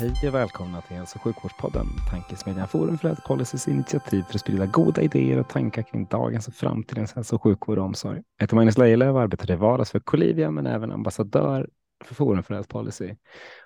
Hej 0.00 0.28
och 0.28 0.34
välkomna 0.34 0.80
till 0.80 0.96
Hälso 0.96 1.18
och 1.18 1.22
sjukvårdspodden, 1.22 1.86
Tankesmedjan 2.10 2.68
Forum 2.68 2.98
för 2.98 3.08
Health 3.08 3.26
Policys 3.26 3.68
initiativ 3.68 4.22
för 4.22 4.34
att 4.34 4.40
sprida 4.40 4.66
goda 4.66 5.02
idéer 5.02 5.38
och 5.38 5.48
tankar 5.48 5.82
kring 5.82 6.06
dagens 6.06 6.48
och 6.48 6.54
framtidens 6.54 7.12
hälso 7.12 7.36
och 7.36 7.42
sjukvård 7.42 7.78
och 7.78 7.84
omsorg. 7.84 8.22
Jag 8.36 8.44
heter 8.44 8.56
Magnus 8.56 8.78
Lejelöw 8.78 9.12
och 9.12 9.20
arbetar 9.20 9.50
i 9.50 9.56
vardags 9.56 9.90
för 9.90 10.00
Colivia 10.00 10.50
men 10.50 10.66
även 10.66 10.92
ambassadör 10.92 11.68
för 12.04 12.14
Forum 12.14 12.42
för 12.42 12.54
Health 12.54 12.68
Policy. 12.68 13.14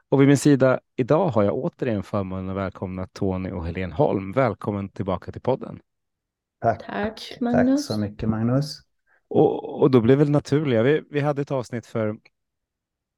Och 0.09 0.21
vid 0.21 0.29
min 0.29 0.39
sida 0.39 0.81
idag 0.97 1.29
har 1.29 1.43
jag 1.43 1.55
återigen 1.55 2.03
förmånen 2.03 2.51
att 2.51 2.57
välkomna 2.57 3.07
Tony 3.13 3.51
och 3.51 3.67
Helene 3.67 3.95
Holm. 3.95 4.33
Välkommen 4.33 4.89
tillbaka 4.89 5.33
till 5.33 5.43
podden. 5.43 5.81
Tack. 6.61 6.87
Tack 6.87 7.37
Magnus. 7.41 7.89
Tack 7.89 7.95
så 7.95 8.01
mycket 8.01 8.29
Magnus. 8.29 8.81
Och, 9.29 9.81
och 9.83 9.91
då 9.91 10.01
blev 10.01 10.19
väl 10.19 10.31
naturliga. 10.31 10.83
Vi, 10.83 11.03
vi 11.11 11.21
hade 11.21 11.43
ett 11.43 11.51
avsnitt 11.51 11.87
för 11.87 12.17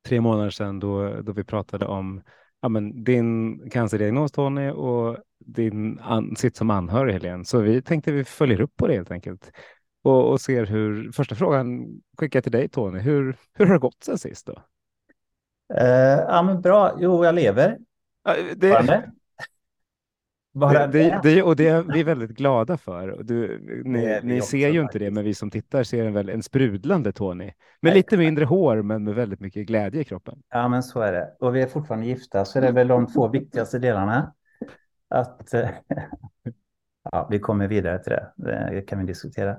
tre 0.09 0.21
månader 0.21 0.51
sedan 0.51 0.81
då, 0.81 1.21
då 1.23 1.33
vi 1.33 1.45
pratade 1.45 1.87
om 1.87 2.23
ja, 2.63 2.69
men 2.69 3.05
din 3.05 3.61
cancerdiagnos 3.71 4.33
Tony 4.33 4.71
och 4.71 5.17
din 5.39 5.99
an, 5.99 6.37
sitt 6.37 6.57
som 6.57 6.71
anhörig 6.71 7.13
Helene. 7.13 7.45
Så 7.45 7.59
vi 7.59 7.83
tänkte 7.83 8.13
vi 8.13 8.25
följer 8.25 8.61
upp 8.61 8.77
på 8.77 8.87
det 8.87 8.95
helt 8.95 9.11
enkelt 9.11 9.51
och, 10.05 10.31
och 10.31 10.41
ser 10.41 10.67
hur 10.67 11.13
första 11.13 11.35
frågan 11.35 11.87
skickar 12.19 12.41
till 12.41 12.53
dig 12.53 12.69
Tony. 12.69 12.99
Hur, 12.99 13.37
hur 13.55 13.67
har 13.67 13.73
det 13.73 13.81
gått 13.81 14.05
sen 14.05 14.19
sist 14.19 14.47
då? 14.47 14.53
Uh, 15.81 16.21
ja, 16.29 16.43
men 16.43 16.61
bra. 16.61 16.97
Jo, 16.99 17.25
jag 17.25 17.35
lever. 17.35 17.79
Ja, 18.25 18.35
det, 18.57 19.13
Bara 20.57 20.87
det, 20.87 21.21
det, 21.23 21.43
och 21.43 21.57
det 21.57 21.69
är 21.69 21.83
vi 21.83 22.03
väldigt 22.03 22.31
glada 22.31 22.77
för. 22.77 23.23
Du, 23.23 23.61
ni 23.85 24.21
ni 24.23 24.43
ser 24.43 24.69
ju 24.69 24.81
inte 24.81 24.99
det, 24.99 25.11
men 25.11 25.25
vi 25.25 25.35
som 25.35 25.51
tittar 25.51 25.83
ser 25.83 26.05
en, 26.05 26.13
väl, 26.13 26.29
en 26.29 26.43
sprudlande 26.43 27.13
Tony. 27.13 27.45
Med 27.45 27.55
Nej, 27.81 27.95
lite 27.95 28.17
mindre 28.17 28.45
hår, 28.45 28.83
men 28.83 29.05
med 29.05 29.15
väldigt 29.15 29.41
mycket 29.41 29.67
glädje 29.67 30.01
i 30.01 30.05
kroppen. 30.05 30.43
Ja, 30.51 30.69
men 30.69 30.83
så 30.83 31.01
är 31.01 31.13
det. 31.13 31.37
Och 31.41 31.57
vi 31.57 31.63
är 31.63 31.67
fortfarande 31.67 32.07
gifta, 32.07 32.45
så 32.45 32.61
det 32.61 32.69
är 32.69 32.73
väl 32.73 32.89
de 32.89 33.07
två 33.07 33.29
viktigaste 33.29 33.79
delarna. 33.79 34.33
Att, 35.09 35.55
eh, 35.55 35.69
ja, 37.13 37.29
vi 37.31 37.39
kommer 37.39 37.69
vidare 37.69 37.99
till 37.99 38.13
det. 38.13 38.33
Det 38.37 38.83
kan 38.83 38.99
vi 38.99 39.05
diskutera. 39.05 39.57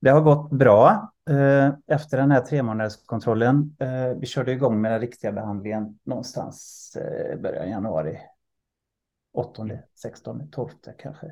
Det 0.00 0.10
har 0.10 0.20
gått 0.20 0.50
bra 0.50 1.12
eh, 1.30 1.70
efter 1.86 2.16
den 2.18 2.30
här 2.30 2.40
tre 2.40 2.62
månaderskontrollen. 2.62 3.76
Eh, 3.78 4.18
Vi 4.20 4.26
körde 4.26 4.52
igång 4.52 4.80
med 4.80 4.92
den 4.92 5.00
riktiga 5.00 5.32
behandlingen 5.32 5.98
någonstans 6.04 6.96
i 7.34 7.36
början 7.36 7.62
av 7.62 7.68
januari. 7.68 8.18
8, 9.38 9.68
16, 10.02 10.50
12 10.50 10.70
kanske. 10.98 11.26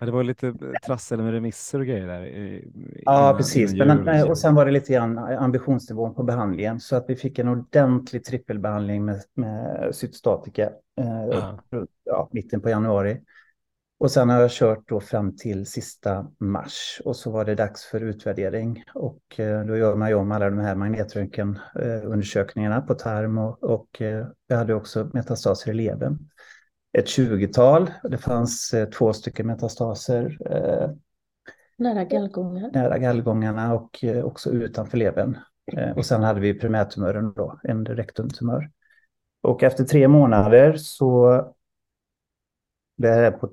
Ja, 0.00 0.06
det 0.06 0.12
var 0.12 0.24
lite 0.24 0.54
trassel 0.86 1.22
med 1.22 1.32
remisser 1.32 1.78
och 1.78 1.86
grejer 1.86 2.06
där. 2.06 2.26
i- 2.26 2.72
Ja, 3.04 3.18
innan- 3.28 3.36
precis. 3.36 3.74
innan 3.74 4.04
Men, 4.04 4.16
jul 4.16 4.24
eh, 4.24 4.30
och 4.30 4.38
sen 4.38 4.54
var 4.54 4.66
det 4.66 4.72
lite 4.72 4.92
grann 4.92 5.18
ambitionsnivån 5.18 6.14
på 6.14 6.22
behandlingen 6.22 6.80
så 6.80 6.96
att 6.96 7.04
vi 7.08 7.16
fick 7.16 7.38
en 7.38 7.48
ordentlig 7.48 8.24
trippelbehandling 8.24 9.04
med, 9.04 9.22
med 9.34 9.88
cytostatika 9.94 10.62
eh, 11.00 11.54
ja, 12.04 12.28
mitten 12.32 12.60
på 12.60 12.70
januari. 12.70 13.20
Och 13.98 14.10
sen 14.10 14.28
har 14.30 14.40
jag 14.40 14.50
kört 14.50 14.88
då 14.88 15.00
fram 15.00 15.36
till 15.36 15.66
sista 15.66 16.26
mars 16.38 17.00
och 17.04 17.16
så 17.16 17.30
var 17.30 17.44
det 17.44 17.54
dags 17.54 17.84
för 17.84 18.00
utvärdering 18.00 18.84
och 18.94 19.40
eh, 19.40 19.64
då 19.66 19.76
gör 19.76 19.96
man 19.96 20.08
ju 20.08 20.14
om 20.14 20.32
alla 20.32 20.50
de 20.50 20.58
här 20.58 20.74
magnetröntgenundersökningarna 20.74 22.80
på 22.80 22.94
tarm 22.94 23.38
och, 23.38 23.62
och 23.64 24.02
eh, 24.02 24.26
jag 24.46 24.56
hade 24.56 24.74
också 24.74 25.10
metastaser 25.12 25.70
i 25.70 25.74
levern. 25.74 26.18
Ett 26.98 27.06
20-tal, 27.06 27.90
det 28.02 28.18
fanns 28.18 28.74
eh, 28.74 28.88
två 28.88 29.12
stycken 29.12 29.46
metastaser 29.46 30.38
eh, 30.50 30.90
Nära 31.78 32.04
gallgången. 32.04 32.70
nära 32.74 32.98
gallgångarna 32.98 33.74
och 33.74 34.04
eh, 34.04 34.24
också 34.24 34.50
utanför 34.50 34.98
levern. 34.98 35.38
Och 35.96 36.06
sen 36.06 36.22
hade 36.22 36.40
vi 36.40 36.54
primärtumören 36.54 37.32
då, 37.32 37.60
en 37.62 37.86
rektumtumör. 37.86 38.70
Och 39.42 39.62
efter 39.62 39.84
tre 39.84 40.08
månader 40.08 40.76
så, 40.76 41.42
det 42.96 43.08
här 43.08 43.22
är 43.22 43.30
på 43.30 43.50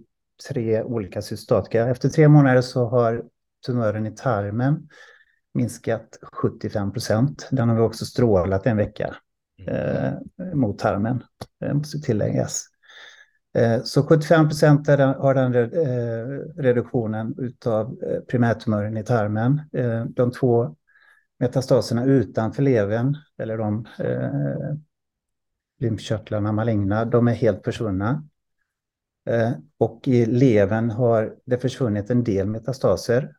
tre 0.50 0.84
olika 0.84 1.22
cystostatika, 1.22 1.88
efter 1.88 2.10
tre 2.10 2.28
månader 2.28 2.62
så 2.62 2.86
har 2.86 3.24
tumören 3.66 4.06
i 4.06 4.16
tarmen 4.16 4.90
minskat 5.54 6.20
75 6.34 6.92
procent. 6.92 7.48
Den 7.52 7.70
har 7.70 7.76
vi 7.76 7.82
också 7.82 8.06
strålat 8.06 8.66
en 8.66 8.78
vecka 8.78 9.16
eh, 9.68 10.12
mot 10.54 10.80
tarmen, 10.80 11.24
eh, 11.66 11.74
måste 11.74 12.00
tilläggas. 12.00 12.73
Eh, 13.54 13.84
så 13.84 14.04
75 14.04 14.48
procent 14.48 14.88
har 14.88 15.34
den 15.34 15.56
eh, 15.56 16.28
reduktionen 16.64 17.54
av 17.66 18.04
eh, 18.04 18.20
primärtumören 18.20 18.98
i 18.98 19.04
tarmen. 19.04 19.62
De 20.10 20.32
två 20.32 20.76
metastaserna 21.40 22.06
utanför 22.06 22.64
levern, 22.64 23.18
eller 23.38 23.58
de 23.58 23.88
eh, 24.00 24.76
lymfkörtlarna 25.80 26.52
maligna, 26.52 27.06
de 27.06 27.28
är 27.28 27.34
helt 27.34 27.64
försvunna. 27.64 28.24
Eh, 29.30 29.52
Och 29.78 30.08
i 30.08 30.26
levern 30.26 30.90
har 30.90 31.36
det 31.46 31.58
försvunnit 31.58 32.10
en 32.10 32.24
del 32.24 32.48
metastaser 32.48 33.36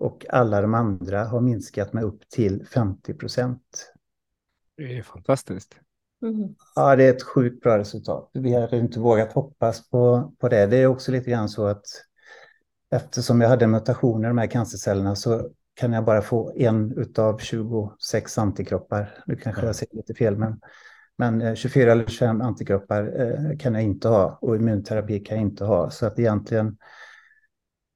och 0.00 0.26
alla 0.28 0.60
de 0.60 0.74
andra 0.74 1.24
har 1.24 1.40
minskat 1.40 1.92
med 1.92 2.04
upp 2.04 2.28
till 2.28 2.66
50 2.66 3.14
procent. 3.14 3.92
Det 4.76 4.98
är 4.98 5.02
fantastiskt. 5.02 5.76
Mm. 6.22 6.54
Ja, 6.74 6.96
det 6.96 7.04
är 7.04 7.10
ett 7.10 7.22
sjukt 7.22 7.62
bra 7.62 7.78
resultat. 7.78 8.30
Vi 8.32 8.54
hade 8.54 8.78
inte 8.78 9.00
vågat 9.00 9.32
hoppas 9.32 9.90
på, 9.90 10.32
på 10.38 10.48
det. 10.48 10.66
Det 10.66 10.76
är 10.76 10.86
också 10.86 11.12
lite 11.12 11.30
grann 11.30 11.48
så 11.48 11.66
att 11.66 11.84
eftersom 12.90 13.40
jag 13.40 13.48
hade 13.48 13.66
mutationer 13.66 14.28
i 14.28 14.30
de 14.30 14.38
här 14.38 14.46
cancercellerna 14.46 15.16
så 15.16 15.50
kan 15.74 15.92
jag 15.92 16.04
bara 16.04 16.22
få 16.22 16.52
en 16.56 16.98
utav 16.98 17.38
26 17.38 18.38
antikroppar. 18.38 19.22
Nu 19.26 19.36
kanske 19.36 19.62
Ja. 19.62 19.66
jag 19.66 19.76
säger 19.76 19.96
lite 19.96 20.14
fel, 20.14 20.36
men, 20.36 20.60
men 21.18 21.42
eh, 21.42 21.54
24 21.54 21.92
eller 21.92 22.06
25 22.06 22.40
antikroppar 22.40 23.20
eh, 23.20 23.58
kan 23.58 23.74
jag 23.74 23.82
inte 23.82 24.08
ha 24.08 24.38
och 24.40 24.56
immunterapi 24.56 25.20
kan 25.20 25.36
jag 25.36 25.46
inte 25.46 25.64
ha. 25.64 25.90
Så 25.90 26.06
att 26.06 26.18
egentligen 26.18 26.76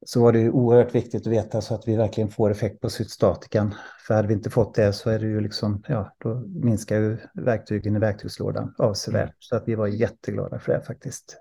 så 0.07 0.23
var 0.23 0.33
det 0.33 0.39
ju 0.39 0.51
oerhört 0.51 0.95
viktigt 0.95 1.27
att 1.27 1.33
veta 1.33 1.61
så 1.61 1.75
att 1.75 1.89
vi 1.89 1.97
verkligen 1.97 2.31
får 2.31 2.51
effekt 2.51 2.81
på 2.81 2.91
cytostatikan. 2.91 3.75
För 4.07 4.15
hade 4.15 4.29
vi 4.29 4.35
inte 4.35 4.51
fått 4.51 4.75
det 4.75 4.93
så 4.93 5.11
är 5.11 5.19
det 5.19 5.27
ju 5.27 5.41
liksom, 5.41 5.83
ja, 5.89 6.17
då 6.19 6.35
minskar 6.47 6.97
ju 6.97 7.19
verktygen 7.35 7.97
i 7.97 7.99
verktygslådan 7.99 8.75
avsevärt. 8.79 9.23
Mm. 9.23 9.35
Så 9.39 9.57
att 9.57 9.69
vi 9.69 9.75
var 9.75 9.87
jätteglada 9.87 10.59
för 10.59 10.73
det 10.73 10.81
faktiskt. 10.81 11.37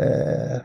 Eh, 0.00 0.60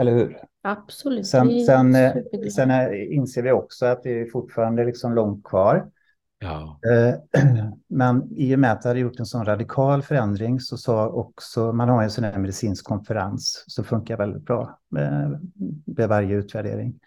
eller 0.00 0.12
hur? 0.12 0.38
Absolut. 0.62 1.26
Sen, 1.26 1.66
sen, 1.66 1.94
eh, 1.94 2.14
sen 2.54 2.70
eh, 2.70 3.14
inser 3.16 3.42
vi 3.42 3.52
också 3.52 3.86
att 3.86 4.02
det 4.02 4.20
är 4.20 4.26
fortfarande 4.26 4.84
liksom 4.84 5.14
långt 5.14 5.44
kvar. 5.44 5.90
Ja. 6.38 6.80
Eh, 6.90 7.42
men 7.88 8.28
i 8.36 8.54
och 8.54 8.58
med 8.58 8.72
att 8.72 8.82
det 8.82 8.88
hade 8.88 9.00
gjort 9.00 9.20
en 9.20 9.26
sån 9.26 9.44
radikal 9.44 10.02
förändring 10.02 10.60
så 10.60 10.76
sa 10.76 11.08
också, 11.08 11.72
man 11.72 11.88
har 11.88 12.00
ju 12.00 12.04
en 12.04 12.10
sån 12.10 12.24
här 12.24 12.38
medicinsk 12.38 12.84
konferens 12.84 13.64
som 13.66 13.84
funkar 13.84 14.16
väldigt 14.16 14.44
bra 14.44 14.78
med, 14.88 15.40
med 15.86 16.08
varje 16.08 16.36
utvärdering. 16.36 17.00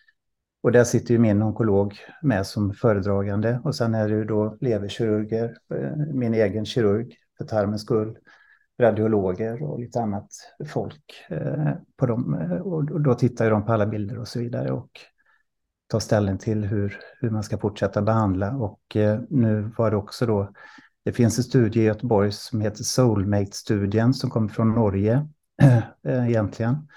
Och 0.63 0.71
där 0.71 0.83
sitter 0.83 1.13
ju 1.13 1.19
min 1.19 1.41
onkolog 1.41 1.93
med 2.21 2.47
som 2.47 2.73
föredragande 2.73 3.61
och 3.63 3.75
sen 3.75 3.95
är 3.95 4.09
det 4.09 4.15
ju 4.15 4.25
då 4.25 4.57
leverkirurger, 4.61 5.57
eh, 5.73 6.13
min 6.13 6.33
egen 6.33 6.65
kirurg 6.65 7.15
för 7.37 7.45
tarmens 7.45 7.81
skull, 7.81 8.17
radiologer 8.79 9.63
och 9.63 9.79
lite 9.79 10.01
annat 10.01 10.27
folk 10.67 11.25
eh, 11.29 11.71
på 11.97 12.05
dem. 12.05 12.33
Och 12.63 13.01
då 13.01 13.13
tittar 13.13 13.45
ju 13.45 13.51
de 13.51 13.65
på 13.65 13.73
alla 13.73 13.85
bilder 13.85 14.17
och 14.17 14.27
så 14.27 14.39
vidare 14.39 14.71
och 14.71 14.89
ta 15.91 15.99
ställning 15.99 16.37
till 16.37 16.63
hur, 16.63 16.99
hur 17.19 17.29
man 17.29 17.43
ska 17.43 17.57
fortsätta 17.57 18.01
behandla. 18.01 18.51
Och 18.51 18.95
eh, 18.95 19.19
nu 19.29 19.71
var 19.77 19.91
det 19.91 19.97
också 19.97 20.25
då, 20.25 20.51
det 21.05 21.11
finns 21.11 21.37
en 21.37 21.43
studie 21.43 21.79
i 21.79 21.83
Göteborg 21.83 22.31
som 22.31 22.61
heter 22.61 22.83
Soulmate-studien 22.83 24.13
som 24.13 24.29
kommer 24.29 24.47
från 24.47 24.71
Norge 24.75 25.27
eh, 26.07 26.29
egentligen. 26.29 26.87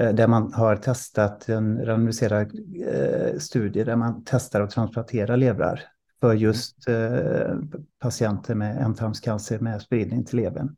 Eh, 0.00 0.14
där 0.14 0.26
man 0.26 0.52
har 0.52 0.76
testat 0.76 1.48
en 1.48 1.86
randomiserad 1.86 2.52
eh, 2.86 3.38
studie 3.38 3.84
där 3.84 3.96
man 3.96 4.22
testar 4.26 4.60
att 4.60 4.70
transplantera 4.70 5.36
levrar 5.36 5.80
för 6.20 6.34
just 6.34 6.88
eh, 6.88 7.56
patienter 7.98 8.54
med 8.54 8.82
ändtarmscancer 8.82 9.58
med 9.58 9.82
spridning 9.82 10.24
till 10.24 10.36
levern. 10.36 10.76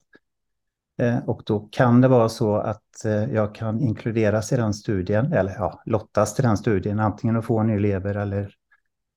Eh, 0.99 1.19
och 1.29 1.43
då 1.47 1.69
kan 1.73 2.01
det 2.01 2.09
vara 2.09 2.29
så 2.29 2.57
att 2.57 3.05
eh, 3.05 3.35
jag 3.35 3.55
kan 3.55 3.81
inkluderas 3.81 4.53
i 4.53 4.57
den 4.57 4.75
studien, 4.75 5.33
eller 5.33 5.55
ja, 5.59 5.83
lottas 5.87 6.35
till 6.35 6.45
den 6.45 6.57
studien, 6.57 7.01
antingen 7.01 7.37
att 7.37 7.45
få 7.45 7.59
en 7.59 7.67
ny 7.67 7.79
lever 7.79 8.15
eller 8.15 8.55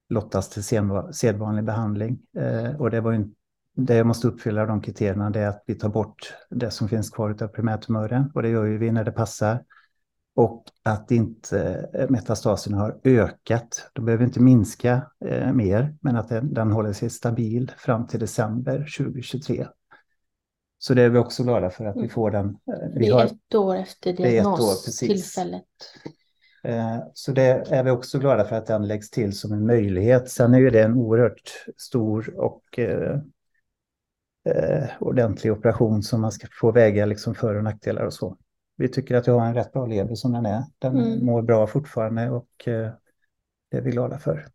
lottas 0.10 0.50
till 0.50 0.64
sedvanlig 1.14 1.64
behandling. 1.66 2.20
Eh, 2.38 2.82
och 2.82 2.92
det 2.92 3.02
var 3.02 3.12
ju 3.12 3.28
det 3.76 4.04
måste 4.04 4.28
uppfylla 4.28 4.66
de 4.66 4.82
kriterierna 4.82 5.30
det 5.30 5.40
är 5.40 5.48
att 5.48 5.64
vi 5.68 5.76
tar 5.76 5.90
bort 5.90 6.34
det 6.50 6.72
som 6.72 6.90
finns 6.90 7.10
kvar 7.10 7.44
av 7.44 7.48
primärtumören 7.48 8.32
och 8.34 8.42
det 8.42 8.50
gör 8.50 8.66
ju 8.66 8.78
vi 8.78 8.92
när 8.92 9.04
det 9.04 9.12
passar. 9.12 9.64
Och 10.36 10.64
att 10.84 11.12
inte 11.12 11.90
metastasen 12.10 12.74
har 12.74 13.00
ökat. 13.04 13.90
De 13.94 14.06
behöver 14.06 14.26
inte 14.26 14.40
minska 14.40 15.02
mer, 15.54 15.98
men 16.02 16.16
att 16.16 16.30
den, 16.30 16.54
den 16.54 16.72
håller 16.72 16.94
sig 16.94 17.10
stabil 17.10 17.72
fram 17.78 18.08
till 18.08 18.20
december 18.20 18.78
2023. 18.98 19.68
Så 20.80 20.94
det 20.94 21.02
är 21.02 21.10
vi 21.10 21.20
också 21.20 21.44
glada 21.44 21.70
för 21.70 21.86
att 21.86 21.96
vi 21.96 22.00
mm. 22.00 22.10
får 22.10 22.32
den. 22.32 22.46
Eh, 22.46 22.90
vi 22.94 23.00
det 23.00 23.08
är 23.08 23.14
har, 23.14 23.26
ett 23.26 23.56
år 23.56 23.76
efter 23.76 24.14
diagnostillfället. 24.14 25.64
Eh, 26.64 27.00
så 27.14 27.32
det 27.32 27.66
är 27.70 27.84
vi 27.84 27.92
också 27.92 28.20
glada 28.20 28.46
för 28.46 28.56
att 28.56 28.66
den 28.66 28.88
läggs 28.88 29.10
till 29.10 29.38
som 29.38 29.54
en 29.54 29.66
möjlighet. 29.66 30.30
Sen 30.30 30.54
är 30.54 30.60
ju 30.60 30.70
det 30.70 30.84
en 30.84 30.94
oerhört 30.94 31.66
stor 31.78 32.34
och 32.40 32.80
eh, 32.80 33.20
eh, 34.50 34.90
ordentlig 35.00 35.52
operation 35.52 36.04
som 36.04 36.22
man 36.22 36.32
ska 36.32 36.48
få 36.52 36.72
väga 36.72 37.06
liksom 37.06 37.36
för 37.36 37.56
och 37.56 37.64
nackdelar 37.64 38.06
och 38.06 38.14
så. 38.14 38.38
Vi 38.78 38.90
tycker 38.90 39.16
att 39.16 39.28
vi 39.28 39.32
har 39.32 39.46
en 39.46 39.54
rätt 39.54 39.74
bra 39.74 39.86
lever 39.86 40.16
som 40.16 40.32
den 40.32 40.46
är. 40.46 40.64
Den 40.80 40.98
mm. 40.98 41.26
mår 41.26 41.42
bra 41.42 41.68
fortfarande 41.68 42.30
och 42.30 42.68
eh, 42.68 42.92
det 43.72 43.78
är 43.78 43.82
vi 43.82 43.92
glada 43.92 44.20
för. 44.20 44.48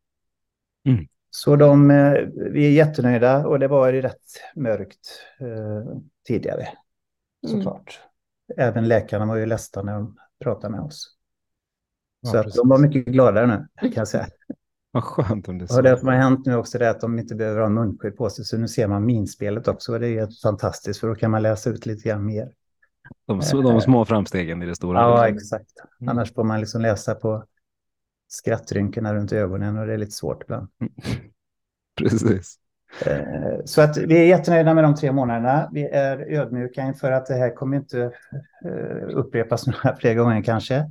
Mm. 0.87 1.07
Så 1.35 1.57
de, 1.57 1.91
eh, 1.91 2.13
vi 2.35 2.67
är 2.67 2.71
jättenöjda 2.71 3.47
och 3.47 3.59
det 3.59 3.69
var 3.69 3.93
ju 3.93 4.03
rätt 4.03 4.41
mörkt 4.55 5.09
eh, 5.41 5.97
tidigare 6.27 6.69
mm. 7.47 7.57
såklart. 7.57 8.01
Mm. 8.55 8.69
Även 8.69 8.89
läkarna 8.89 9.27
var 9.27 9.37
ju 9.37 9.47
ledsna 9.47 9.83
när 9.83 9.93
de 9.93 10.17
pratade 10.45 10.73
med 10.73 10.81
oss. 10.81 11.17
Ja, 12.21 12.31
så 12.31 12.39
att 12.39 12.55
de 12.55 12.69
var 12.69 12.79
mycket 12.79 13.05
gladare 13.05 13.47
nu 13.47 13.67
kan 13.83 14.01
jag 14.01 14.09
säga. 14.09 14.27
Vad 14.91 15.05
skönt 15.05 15.49
om 15.49 15.59
det 15.59 15.69
så. 15.69 15.77
Och 15.77 15.83
det 15.83 15.99
som 15.99 16.09
har 16.09 16.15
hänt 16.15 16.47
nu 16.47 16.55
också 16.55 16.79
är 16.79 16.91
att 16.91 17.01
de 17.01 17.19
inte 17.19 17.35
behöver 17.35 17.61
ha 17.61 17.69
munskydd 17.69 18.17
på 18.17 18.31
sig. 18.31 18.45
Så 18.45 18.59
nu 18.59 18.69
ser 18.69 18.89
man 18.89 19.05
minspelet 19.05 19.69
också 19.69 19.93
och 19.93 20.01
det 20.01 20.09
är 20.09 20.29
fantastiskt 20.43 21.01
för 21.01 21.09
då 21.09 21.15
kan 21.15 21.31
man 21.31 21.43
läsa 21.43 21.71
ut 21.71 21.87
lite 21.87 22.09
grann 22.09 22.27
mer. 22.27 22.53
De, 23.27 23.41
de 23.63 23.81
små 23.81 24.05
framstegen 24.05 24.63
i 24.63 24.67
det 24.67 24.75
stora. 24.75 25.01
Ja, 25.01 25.29
exakt. 25.29 25.71
Mm. 26.01 26.11
Annars 26.11 26.35
får 26.35 26.45
man 26.45 26.61
liksom 26.61 26.81
läsa 26.81 27.15
på 27.15 27.45
skrattrynkorna 28.33 29.15
runt 29.15 29.33
ögonen 29.33 29.79
och 29.79 29.87
det 29.87 29.93
är 29.93 29.99
lite 29.99 30.13
svårt 30.13 30.43
ibland. 30.43 30.69
Precis. 31.99 32.59
Eh, 33.07 33.59
så 33.65 33.83
att 33.83 33.97
vi 33.97 34.19
är 34.19 34.27
jättenöjda 34.27 34.75
med 34.75 34.85
de 34.85 34.95
tre 34.95 35.13
månaderna. 35.13 35.69
Vi 35.73 35.89
är 35.89 36.19
ödmjuka 36.19 36.83
inför 36.83 37.13
att 37.13 37.27
det 37.27 37.35
här 37.35 37.55
kommer 37.55 37.77
inte 37.77 38.13
eh, 38.65 39.17
upprepas 39.17 39.67
några 39.85 39.97
fler 39.97 40.15
gånger 40.15 40.43
kanske. 40.43 40.91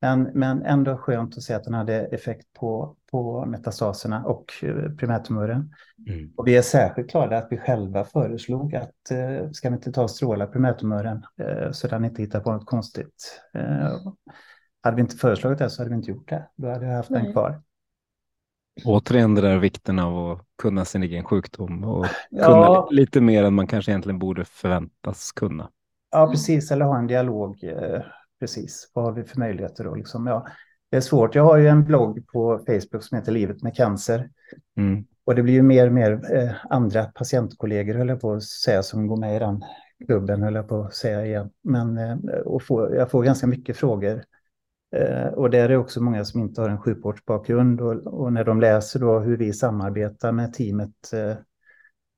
Men, 0.00 0.22
men 0.22 0.62
ändå 0.62 0.96
skönt 0.96 1.36
att 1.36 1.42
se 1.42 1.54
att 1.54 1.64
den 1.64 1.74
hade 1.74 1.94
effekt 1.94 2.52
på, 2.52 2.96
på 3.10 3.46
metastaserna 3.46 4.24
och 4.24 4.52
eh, 4.62 4.90
primärtumören. 4.98 5.74
Mm. 6.08 6.32
Och 6.36 6.48
vi 6.48 6.56
är 6.56 6.62
särskilt 6.62 7.10
glada 7.10 7.38
att 7.38 7.48
vi 7.50 7.58
själva 7.58 8.04
föreslog 8.04 8.74
att 8.74 8.94
ska 9.52 9.68
vi 9.68 9.74
inte 9.74 9.92
ta 9.92 10.02
och 10.02 10.10
stråla 10.10 10.46
primärtumören 10.46 11.24
så 11.72 11.88
den 11.88 12.04
inte 12.04 12.22
hittar 12.22 12.40
på 12.40 12.52
något 12.52 12.66
konstigt. 12.66 13.40
Hade 14.84 14.96
vi 14.96 15.02
inte 15.02 15.16
föreslagit 15.16 15.58
det 15.58 15.70
så 15.70 15.82
hade 15.82 15.90
vi 15.90 15.96
inte 15.96 16.10
gjort 16.10 16.28
det. 16.28 16.48
Då 16.56 16.68
hade 16.68 16.86
vi 16.86 16.92
haft 16.92 17.10
Nej. 17.10 17.22
den 17.22 17.32
kvar. 17.32 17.62
Återigen 18.84 19.34
det 19.34 19.40
där 19.40 19.58
vikten 19.58 19.98
av 19.98 20.30
att 20.30 20.46
kunna 20.62 20.84
sin 20.84 21.02
egen 21.02 21.24
sjukdom 21.24 21.84
och 21.84 22.06
kunna 22.30 22.40
ja. 22.40 22.88
lite 22.90 23.20
mer 23.20 23.44
än 23.44 23.54
man 23.54 23.66
kanske 23.66 23.90
egentligen 23.90 24.18
borde 24.18 24.44
förväntas 24.44 25.32
kunna. 25.32 25.70
Ja, 26.10 26.30
precis. 26.30 26.70
Eller 26.70 26.84
ha 26.84 26.98
en 26.98 27.06
dialog 27.06 27.64
eh, 27.64 28.02
precis. 28.40 28.90
Vad 28.94 29.04
har 29.04 29.12
vi 29.12 29.24
för 29.24 29.38
möjligheter 29.38 29.84
då? 29.84 29.94
Liksom, 29.94 30.26
ja, 30.26 30.46
det 30.90 30.96
är 30.96 31.00
svårt. 31.00 31.34
Jag 31.34 31.44
har 31.44 31.56
ju 31.56 31.68
en 31.68 31.84
blogg 31.84 32.26
på 32.26 32.58
Facebook 32.66 33.02
som 33.02 33.18
heter 33.18 33.32
Livet 33.32 33.62
med 33.62 33.76
cancer. 33.76 34.30
Mm. 34.76 35.04
Och 35.24 35.34
det 35.34 35.42
blir 35.42 35.54
ju 35.54 35.62
mer 35.62 35.86
och 35.86 35.92
mer 35.92 36.36
eh, 36.36 36.52
andra 36.70 37.04
patientkollegor, 37.04 37.94
höll 37.94 38.08
jag 38.08 38.20
på 38.20 38.32
att 38.32 38.42
säga, 38.42 38.82
som 38.82 39.06
går 39.06 39.16
med 39.16 39.36
i 39.36 39.38
den 39.38 39.64
klubben, 40.06 40.42
höll 40.42 40.54
jag 40.54 40.68
på 40.68 40.82
att 40.82 40.94
säga 40.94 41.26
igen. 41.26 41.50
Men 41.62 41.98
eh, 41.98 42.38
och 42.44 42.62
få, 42.62 42.94
jag 42.94 43.10
får 43.10 43.22
ganska 43.22 43.46
mycket 43.46 43.76
frågor. 43.76 44.24
Eh, 44.92 45.26
och 45.26 45.50
där 45.50 45.68
är 45.68 45.76
också 45.76 46.02
många 46.02 46.24
som 46.24 46.40
inte 46.40 46.60
har 46.60 46.68
en 46.68 46.80
sjukvårdsbakgrund. 46.80 47.80
Och, 47.80 47.94
och 47.94 48.32
när 48.32 48.44
de 48.44 48.60
läser 48.60 49.00
då 49.00 49.18
hur 49.18 49.36
vi 49.36 49.52
samarbetar 49.52 50.32
med 50.32 50.52
teamet, 50.52 51.12
eh, 51.12 51.36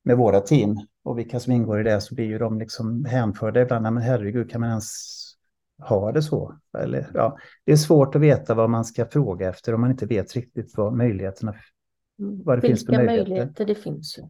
med 0.05 0.17
våra 0.17 0.41
team 0.41 0.77
och 1.05 1.19
vilka 1.19 1.41
som 1.41 1.53
ingår 1.53 1.81
i 1.81 1.85
det, 1.85 2.01
så 2.01 2.15
blir 2.15 2.27
ju 2.27 2.39
de 2.39 2.59
liksom 2.59 3.05
hänförda 3.05 3.63
ibland. 3.63 3.83
Men 3.83 4.03
herregud, 4.03 4.51
kan 4.51 4.61
man 4.61 4.71
ens 4.71 4.93
ha 5.79 6.13
det 6.13 6.23
så. 6.23 6.59
Eller, 6.79 7.11
ja, 7.15 7.37
det 7.65 7.73
är 7.73 7.77
svårt 7.77 8.15
att 8.15 8.21
veta 8.21 8.55
vad 8.55 8.71
man 8.71 8.85
ska 8.85 9.07
fråga 9.07 9.49
efter 9.49 9.75
om 9.75 9.81
man 9.81 9.91
inte 9.91 10.07
vet 10.07 10.35
riktigt 10.35 10.77
vad 10.77 10.93
möjligheterna 10.93 11.55
vad 12.19 12.59
det 12.59 12.61
Vilka 12.61 12.77
finns 12.77 12.87
för 12.87 12.93
möjligheter. 12.93 13.31
möjligheter 13.31 13.65
det 13.65 13.75
finns 13.75 14.19
ju. 14.19 14.23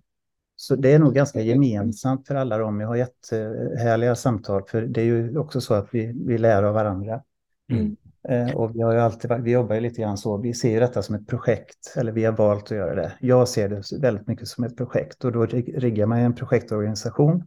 Så 0.57 0.77
det 0.77 0.93
är 0.93 0.99
nog 0.99 1.15
ganska 1.15 1.41
gemensamt 1.41 2.27
för 2.27 2.35
alla 2.35 2.59
dem. 2.59 2.81
Jag 2.81 2.89
har 2.89 2.97
jättehärliga 2.97 4.15
samtal, 4.15 4.63
för 4.69 4.83
det 4.83 5.01
är 5.01 5.05
ju 5.05 5.39
också 5.39 5.61
så 5.61 5.75
att 5.75 5.89
vi, 5.93 6.25
vi 6.27 6.39
lär 6.39 6.63
av 6.63 6.75
varandra. 6.75 7.23
Mm. 7.71 7.97
Eh, 8.29 8.57
och 8.57 8.77
vi, 8.77 8.83
har 8.83 8.93
ju 8.93 9.01
alltid, 9.01 9.33
vi 9.41 9.53
jobbar 9.53 9.75
ju 9.75 9.81
lite 9.81 10.01
grann 10.03 10.19
så, 10.19 10.37
vi 10.37 10.55
ser 10.55 10.71
ju 10.71 10.81
detta 10.81 11.03
som 11.03 11.15
ett 11.15 11.27
projekt, 11.27 11.95
eller 11.97 12.13
vi 12.13 12.25
har 12.25 12.33
valt 12.33 12.65
att 12.65 12.71
göra 12.71 12.95
det. 12.95 13.13
Jag 13.21 13.49
ser 13.49 13.69
det 13.69 13.83
väldigt 14.01 14.27
mycket 14.27 14.49
som 14.49 14.65
ett 14.65 14.77
projekt 14.77 15.25
och 15.25 15.33
då 15.33 15.47
riggar 15.47 16.07
man 16.07 16.19
en 16.19 16.35
projektorganisation. 16.35 17.45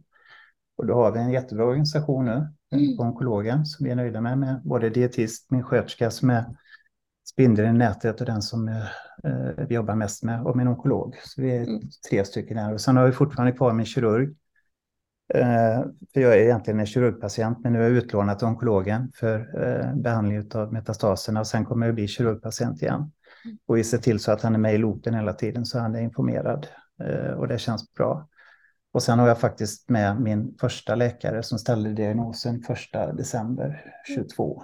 Och 0.76 0.86
då 0.86 0.94
har 0.94 1.12
vi 1.12 1.18
en 1.18 1.30
jättebra 1.30 1.64
organisation 1.64 2.24
nu 2.24 2.48
mm. 2.72 2.98
onkologen 2.98 3.66
som 3.66 3.84
vi 3.84 3.90
är 3.90 3.96
nöjda 3.96 4.20
med, 4.20 4.38
med 4.38 4.60
både 4.64 4.90
dietist, 4.90 5.50
min 5.50 5.62
sköterska 5.62 6.10
som 6.10 6.30
är 6.30 6.44
spindeln 7.32 7.76
i 7.76 7.78
nätet 7.78 8.20
och 8.20 8.26
den 8.26 8.42
som 8.42 8.68
eh, 8.68 9.66
vi 9.68 9.74
jobbar 9.74 9.94
mest 9.94 10.22
med 10.22 10.42
och 10.42 10.56
min 10.56 10.68
onkolog. 10.68 11.16
Så 11.24 11.42
vi 11.42 11.56
är 11.56 11.62
mm. 11.62 11.80
tre 12.10 12.24
stycken 12.24 12.58
här 12.58 12.72
och 12.72 12.80
sen 12.80 12.96
har 12.96 13.06
vi 13.06 13.12
fortfarande 13.12 13.52
kvar 13.52 13.72
min 13.72 13.86
kirurg. 13.86 14.34
Eh, 15.34 15.84
för 16.14 16.20
jag 16.20 16.32
är 16.32 16.38
egentligen 16.38 16.80
en 16.80 16.86
kirurgpatient 16.86 17.58
men 17.62 17.72
nu 17.72 17.78
är 17.78 17.82
jag 17.82 17.92
utlånad 17.92 18.38
till 18.38 18.46
onkologen 18.48 19.12
för 19.14 19.38
eh, 19.62 19.94
behandling 19.94 20.48
av 20.54 20.72
metastaserna 20.72 21.40
och 21.40 21.46
sen 21.46 21.64
kommer 21.64 21.86
jag 21.86 21.94
bli 21.94 22.08
kirurgpatient 22.08 22.82
igen. 22.82 23.12
Och 23.66 23.76
vi 23.76 23.84
ser 23.84 23.98
till 23.98 24.20
så 24.20 24.32
att 24.32 24.42
han 24.42 24.54
är 24.54 24.58
med 24.58 24.74
i 24.74 24.78
loopen 24.78 25.14
hela 25.14 25.32
tiden 25.32 25.66
så 25.66 25.78
han 25.78 25.94
är 25.94 26.00
informerad 26.00 26.66
eh, 27.04 27.32
och 27.32 27.48
det 27.48 27.58
känns 27.58 27.94
bra. 27.94 28.28
Och 28.92 29.02
sen 29.02 29.18
har 29.18 29.28
jag 29.28 29.38
faktiskt 29.38 29.88
med 29.88 30.20
min 30.20 30.56
första 30.60 30.94
läkare 30.94 31.42
som 31.42 31.58
ställde 31.58 31.90
diagnosen 31.90 32.62
1 32.94 33.16
december 33.16 33.84
22 34.14 34.62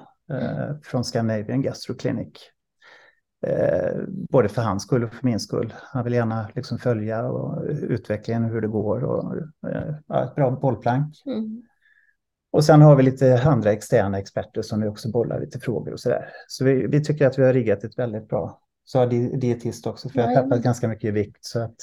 från 0.85 1.05
Scandinavian 1.05 1.63
Gastro 1.63 1.95
Clinic. 1.95 2.51
Eh, 3.43 4.03
både 4.09 4.49
för 4.49 4.63
hans 4.63 4.83
skull 4.83 5.05
och 5.05 5.13
för 5.13 5.27
min 5.27 5.41
skull. 5.41 5.75
Han 5.77 6.05
vill 6.05 6.13
gärna 6.13 6.51
liksom 6.55 6.79
följa 6.79 7.27
och 7.27 7.65
utvecklingen 7.69 8.45
hur 8.45 8.61
det 8.61 8.69
går 8.69 9.05
och 9.05 9.37
eh, 9.71 10.23
ett 10.23 10.35
bra 10.35 10.51
bollplank. 10.51 11.23
Mm. 11.27 11.63
Och 12.51 12.65
sen 12.65 12.83
har 12.83 12.97
vi 12.97 13.03
lite 13.03 13.43
andra 13.43 13.73
externa 13.73 14.19
experter 14.19 14.63
som 14.63 14.81
vi 14.81 14.89
också 14.89 15.11
bollar 15.11 15.41
lite 15.41 15.61
frågor 15.61 15.93
och 15.93 16.01
så 16.01 16.09
där. 16.09 16.29
Så 16.49 16.65
vi, 16.65 16.87
vi 16.87 17.05
tycker 17.05 17.27
att 17.27 17.39
vi 17.39 17.45
har 17.45 17.53
riggat 17.53 17.85
ett 17.85 17.99
väldigt 17.99 18.29
bra. 18.29 18.61
Så 18.85 18.99
har 18.99 19.07
dietist 19.37 19.87
också, 19.87 20.09
för 20.09 20.21
jag 20.21 20.27
har 20.27 20.35
tappat 20.35 20.63
ganska 20.63 20.89
mycket 20.89 21.09
i 21.09 21.11
vikt. 21.11 21.45
Så 21.45 21.61
att 21.61 21.77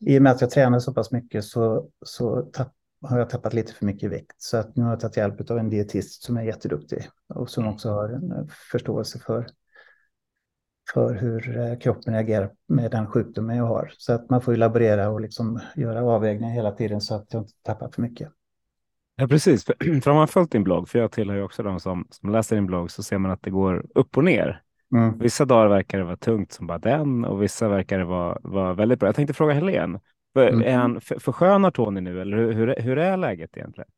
i 0.00 0.18
och 0.18 0.22
med 0.22 0.32
att 0.32 0.40
jag 0.40 0.50
tränar 0.50 0.78
så 0.78 0.94
pass 0.94 1.10
mycket 1.10 1.44
så, 1.44 1.88
så 2.04 2.42
tapp, 2.42 2.72
har 3.02 3.18
jag 3.18 3.30
tappat 3.30 3.54
lite 3.54 3.72
för 3.72 3.86
mycket 3.86 4.10
vikt. 4.10 4.34
Så 4.38 4.56
att 4.56 4.76
nu 4.76 4.82
har 4.82 4.90
jag 4.90 5.00
tagit 5.00 5.16
hjälp 5.16 5.50
av 5.50 5.58
en 5.58 5.70
dietist 5.70 6.22
som 6.22 6.36
är 6.36 6.42
jätteduktig 6.42 7.08
och 7.34 7.50
som 7.50 7.68
också 7.68 7.90
har 7.90 8.08
en 8.08 8.32
eh, 8.32 8.44
förståelse 8.70 9.18
för, 9.18 9.46
för 10.94 11.14
hur 11.14 11.58
eh, 11.58 11.78
kroppen 11.78 12.14
reagerar 12.14 12.50
med 12.68 12.90
den 12.90 13.06
sjukdomen 13.06 13.56
jag 13.56 13.64
har. 13.64 13.92
Så 13.98 14.12
att 14.12 14.30
man 14.30 14.40
får 14.40 14.54
ju 14.54 14.58
laborera 14.58 15.08
och 15.08 15.20
liksom 15.20 15.60
göra 15.76 16.04
avvägningar 16.04 16.54
hela 16.54 16.72
tiden 16.72 17.00
så 17.00 17.14
att 17.14 17.26
jag 17.32 17.42
inte 17.42 17.52
tappar 17.62 17.88
för 17.88 18.02
mycket. 18.02 18.28
Ja, 19.16 19.28
precis. 19.28 19.64
För, 19.64 19.74
för 20.00 20.10
om 20.10 20.16
man 20.16 20.28
följt 20.28 20.50
din 20.50 20.64
blogg, 20.64 20.88
för 20.88 20.98
jag 20.98 21.12
tillhör 21.12 21.36
ju 21.36 21.42
också 21.42 21.62
de 21.62 21.80
som, 21.80 22.06
som 22.10 22.30
läser 22.30 22.56
din 22.56 22.66
blogg, 22.66 22.90
så 22.90 23.02
ser 23.02 23.18
man 23.18 23.30
att 23.30 23.42
det 23.42 23.50
går 23.50 23.86
upp 23.94 24.16
och 24.16 24.24
ner. 24.24 24.62
Mm. 24.94 25.18
Vissa 25.18 25.44
dagar 25.44 25.68
verkar 25.68 25.98
det 25.98 26.04
vara 26.04 26.16
tungt 26.16 26.52
som 26.52 26.66
bara 26.66 26.78
den 26.78 27.24
och 27.24 27.42
vissa 27.42 27.68
verkar 27.68 27.98
det 27.98 28.04
vara, 28.04 28.38
vara 28.42 28.74
väldigt 28.74 28.98
bra. 28.98 29.08
Jag 29.08 29.16
tänkte 29.16 29.34
fråga 29.34 29.54
Helene, 29.54 30.00
mm. 30.36 30.62
är 30.62 30.76
han 30.76 31.00
förskönar 31.00 31.70
Tony 31.70 32.00
nu 32.00 32.20
eller 32.20 32.36
hur, 32.36 32.52
hur, 32.52 32.76
hur 32.76 32.98
är 32.98 33.16
läget 33.16 33.56
egentligen? 33.56 33.90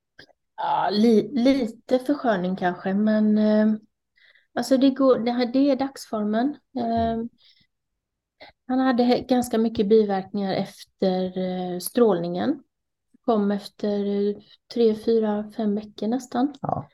Ja, 0.56 0.88
li, 0.92 1.30
lite 1.32 1.98
försköning 1.98 2.56
kanske, 2.56 2.94
men 2.94 3.38
eh, 3.38 3.66
alltså 4.54 4.76
det, 4.76 4.90
går, 4.90 5.18
det, 5.18 5.50
det 5.52 5.70
är 5.70 5.76
dagsformen. 5.76 6.56
Eh, 6.76 7.25
han 8.66 8.78
hade 8.78 9.20
ganska 9.20 9.58
mycket 9.58 9.88
biverkningar 9.88 10.52
efter 10.52 11.38
eh, 11.38 11.78
strålningen. 11.78 12.62
Kom 13.25 13.50
efter 13.50 14.04
tre, 14.75 14.94
fyra, 14.94 15.52
fem 15.56 15.75
veckor 15.75 16.06
nästan. 16.06 16.54
Ja. 16.61 16.88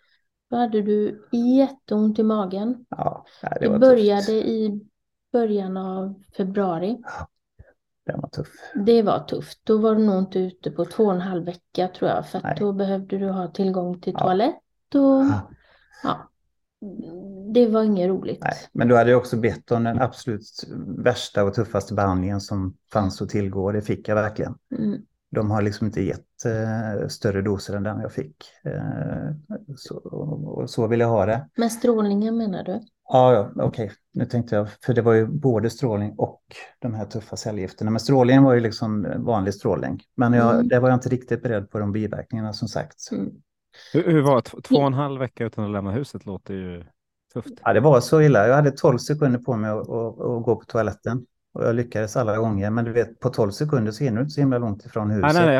Då 0.51 0.57
hade 0.57 0.83
du 0.83 1.29
jätteont 1.33 2.19
i 2.19 2.23
magen. 2.23 2.87
Ja, 2.89 3.27
det, 3.43 3.69
det 3.69 3.79
började 3.79 4.23
tufft. 4.23 4.47
i 4.47 4.81
början 5.33 5.77
av 5.77 6.23
februari. 6.37 6.99
Ja, 7.03 7.29
det 8.07 8.13
var 8.13 8.29
tufft. 8.29 8.53
Det 8.75 9.03
var 9.03 9.19
tufft. 9.19 9.61
Då 9.65 9.79
var 9.79 9.95
du 9.95 10.05
nog 10.05 10.19
inte 10.19 10.39
ute 10.39 10.71
på 10.71 10.85
två 10.85 11.05
och 11.05 11.15
en 11.15 11.21
halv 11.21 11.45
vecka 11.45 11.89
tror 11.89 12.11
jag. 12.11 12.29
För 12.29 12.57
då 12.59 12.73
behövde 12.73 13.19
du 13.19 13.29
ha 13.29 13.49
tillgång 13.49 14.01
till 14.01 14.15
toalett. 14.15 14.55
Och, 14.95 15.01
ja. 15.01 15.51
ja. 16.03 16.30
Det 17.55 17.67
var 17.69 17.83
inget 17.83 18.09
roligt. 18.09 18.39
Nej, 18.41 18.55
men 18.73 18.89
du 18.89 18.97
hade 18.97 19.11
ju 19.11 19.17
också 19.17 19.37
bett 19.37 19.71
om 19.73 19.85
den 19.85 20.01
absolut 20.01 20.43
värsta 20.99 21.45
och 21.45 21.55
tuffaste 21.55 21.95
behandlingen 21.95 22.41
som 22.41 22.75
fanns 22.93 23.23
att 23.23 23.29
tillgå. 23.29 23.73
Det 23.73 23.83
fick 23.83 24.09
jag 24.09 24.15
verkligen. 24.15 24.55
Mm. 24.79 25.01
De 25.31 25.51
har 25.51 25.63
liksom 25.63 25.87
inte 25.87 26.03
gett 26.03 26.45
eh, 26.45 27.09
större 27.09 27.43
doser 27.43 27.75
än 27.77 27.83
den 27.83 28.01
jag 28.01 28.13
fick. 28.13 28.37
Eh, 28.65 29.31
så, 29.77 29.97
och 29.97 30.71
så 30.71 30.87
vill 30.87 31.01
jag 31.01 31.09
ha 31.09 31.27
det. 31.27 31.49
Men 31.57 31.71
strålningen 31.71 32.37
menar 32.37 32.65
du? 32.65 32.81
Ja, 33.09 33.33
ja 33.55 33.65
okej. 33.65 33.93
Nu 34.13 34.25
tänkte 34.25 34.55
jag, 34.57 34.69
för 34.71 34.95
det 34.95 35.03
var 35.03 35.13
ju 35.13 35.27
både 35.27 35.71
strålning 35.71 36.15
och 36.19 36.43
de 36.79 36.95
här 36.95 37.05
tuffa 37.05 37.37
cellgifterna. 37.37 37.91
Men 37.91 38.01
strålningen 38.01 38.43
var 38.45 38.55
ju 38.55 38.61
liksom 38.61 39.07
vanlig 39.17 39.55
strålning. 39.55 40.03
Men 40.17 40.33
jag, 40.33 40.55
Mm. 40.55 40.69
det 40.69 40.79
var 40.81 40.89
jag 40.89 40.97
inte 40.97 41.09
riktigt 41.09 41.43
beredd 41.43 41.71
på 41.71 41.79
de 41.79 41.93
biverkningarna 41.93 42.53
som 42.53 42.69
sagt. 42.69 42.97
Mm. 43.13 43.31
Hur, 43.93 44.05
hur 44.13 44.23
var 44.23 44.35
det? 44.37 44.63
Två 44.63 44.77
och 44.77 44.87
en 44.87 44.95
halv 44.95 45.21
vecka 45.21 45.45
utan 45.45 45.65
att 45.65 45.71
lämna 45.71 45.91
huset 45.91 46.27
låter 46.27 46.55
ju 46.55 46.85
tufft. 47.33 47.51
Ja, 47.65 47.73
det 47.73 47.81
var 47.81 48.01
så 48.01 48.21
illa. 48.23 48.47
Jag 48.49 48.55
hade 48.57 48.71
12 48.71 48.99
sekunder 48.99 49.39
på 49.39 49.57
mig 49.57 49.71
att, 49.71 49.79
att, 49.79 50.21
att 50.21 50.43
gå 50.43 50.57
på 50.57 50.65
toaletten. 50.65 51.27
Och 51.55 51.65
jag 51.65 51.75
lyckades 51.75 52.17
alla 52.17 52.37
gånger. 52.37 52.71
Men 52.71 52.85
du 52.85 52.93
vet, 52.93 53.21
på 53.21 53.29
12 53.29 53.51
sekunder 53.51 53.93
så 53.93 54.05
hinner 54.05 54.17
du 54.17 54.23
inte 54.23 54.35
så 54.35 54.41
himla 54.41 54.59
långt 54.59 54.87
ifrån 54.87 55.11
huset. 55.11 55.35
Nej, 55.35 55.47
nej, 55.47 55.47
nej, 55.47 55.55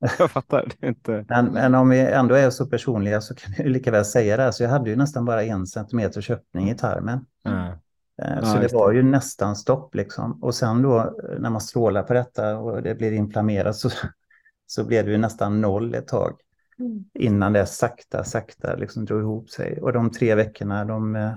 jag, 0.00 0.10
jag 0.18 0.30
fattar. 0.30 0.68
Det 0.80 0.86
inte... 0.88 1.24
Men, 1.28 1.46
men 1.46 1.74
om 1.74 1.88
vi 1.88 2.00
ändå 2.00 2.34
är 2.34 2.50
så 2.50 2.66
personliga 2.66 3.20
så 3.20 3.34
kan 3.34 3.54
vi 3.56 3.62
ju 3.62 3.68
lika 3.68 3.90
väl 3.90 4.04
säga 4.04 4.36
det. 4.36 4.42
här. 4.42 4.50
Så 4.50 4.62
jag 4.62 4.70
hade 4.70 4.90
ju 4.90 4.96
nästan 4.96 5.24
bara 5.24 5.42
en 5.42 5.66
centimeters 5.66 6.30
öppning 6.30 6.70
i 6.70 6.74
tarmen. 6.76 7.26
Ja. 7.42 7.66
Eh, 7.68 7.74
Ja, 8.16 8.42
Så 8.44 8.56
det 8.56 8.62
just 8.62 8.74
var 8.74 8.92
ju 8.92 9.02
nästan 9.02 9.56
stopp 9.56 9.94
liksom. 9.94 10.42
Och 10.42 10.54
sen 10.54 10.82
då 10.82 11.14
när 11.38 11.50
man 11.50 11.60
strålar 11.60 12.02
på 12.02 12.12
detta 12.12 12.58
och 12.58 12.82
det 12.82 12.94
blir 12.94 13.12
inflammerat 13.12 13.76
så, 13.76 13.90
så 14.66 14.84
blev 14.84 15.04
det 15.04 15.10
ju 15.10 15.18
nästan 15.18 15.60
noll 15.60 15.94
ett 15.94 16.08
tag. 16.08 16.32
Mm. 16.78 17.04
Innan 17.14 17.52
det 17.52 17.66
sakta, 17.66 18.24
sakta 18.24 18.76
liksom 18.76 19.04
drog 19.04 19.20
ihop 19.20 19.50
sig. 19.50 19.80
Och 19.80 19.92
de 19.92 20.10
tre 20.10 20.34
veckorna, 20.34 20.84
de... 20.84 21.16
eh, 21.16 21.32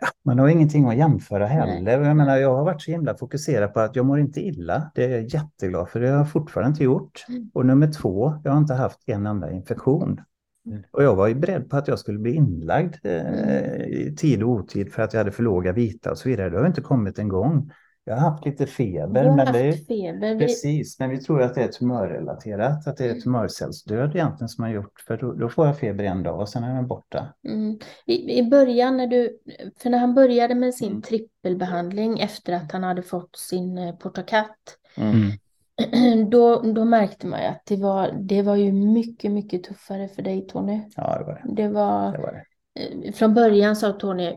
Ja, 0.00 0.08
man 0.24 0.38
har 0.38 0.48
ingenting 0.48 0.88
att 0.88 0.96
jämföra 0.96 1.46
heller. 1.46 2.00
Jag 2.00 2.16
menar, 2.16 2.36
jag 2.36 2.56
har 2.56 2.64
varit 2.64 2.82
så 2.82 2.90
himla 2.90 3.16
fokuserad 3.16 3.74
på 3.74 3.80
att 3.80 3.96
jag 3.96 4.06
mår 4.06 4.20
inte 4.20 4.40
illa. 4.40 4.90
Det 4.94 5.04
är 5.04 5.08
jag 5.08 5.22
jätteglad 5.24 5.88
för. 5.88 6.00
Det 6.00 6.08
har 6.08 6.16
jag 6.16 6.30
fortfarande 6.30 6.68
inte 6.68 6.84
gjort. 6.84 7.24
Mm. 7.28 7.50
Och 7.54 7.66
nummer 7.66 7.92
två, 7.92 8.34
jag 8.44 8.52
har 8.52 8.58
inte 8.58 8.74
haft 8.74 8.98
en 9.06 9.26
enda 9.26 9.52
infektion. 9.52 10.20
Mm. 10.66 10.82
Och 10.90 11.02
jag 11.02 11.16
var 11.16 11.28
ju 11.28 11.34
beredd 11.34 11.70
på 11.70 11.76
att 11.76 11.88
jag 11.88 11.98
skulle 11.98 12.18
bli 12.18 12.34
inlagd 12.34 12.96
eh, 13.02 13.84
i 13.84 14.14
tid 14.18 14.42
och 14.42 14.48
otid 14.48 14.92
för 14.92 15.02
att 15.02 15.12
jag 15.12 15.20
hade 15.20 15.32
för 15.32 15.42
låga 15.42 15.72
vita 15.72 16.10
och 16.10 16.18
så 16.18 16.28
vidare. 16.28 16.50
Det 16.50 16.58
har 16.58 16.66
inte 16.66 16.80
kommit 16.80 17.18
en 17.18 17.28
gång. 17.28 17.70
Jag 18.06 18.14
har 18.16 18.30
haft 18.30 18.44
lite 18.44 18.66
feber. 18.66 19.24
Men 19.24 19.38
haft 19.38 19.52
det 19.52 19.58
är, 19.68 19.72
feber. 19.72 20.34
Vi, 20.34 20.38
precis, 20.46 20.98
men 20.98 21.10
vi 21.10 21.18
tror 21.18 21.42
att 21.42 21.54
det 21.54 21.62
är 21.62 21.68
tumörrelaterat. 21.68 22.86
Att 22.86 22.96
det 22.96 23.04
är 23.06 23.20
tumörcellsdöd 23.20 24.16
egentligen 24.16 24.48
som 24.48 24.64
har 24.64 24.70
gjort. 24.70 25.00
För 25.06 25.16
då, 25.16 25.32
då 25.32 25.48
får 25.48 25.66
jag 25.66 25.78
feber 25.78 26.04
en 26.04 26.22
dag 26.22 26.40
och 26.40 26.48
sen 26.48 26.64
är 26.64 26.74
den 26.74 26.86
borta. 26.86 27.34
mm, 27.48 27.78
i, 28.06 28.38
I 28.38 28.42
början 28.42 28.96
när 28.96 29.06
du, 29.06 29.38
för 29.78 29.90
när 29.90 29.98
han 29.98 30.14
började 30.14 30.54
med 30.54 30.74
sin 30.74 30.88
Mm. 30.88 31.02
trippelbehandling 31.02 32.20
efter 32.20 32.52
att 32.52 32.72
han 32.72 32.82
hade 32.82 33.02
fått 33.02 33.36
sin 33.38 33.78
eh, 33.78 33.94
portakat, 33.96 34.56
Mm. 34.96 35.30
då, 36.30 36.62
då 36.62 36.84
märkte 36.84 37.26
man 37.26 37.40
ju 37.40 37.46
att 37.46 37.62
det 37.66 37.76
var, 37.76 38.12
det 38.20 38.42
var 38.42 38.56
ju 38.56 38.72
mycket, 38.72 39.32
mycket 39.32 39.64
tuffare 39.64 40.08
för 40.08 40.22
dig 40.22 40.46
Tony. 40.46 40.80
Ja, 40.96 41.18
det 41.18 41.24
var 41.24 41.42
det. 41.44 41.62
Det 41.62 41.68
var, 41.68 42.12
det, 42.12 42.18
var 42.18 42.32
det. 42.32 42.44
Eh, 42.80 43.12
från 43.12 43.34
början 43.34 43.76
sa 43.76 43.92
Tony, 43.92 44.36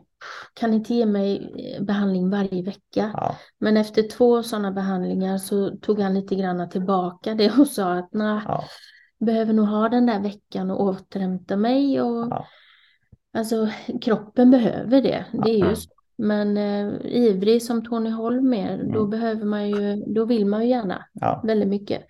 kan 0.54 0.74
inte 0.74 0.94
ge 0.94 1.06
mig 1.06 1.54
eh, 1.78 1.84
behandling 1.84 2.30
varje 2.30 2.64
vecka? 2.64 3.12
Ja, 3.14 3.36
Men 3.60 3.78
efter 3.78 4.04
två 4.04 4.44
sådana 4.44 4.72
behandlingar 4.72 5.38
så 5.38 5.70
tog 5.78 6.00
han 6.00 6.14
lite 6.14 6.36
grann 6.36 6.70
tillbaka 6.70 7.34
det 7.36 7.52
och 7.60 7.68
sa 7.68 7.94
att 7.94 8.10
nej, 8.14 8.42
ja, 8.46 8.64
behöver 9.20 9.54
nog 9.54 9.68
ha 9.68 9.90
den 9.90 10.06
där 10.06 10.20
veckan 10.20 10.72
och 10.72 10.82
återhämta 10.84 11.56
mig. 11.56 12.02
Och, 12.02 12.28
Ja. 12.32 12.46
Alltså 13.34 13.70
kroppen 14.02 14.52
behöver 14.52 15.02
det, 15.02 15.26
det 15.44 15.50
är 15.62 15.70
ju 15.70 15.76
så. 15.76 15.90
Men 16.18 16.58
eh, 16.58 16.94
ivrig 17.06 17.64
som 17.64 17.86
Tony 17.86 18.10
Holm 18.10 18.54
är, 18.54 18.78
då 18.78 19.00
Mm. 19.00 19.10
behöver 19.10 19.46
man 19.46 19.70
ju, 19.70 19.96
då 20.08 20.26
vill 20.26 20.46
man 20.46 20.64
ju 20.64 20.70
gärna 20.70 21.06
väldigt 21.44 21.68
mycket. 21.70 22.02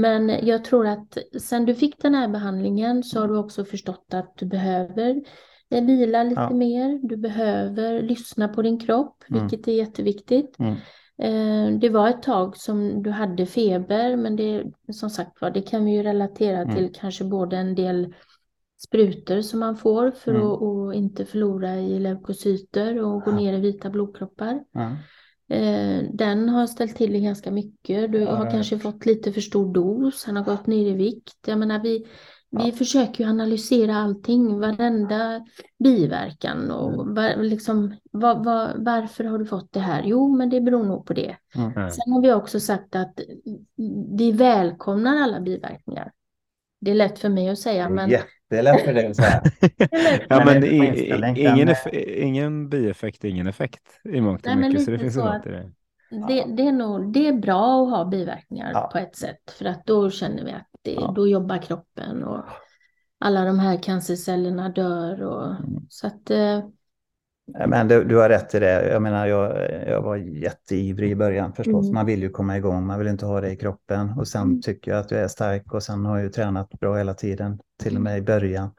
Men 0.00 0.46
jag 0.46 0.64
tror 0.64 0.86
att 0.86 1.18
sen 1.40 1.64
du 1.66 1.74
fick 1.74 2.02
den 2.02 2.14
här 2.14 2.28
behandlingen 2.28 3.02
så 3.02 3.20
har 3.20 3.28
du 3.28 3.36
också 3.38 3.64
förstått 3.64 4.06
att 4.14 4.32
du 4.36 4.46
behöver 4.46 5.22
eh, 5.70 5.84
vila 5.84 6.22
lite 6.22 6.40
Ja. 6.40 6.50
mer. 6.50 7.08
Du 7.08 7.16
behöver 7.16 8.02
lyssna 8.02 8.48
på 8.48 8.62
din 8.62 8.80
kropp, 8.80 9.24
Mm. 9.30 9.42
vilket 9.48 9.68
är 9.68 9.72
jätteviktigt. 9.72 10.56
Mm. 10.58 10.74
Eh, 11.18 11.78
Det 11.78 11.88
var 11.88 12.08
ett 12.08 12.22
tag 12.22 12.56
som 12.56 13.02
du 13.02 13.10
hade 13.10 13.46
feber, 13.46 14.16
men 14.16 14.36
det 14.36 14.64
som 14.92 15.10
sagt 15.10 15.40
var, 15.40 15.50
det 15.50 15.62
kan 15.62 15.84
vi 15.84 15.90
ju 15.90 16.02
relatera 16.02 16.58
Mm. 16.62 16.74
till 16.76 16.92
kanske 17.00 17.24
både 17.24 17.56
en 17.56 17.74
del 17.74 18.14
sprutor 18.78 19.40
som 19.40 19.60
man 19.60 19.76
får 19.76 20.10
för 20.10 20.34
Mm. 20.34 20.46
att, 20.46 20.94
inte 20.94 21.24
förlora 21.24 21.74
i 21.74 21.98
leukocyter 21.98 23.02
och 23.02 23.22
gå 23.22 23.30
ner 23.30 23.52
i 23.52 23.60
vita 23.60 23.90
blodkroppar. 23.90 24.64
ja. 24.72 24.90
Eh, 25.48 26.02
Den 26.12 26.48
har 26.48 26.66
ställt 26.66 26.96
till 26.96 27.12
det 27.12 27.20
ganska 27.20 27.50
mycket. 27.50 28.12
Du 28.12 28.26
har 28.26 28.50
kanske 28.50 28.78
fått 28.78 29.06
lite 29.06 29.32
för 29.32 29.40
stor 29.40 29.72
dos, 29.74 30.24
han 30.24 30.36
har 30.36 30.44
gått 30.44 30.66
ner 30.66 30.86
i 30.90 30.92
vikt. 30.92 31.34
Jag 31.46 31.58
menar, 31.58 31.82
vi, 31.82 32.06
vi 32.50 32.68
Ja. 32.68 32.72
försöker 32.72 33.24
ju 33.24 33.30
analysera 33.30 33.96
allting, 33.96 34.60
varenda 34.60 35.46
biverkan 35.84 36.70
och 36.70 36.92
Mm. 36.94 37.14
var, 37.14 37.42
liksom, 37.42 37.94
var, 38.10 38.44
var, 38.44 38.74
varför 38.78 39.24
har 39.24 39.38
du 39.38 39.46
fått 39.46 39.72
det 39.72 39.80
här? 39.80 40.02
Jo, 40.06 40.36
men 40.36 40.50
det 40.50 40.60
beror 40.60 40.84
nog 40.84 41.06
på 41.06 41.12
det. 41.12 41.36
Mm. 41.54 41.72
Ja. 41.76 41.90
Sen 41.90 42.12
har 42.12 42.22
vi 42.22 42.32
också 42.32 42.60
sagt 42.60 42.96
att 42.96 43.20
vi 44.18 44.32
välkomnar 44.32 45.16
alla 45.22 45.40
biverkningar. 45.40 46.12
Det 46.80 46.90
är 46.90 46.94
lätt 46.94 47.18
för 47.18 47.28
mig 47.28 47.48
att 47.48 47.58
säga, 47.58 47.88
men 47.88 48.10
Jättelätt 48.10 48.80
för 48.84 48.94
dig 48.94 49.06
att 49.06 49.16
säga. 49.16 49.42
Ja, 50.28 50.44
Men 50.46 50.60
det 50.60 50.68
är 50.68 50.94
i, 50.94 51.08
ingen, 51.48 51.74
ingen 52.24 52.68
bieffekt 52.68 53.24
är 53.24 53.28
ingen 53.28 53.46
effekt 53.46 54.00
i 54.04 54.20
mångt 54.20 54.46
och 54.46 54.56
mycket. 54.56 54.84
Så 54.84 54.90
det 54.90 54.98
finns 54.98 55.14
så 55.14 55.24
något 55.24 55.46
i 55.46 55.50
det. 55.50 55.72
det, 56.28 56.44
det, 56.56 56.62
är 56.62 56.72
nog, 56.72 57.12
det 57.12 57.28
är 57.28 57.32
bra 57.32 57.82
att 57.84 57.90
ha 57.90 58.04
biverkningar 58.04 58.70
Ja. 58.74 58.88
på 58.92 58.98
ett 58.98 59.16
sätt, 59.16 59.50
för 59.58 59.64
att 59.64 59.86
då 59.86 60.10
känner 60.10 60.44
vi 60.44 60.52
att 60.52 60.66
det, 60.82 60.92
Ja. 60.92 61.12
då 61.16 61.28
jobbar 61.28 61.58
kroppen 61.58 62.24
och 62.24 62.44
alla 63.20 63.44
de 63.44 63.58
här 63.58 63.82
cancercellerna 63.82 64.68
dör. 64.68 65.22
Och, 65.22 65.46
Mm. 65.46 65.86
Så 65.88 66.06
att, 66.06 66.30
eh, 66.30 66.64
Men 67.46 67.88
du, 67.88 68.04
du 68.04 68.16
har 68.16 68.28
rätt 68.28 68.54
i 68.54 68.58
det. 68.58 68.88
Jag 68.92 69.02
menar, 69.02 69.26
jag, 69.26 69.70
jag 69.88 70.02
var 70.02 70.16
jätteivrig 70.16 71.10
i 71.10 71.14
början 71.14 71.52
förstås. 71.52 71.84
Mm. 71.84 71.94
Man 71.94 72.06
vill 72.06 72.22
ju 72.22 72.30
komma 72.30 72.56
igång, 72.56 72.86
man 72.86 72.98
vill 72.98 73.08
inte 73.08 73.26
ha 73.26 73.40
det 73.40 73.50
i 73.50 73.56
kroppen. 73.56 74.10
Och 74.18 74.28
sen 74.28 74.42
Mm. 74.42 74.62
tycker 74.62 74.90
jag 74.90 75.00
att 75.00 75.08
du 75.08 75.16
är 75.16 75.28
stark 75.28 75.74
och 75.74 75.82
sen 75.82 76.04
har 76.04 76.16
jag 76.16 76.24
ju 76.24 76.30
tränat 76.30 76.70
bra 76.70 76.96
hela 76.96 77.14
tiden, 77.14 77.58
till 77.82 77.96
och 77.96 78.02
med 78.02 78.18
i 78.18 78.22
början. 78.22 78.70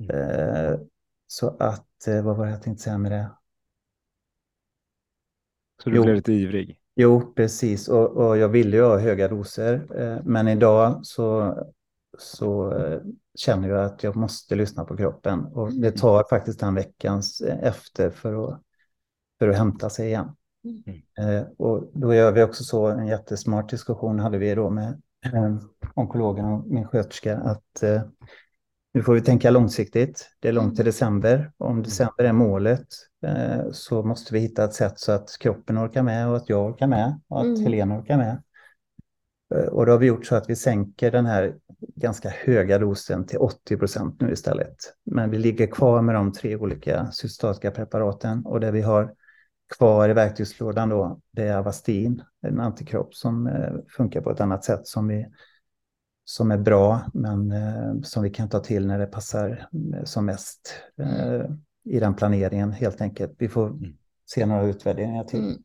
Mm. 0.00 0.16
Eh, 0.16 0.78
så 1.26 1.56
att, 1.58 2.06
eh, 2.08 2.22
vad 2.22 2.36
var 2.36 2.44
det 2.46 2.50
jag 2.52 2.62
tänkte 2.62 2.82
säga 2.84 2.98
med 2.98 3.12
det? 3.12 3.30
Så 5.82 5.90
du 5.90 5.96
Jo. 5.96 6.02
blev 6.02 6.14
lite 6.14 6.32
ivrig. 6.32 6.76
Jo, 6.96 7.32
precis. 7.36 7.88
Och, 7.88 8.10
och 8.16 8.38
jag 8.38 8.48
ville 8.48 8.76
ju 8.76 8.82
ha 8.82 8.98
höga 8.98 9.28
doser. 9.28 9.86
Eh, 10.00 10.18
men 10.24 10.48
idag 10.48 11.00
så, 11.02 11.56
så 12.18 12.72
eh, 12.78 13.00
känner 13.34 13.68
jag 13.68 13.84
att 13.84 14.02
jag 14.02 14.16
måste 14.16 14.54
lyssna 14.54 14.84
på 14.84 14.96
kroppen. 14.96 15.44
Och 15.44 15.72
det 15.72 15.92
tar 15.92 16.24
faktiskt 16.30 16.62
en 16.62 16.74
veckans 16.74 17.40
eh, 17.40 17.58
efter 17.62 18.10
för 18.10 18.48
att, 18.48 18.62
för 19.38 19.48
att 19.48 19.56
hämta 19.56 19.90
sig 19.90 20.06
igen. 20.06 20.36
Eh, 21.18 21.42
och 21.58 21.90
då 21.94 22.14
gör 22.14 22.32
vi 22.32 22.42
också 22.42 22.64
så, 22.64 22.86
en 22.86 23.06
jättesmart 23.06 23.70
diskussion 23.70 24.20
hade 24.20 24.38
vi 24.38 24.54
då 24.54 24.70
med 24.70 25.00
onkologen 25.94 26.44
och 26.44 26.66
min 26.66 26.86
sköterska, 26.86 27.36
att 27.36 27.82
nu 28.94 29.02
får 29.02 29.14
vi 29.14 29.20
tänka 29.20 29.50
långsiktigt. 29.50 30.30
Det 30.40 30.48
är 30.48 30.52
långt 30.52 30.76
till 30.76 30.84
december. 30.84 31.52
Om 31.58 31.82
december 31.82 32.24
är 32.24 32.32
målet 32.32 32.86
så 33.72 34.02
måste 34.02 34.34
vi 34.34 34.40
hitta 34.40 34.64
ett 34.64 34.74
sätt 34.74 34.98
så 34.98 35.12
att 35.12 35.36
kroppen 35.40 35.78
orkar 35.78 36.02
med 36.02 36.28
och 36.28 36.36
att 36.36 36.48
jag 36.48 36.66
orkar 36.66 36.86
med 36.86 37.20
och 37.28 37.40
att 37.40 37.46
Mm. 37.46 37.60
Helena 37.60 37.98
orkar 37.98 38.16
med. 38.16 38.42
Eh, 39.54 39.64
och 39.64 39.86
då 39.86 39.92
har 39.92 39.98
vi 39.98 40.06
gjort 40.06 40.26
så 40.26 40.34
att 40.34 40.50
vi 40.50 40.56
sänker 40.56 41.10
den 41.10 41.26
här 41.26 41.54
ganska 41.96 42.28
höga 42.28 42.78
dosen 42.78 43.26
till 43.26 43.38
80 43.38 43.76
procent 43.76 44.20
nu 44.20 44.32
istället. 44.32 44.76
Men 45.04 45.30
vi 45.30 45.38
ligger 45.38 45.66
kvar 45.66 46.02
med 46.02 46.14
de 46.14 46.32
tre 46.32 46.56
olika 46.56 47.10
systatiska 47.10 47.70
preparaten 47.70 48.46
och 48.46 48.60
det 48.60 48.70
vi 48.70 48.82
har 48.82 49.14
kvar 49.78 50.08
i 50.08 50.12
verktygslådan 50.12 50.88
då, 50.88 51.20
det 51.32 51.42
är 51.42 51.56
Avastin, 51.56 52.22
en 52.42 52.60
antikropp 52.60 53.14
som 53.14 53.46
eh, 53.46 53.72
funkar 53.96 54.20
på 54.20 54.30
ett 54.30 54.40
annat 54.40 54.64
sätt 54.64 54.86
som, 54.86 55.08
vi, 55.08 55.26
som 56.24 56.50
är 56.50 56.58
bra, 56.58 57.00
men 57.14 57.52
eh, 57.52 58.00
som 58.02 58.22
vi 58.22 58.30
kan 58.30 58.48
ta 58.48 58.60
till 58.60 58.86
när 58.86 58.98
det 58.98 59.06
passar 59.06 59.68
som 60.04 60.26
mest 60.26 60.74
i 61.84 62.00
den 62.00 62.14
planeringen 62.14 62.72
helt 62.72 63.00
enkelt. 63.00 63.34
Vi 63.38 63.48
får 63.48 63.66
mm 63.66 63.96
se 64.34 64.46
några 64.46 64.66
utvärderingar 64.66 65.24
till. 65.24 65.38
mm, 65.40 65.56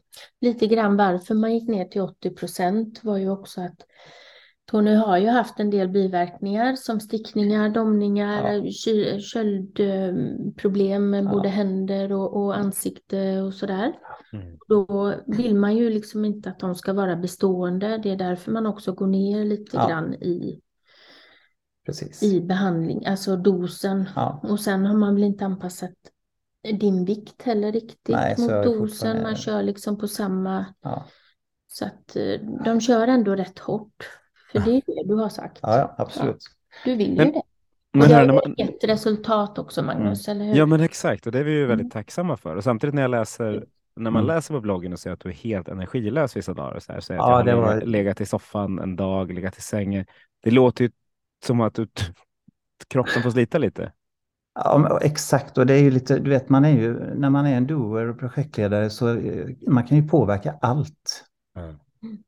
lite 0.41 0.67
grann 0.67 0.97
varför 0.97 1.35
man 1.35 1.53
gick 1.53 1.67
ner 1.69 1.85
till 1.85 2.01
80 2.01 2.29
procent 2.29 3.03
var 3.03 3.17
ju 3.17 3.29
också 3.29 3.61
att 3.61 3.75
Tony 4.71 4.93
har 4.95 5.17
ju 5.17 5.27
haft 5.27 5.59
en 5.59 5.69
del 5.69 5.89
biverkningar 5.89 6.75
som 6.75 6.99
stickningar, 6.99 7.69
domningar, 7.69 8.53
Ja. 8.53 9.19
köldproblem 9.19 11.09
med 11.09 11.23
Ja. 11.25 11.29
både 11.29 11.49
händer 11.49 12.11
och, 12.11 12.37
och 12.43 12.57
ansikte 12.57 13.41
och 13.41 13.53
sådär. 13.53 13.93
Mm. 14.33 14.57
Då 14.67 15.13
vill 15.27 15.55
man 15.55 15.75
ju 15.77 15.89
liksom 15.89 16.25
inte 16.25 16.49
att 16.49 16.59
de 16.59 16.75
ska 16.75 16.93
vara 16.93 17.15
bestående. 17.15 17.97
Det 17.97 18.11
är 18.11 18.15
därför 18.15 18.51
man 18.51 18.65
också 18.65 18.93
går 18.93 19.07
ner 19.07 19.45
lite 19.45 19.77
Ja. 19.77 19.87
grann 19.87 20.13
i, 20.13 20.61
precis. 21.85 22.23
i 22.23 22.41
behandling, 22.41 23.05
alltså 23.05 23.35
dosen. 23.35 24.05
Ja, 24.15 24.39
Och 24.43 24.59
sen 24.59 24.85
har 24.85 24.95
man 24.97 25.15
väl 25.15 25.23
inte 25.23 25.45
anpassat 25.45 25.93
din 26.73 27.05
vikt 27.05 27.41
heller 27.41 27.71
riktigt 27.71 28.15
Nej, 28.15 28.35
mot 28.39 28.49
dosen. 28.63 29.23
Man 29.23 29.35
kör 29.35 29.63
liksom 29.63 29.97
på 29.97 30.07
samma, 30.07 30.65
ja, 30.81 31.05
så 31.67 31.85
att 31.85 32.15
eh, 32.15 32.39
de 32.65 32.81
kör 32.81 33.07
ändå 33.07 33.35
rätt 33.35 33.59
hårt. 33.59 34.09
För 34.51 34.59
det 34.59 34.71
är 34.71 34.81
det 34.85 35.03
du 35.07 35.15
har 35.15 35.29
sagt. 35.29 35.59
ja, 35.61 35.77
ja 35.77 35.95
absolut. 35.97 36.37
Du 36.85 36.95
vill 36.95 37.15
Men- 37.17 37.25
ju 37.27 37.31
det. 37.33 37.41
Men 37.93 38.01
och 38.01 38.07
det 38.07 38.15
har 38.15 38.25
man, 38.25 38.55
gett 38.57 38.83
resultat 38.83 39.57
också 39.59 39.83
Magnus, 39.83 40.27
eller 40.27 40.45
hur? 40.45 40.55
ja 40.55 40.65
men 40.65 40.81
exakt, 40.81 41.25
och 41.25 41.31
det 41.31 41.39
är 41.39 41.43
vi 41.43 41.51
ju 41.51 41.65
väldigt 41.65 41.83
Mm. 41.85 41.91
tacksamma 41.91 42.37
för. 42.37 42.55
Och 42.55 42.63
samtidigt 42.63 42.95
när 42.95 43.01
jag 43.01 43.11
läser, 43.11 43.65
när 43.95 44.11
man 44.11 44.23
Mm. 44.23 44.35
läser 44.35 44.53
på 44.53 44.61
bloggen 44.61 44.93
och 44.93 44.99
ser 44.99 45.11
att 45.11 45.19
du 45.19 45.29
är 45.29 45.33
helt 45.33 45.67
energilös 45.67 46.37
vissa 46.37 46.53
dagar, 46.53 46.75
och 46.75 46.83
så 46.83 46.93
här, 46.93 46.99
så 46.99 47.13
att 47.13 47.17
Ja, 47.17 47.29
jag 47.29 47.35
har 47.35 47.43
det 47.43 47.55
var- 47.55 47.81
legat 47.85 48.21
i 48.21 48.25
soffan 48.25 48.79
en 48.79 48.95
dag, 48.95 49.31
legat 49.33 49.57
i 49.57 49.61
sängen. 49.61 50.05
Det 50.43 50.51
låter 50.51 50.83
ju 50.83 50.91
som 51.45 51.61
att 51.61 51.73
du, 51.73 51.87
kroppen 52.87 53.23
får 53.23 53.29
slita 53.31 53.57
lite. 53.57 53.91
Ja, 54.55 54.99
exakt, 55.01 55.57
och 55.57 55.65
det 55.65 55.73
är 55.73 55.79
ju 55.83 55.91
lite, 55.91 56.19
du 56.19 56.29
vet, 56.29 56.49
man 56.49 56.65
är 56.65 56.69
ju, 56.69 57.15
när 57.15 57.29
man 57.29 57.45
är 57.45 57.57
en 57.57 57.67
doer 57.67 58.09
och 58.09 58.19
projektledare 58.19 58.89
så 58.89 59.09
eh, 59.17 59.47
man 59.67 59.83
kan 59.87 59.97
ju 59.97 60.07
påverka 60.07 60.59
allt. 60.61 61.25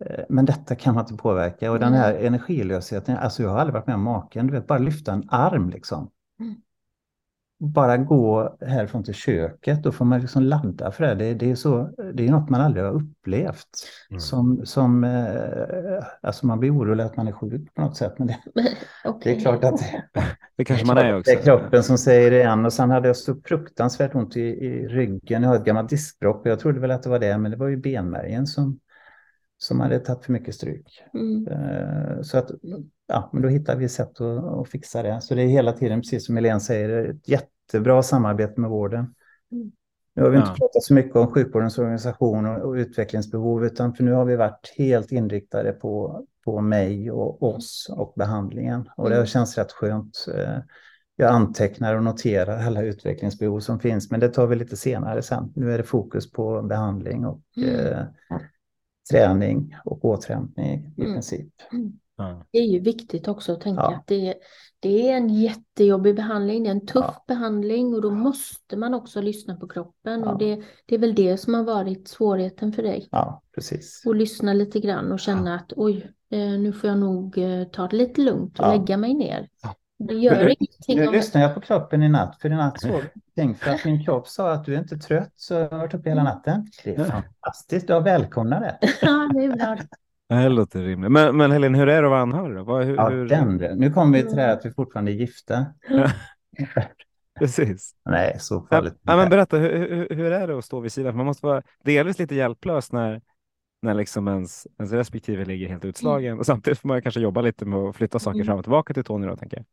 Eh, 0.05 0.25
Men 0.29 0.45
detta 0.45 0.75
kan 0.75 0.95
man 0.95 1.03
inte 1.03 1.23
påverka 1.23 1.71
och 1.71 1.79
den 1.79 1.87
Mm. 1.87 1.99
här 2.01 2.13
energilösheten, 2.13 3.17
alltså 3.17 3.43
jag 3.43 3.49
har 3.49 3.57
aldrig 3.59 3.73
varit 3.73 3.87
med 3.87 3.95
om 3.95 4.03
maken, 4.03 4.47
du 4.47 4.53
vet, 4.53 4.67
bara 4.67 4.79
lyfta 4.79 5.13
en 5.13 5.23
arm 5.29 5.69
liksom. 5.69 6.09
Bara 7.59 7.97
gå 7.97 8.57
härifrån 8.61 9.03
till 9.03 9.13
köket, 9.13 9.83
då 9.83 9.91
får 9.91 10.05
man 10.05 10.21
liksom 10.21 10.43
ladda 10.43 10.91
för 10.91 11.03
det. 11.03 11.15
Det, 11.15 11.33
det 11.33 11.51
är 11.51 11.55
så, 11.55 11.89
det 12.13 12.27
är 12.27 12.31
något 12.31 12.49
man 12.49 12.61
aldrig 12.61 12.85
har 12.85 12.91
upplevt. 12.93 13.67
Mm. 14.09 14.19
Som, 14.19 14.65
som 14.65 15.03
eh, 15.03 16.03
alltså 16.21 16.45
man 16.47 16.59
blir 16.59 16.71
orolig 16.77 17.03
att 17.03 17.17
man 17.17 17.27
är 17.27 17.31
sjuk 17.31 17.73
på 17.73 17.81
något 17.81 17.97
sätt, 17.97 18.13
men 18.19 18.27
det, 18.27 18.37
det 18.55 18.75
Okej. 19.09 19.35
är 19.37 19.39
klart 19.39 19.63
att 19.63 19.77
det, 19.79 20.03
Det 20.55 20.65
kanske 20.65 20.85
man 20.85 20.97
är 20.97 21.17
också. 21.17 21.31
det 21.31 21.37
är 21.39 21.43
kroppen 21.43 21.83
som 21.83 21.97
säger 21.97 22.31
det 22.31 22.37
igen. 22.37 22.65
Och 22.65 22.73
sen 22.73 22.89
hade 22.91 23.07
jag 23.07 23.17
så 23.17 23.35
fruktansvärt 23.45 24.15
ont 24.15 24.37
i, 24.37 24.41
i 24.41 24.87
ryggen. 24.87 25.43
Jag 25.43 25.49
har 25.49 25.55
ett 25.55 25.65
gammalt 25.65 25.89
diskbråck 25.89 26.45
och 26.45 26.51
jag 26.51 26.59
trodde 26.59 26.79
väl 26.79 26.91
att 26.91 27.03
det 27.03 27.09
var 27.09 27.19
det, 27.19 27.37
men 27.37 27.51
det 27.51 27.57
var 27.57 27.67
ju 27.67 27.77
benmärgen 27.77 28.47
som, 28.47 28.79
som 29.57 29.79
hade 29.79 29.99
tagit 29.99 30.25
för 30.25 30.33
mycket 30.33 30.55
stryk. 30.55 31.03
Mm. 31.13 31.47
Eh, 31.47 32.21
Så 32.21 32.37
att, 32.37 32.51
ja, 33.07 33.29
men 33.33 33.41
då 33.41 33.47
hittar 33.49 33.75
vi 33.75 33.89
sätt 33.89 34.21
att, 34.21 34.43
att 34.43 34.69
fixa 34.69 35.03
det. 35.03 35.21
Så 35.21 35.35
det 35.35 35.41
är 35.41 35.47
hela 35.47 35.71
tiden, 35.73 36.01
precis 36.01 36.25
som 36.25 36.35
Helene 36.35 36.59
säger, 36.59 37.05
ett 37.09 37.27
jättebra 37.29 38.03
samarbete 38.03 38.61
med 38.61 38.69
vården. 38.69 39.15
Mm. 39.51 39.71
Nu 40.15 40.23
har 40.23 40.29
vi 40.29 40.37
inte 40.37 40.49
Ja. 40.49 40.55
pratat 40.57 40.83
så 40.83 40.93
mycket 40.93 41.15
om 41.15 41.27
sjukvårdens 41.27 41.77
organisation 41.77 42.45
och, 42.45 42.61
och 42.61 42.71
utvecklingsbehov, 42.73 43.65
utan 43.65 43.93
för 43.93 44.03
nu 44.03 44.11
har 44.11 44.25
vi 44.25 44.35
varit 44.35 44.73
helt 44.77 45.11
inriktade 45.11 45.71
på, 45.71 46.25
på 46.45 46.61
mig 46.61 47.11
och 47.11 47.43
oss 47.43 47.87
och 47.97 48.13
behandlingen. 48.15 48.89
Och 48.97 49.09
det 49.09 49.15
Mm. 49.15 49.25
känns 49.27 49.57
rätt 49.57 49.71
skönt. 49.71 50.25
Eh, 50.35 50.57
Jag 51.19 51.29
antecknar 51.31 51.95
och 51.95 52.03
noterar 52.03 52.57
alla 52.67 52.81
utvecklingsbehov 52.81 53.59
som 53.59 53.79
finns, 53.79 54.11
men 54.11 54.19
det 54.19 54.29
tar 54.29 54.47
vi 54.47 54.55
lite 54.55 54.77
senare 54.77 55.21
sen. 55.21 55.51
Nu 55.55 55.73
är 55.73 55.77
det 55.77 55.83
fokus 55.83 56.31
på 56.31 56.61
behandling 56.61 57.25
och 57.25 57.41
Mm. 57.57 57.69
eh, 57.75 58.05
träning 59.11 59.75
och 59.85 60.05
återhämtning 60.05 60.93
i 60.97 61.01
Mm. 61.01 61.13
princip. 61.13 61.47
Det 62.51 62.57
är 62.57 62.65
ju 62.65 62.79
viktigt 62.79 63.27
också 63.27 63.53
att 63.53 63.61
tänka 63.61 63.81
Ja. 63.81 63.95
att 63.95 64.07
det, 64.07 64.33
det 64.79 65.09
är 65.11 65.17
en 65.17 65.29
jättejobbig 65.29 66.15
behandling, 66.15 66.63
det 66.63 66.69
är 66.69 66.71
en 66.71 66.85
tuff 66.85 67.05
Ja. 67.07 67.23
behandling 67.27 67.93
och 67.93 68.01
då 68.01 68.11
måste 68.11 68.77
man 68.77 68.93
också 68.93 69.21
lyssna 69.21 69.55
på 69.55 69.67
kroppen 69.67 70.19
Ja. 70.21 70.31
och 70.31 70.39
det, 70.39 70.61
det 70.85 70.95
är 70.95 70.99
väl 70.99 71.15
det 71.15 71.37
som 71.37 71.53
har 71.53 71.63
varit 71.63 72.07
svårigheten 72.07 72.73
för 72.73 72.83
dig. 72.83 73.07
Ja, 73.11 73.41
precis. 73.55 74.03
Och 74.05 74.15
lyssna 74.15 74.53
lite 74.53 74.79
grann 74.79 75.11
och 75.11 75.19
känna 75.19 75.55
att 75.55 75.73
oj, 75.75 76.11
eh, 76.31 76.39
nu 76.39 76.73
får 76.73 76.89
jag 76.89 76.99
nog 76.99 77.37
eh, 77.37 77.63
ta 77.67 77.87
det 77.87 77.95
lite 77.95 78.21
lugnt 78.21 78.59
och 78.59 78.67
lägga 78.67 78.97
mig 78.97 79.13
ner. 79.13 79.49
Det 79.99 80.13
gör 80.13 80.35
Nu- 80.45 80.53
ingenting 80.59 80.97
Nu 80.99 81.11
lyssnade 81.17 81.45
jag 81.45 81.55
på 81.55 81.61
kroppen 81.61 82.03
i 82.03 82.09
natt, 82.09 82.37
för 82.41 82.49
i 82.49 82.55
natt 82.55 82.81
såg 82.81 82.91
jag. 83.35 83.57
För 83.57 83.71
att 83.71 83.85
min 83.85 84.05
kropp 84.05 84.27
sa 84.27 84.51
att 84.51 84.65
du 84.65 84.75
är 84.75 84.79
inte 84.79 84.97
trött, 84.97 85.31
så 85.35 85.53
jag 85.53 85.69
har 85.69 85.77
varit 85.77 85.93
uppe 85.93 86.09
hela 86.09 86.23
natten. 86.23 86.67
Det 86.83 86.95
är 86.95 86.99
Ja. 86.99 87.05
fantastiskt, 87.05 87.89
jag 87.89 88.01
välkomnar 88.01 88.59
det. 88.59 88.77
Ja, 89.01 89.29
det 89.33 89.43
är 89.45 89.55
bra. 89.55 89.77
Det 90.29 90.49
låter 90.49 90.83
rimligt. 90.83 91.11
Men, 91.11 91.37
men 91.37 91.51
Helene, 91.51 91.77
hur 91.77 91.87
är 91.89 92.01
det 92.01 92.07
att 92.07 92.11
vara 92.11 92.21
anhörig? 92.21 92.65
Vad, 92.65 92.85
hur, 92.85 92.95
Ja, 92.95 93.09
hur... 93.09 93.27
den, 93.29 93.55
nu 93.57 93.91
kommer 93.91 94.17
vi 94.17 94.23
till 94.27 94.35
det 94.35 94.41
här 94.41 94.53
att 94.53 94.65
vi 94.65 94.71
fortfarande 94.71 95.11
är 95.11 95.13
gifta. 95.13 95.65
Precis. 97.39 97.95
Nej, 98.05 98.37
så 98.39 98.67
Ja, 98.69 98.75
farligt. 98.77 98.93
ja, 99.01 99.15
men 99.17 99.29
berätta, 99.29 99.57
hur, 99.57 99.87
hur, 99.89 100.15
hur 100.15 100.31
är 100.31 100.47
det 100.47 100.57
att 100.57 100.65
stå 100.65 100.79
vid 100.79 100.91
sidan? 100.91 101.13
För 101.13 101.17
Man 101.17 101.25
måste 101.25 101.45
vara 101.45 101.61
delvis 101.83 102.19
lite 102.19 102.35
hjälplös 102.35 102.91
när, 102.91 103.21
när 103.81 103.93
liksom 103.93 104.27
ens, 104.27 104.67
ens 104.79 104.91
respektive 104.91 105.45
ligger 105.45 105.67
helt 105.69 105.85
utslagen. 105.85 106.39
Och 106.39 106.45
samtidigt 106.45 106.79
får 106.79 106.87
man 106.87 107.01
kanske 107.01 107.19
jobba 107.21 107.41
lite 107.41 107.65
med 107.65 107.79
att 107.79 107.95
flytta 107.95 108.19
saker 108.19 108.35
Mm. 108.35 108.45
fram 108.47 108.57
och 108.57 108.63
tillbaka 108.65 108.93
till 108.93 109.03
Tony 109.03 109.27
då, 109.27 109.35
tänker 109.35 109.57
jag. 109.57 109.65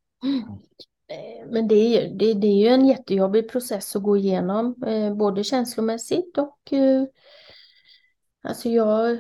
Eh, 1.08 1.50
Men 1.52 1.68
det 1.68 1.74
är, 1.74 2.02
ju- 2.02 2.14
det, 2.18 2.34
det 2.34 2.46
är 2.46 2.60
ju 2.60 2.68
en 2.68 2.86
jättejobbig 2.86 3.50
process 3.50 3.96
att 3.96 4.02
gå 4.02 4.16
igenom, 4.16 4.74
eh, 4.86 5.14
både 5.14 5.44
känslomässigt 5.44 6.38
och 6.38 6.72
eh, 6.72 7.04
alltså 8.42 8.68
jag, 8.68 9.18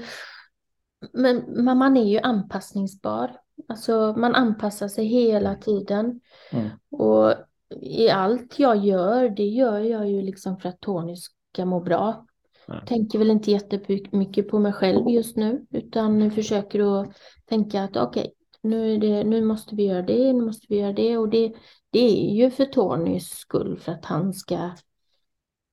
men, 1.12 1.44
men 1.46 1.78
man 1.78 1.96
är 1.96 2.04
ju 2.04 2.18
anpassningsbar. 2.18 3.36
Alltså 3.68 4.14
man 4.16 4.34
anpassar 4.34 4.88
sig 4.88 5.06
hela 5.06 5.54
tiden 5.54 6.20
Mm. 6.52 6.68
och 6.90 7.34
i 7.80 8.10
allt 8.10 8.58
jag 8.58 8.76
gör, 8.76 9.28
det 9.28 9.46
gör 9.46 9.78
jag 9.80 10.10
ju 10.10 10.22
liksom 10.22 10.56
för 10.56 10.68
att 10.68 10.80
Tony 10.80 11.16
ska 11.16 11.64
må 11.64 11.80
bra. 11.80 12.26
Ja. 12.66 12.80
Tänker 12.86 13.18
väl 13.18 13.30
inte 13.30 13.50
jättemycket 13.50 14.48
på 14.48 14.58
mig 14.58 14.72
själv 14.72 15.08
just 15.08 15.36
nu, 15.36 15.66
utan 15.70 16.30
försöker 16.30 17.00
att 17.00 17.08
tänka 17.44 17.82
att 17.82 17.96
okej, 17.96 18.34
nu, 18.62 18.94
är 18.94 18.98
det, 18.98 19.24
nu 19.24 19.44
måste 19.44 19.74
vi 19.74 19.84
göra 19.84 20.02
det, 20.02 20.32
nu 20.32 20.44
måste 20.44 20.66
vi 20.68 20.78
göra 20.78 20.92
det 20.92 21.18
och 21.18 21.28
det, 21.28 21.52
det 21.90 21.98
är 21.98 22.34
ju 22.34 22.50
för 22.50 22.64
Tonys 22.64 23.28
skull 23.28 23.78
för 23.78 23.92
att 23.92 24.04
han 24.04 24.34
ska 24.34 24.70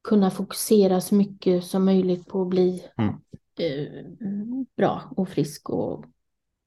kunna 0.04 0.32
fokusera 0.32 1.02
så 1.02 1.16
mycket 1.16 1.64
som 1.64 1.86
möjligt 1.86 2.28
på 2.28 2.42
att 2.42 2.48
bli 2.48 2.84
Mm. 2.98 3.14
Eh, 3.60 4.06
bra 4.78 5.14
och 5.18 5.30
frisk 5.30 5.70
och 5.70 6.06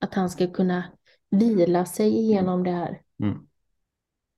att 0.01 0.15
han 0.15 0.31
ska 0.31 0.47
kunna 0.47 0.85
vila 1.31 1.87
sig 1.87 2.09
igenom 2.09 2.65
det 2.65 2.71
här. 2.71 3.01
Mm. 3.23 3.39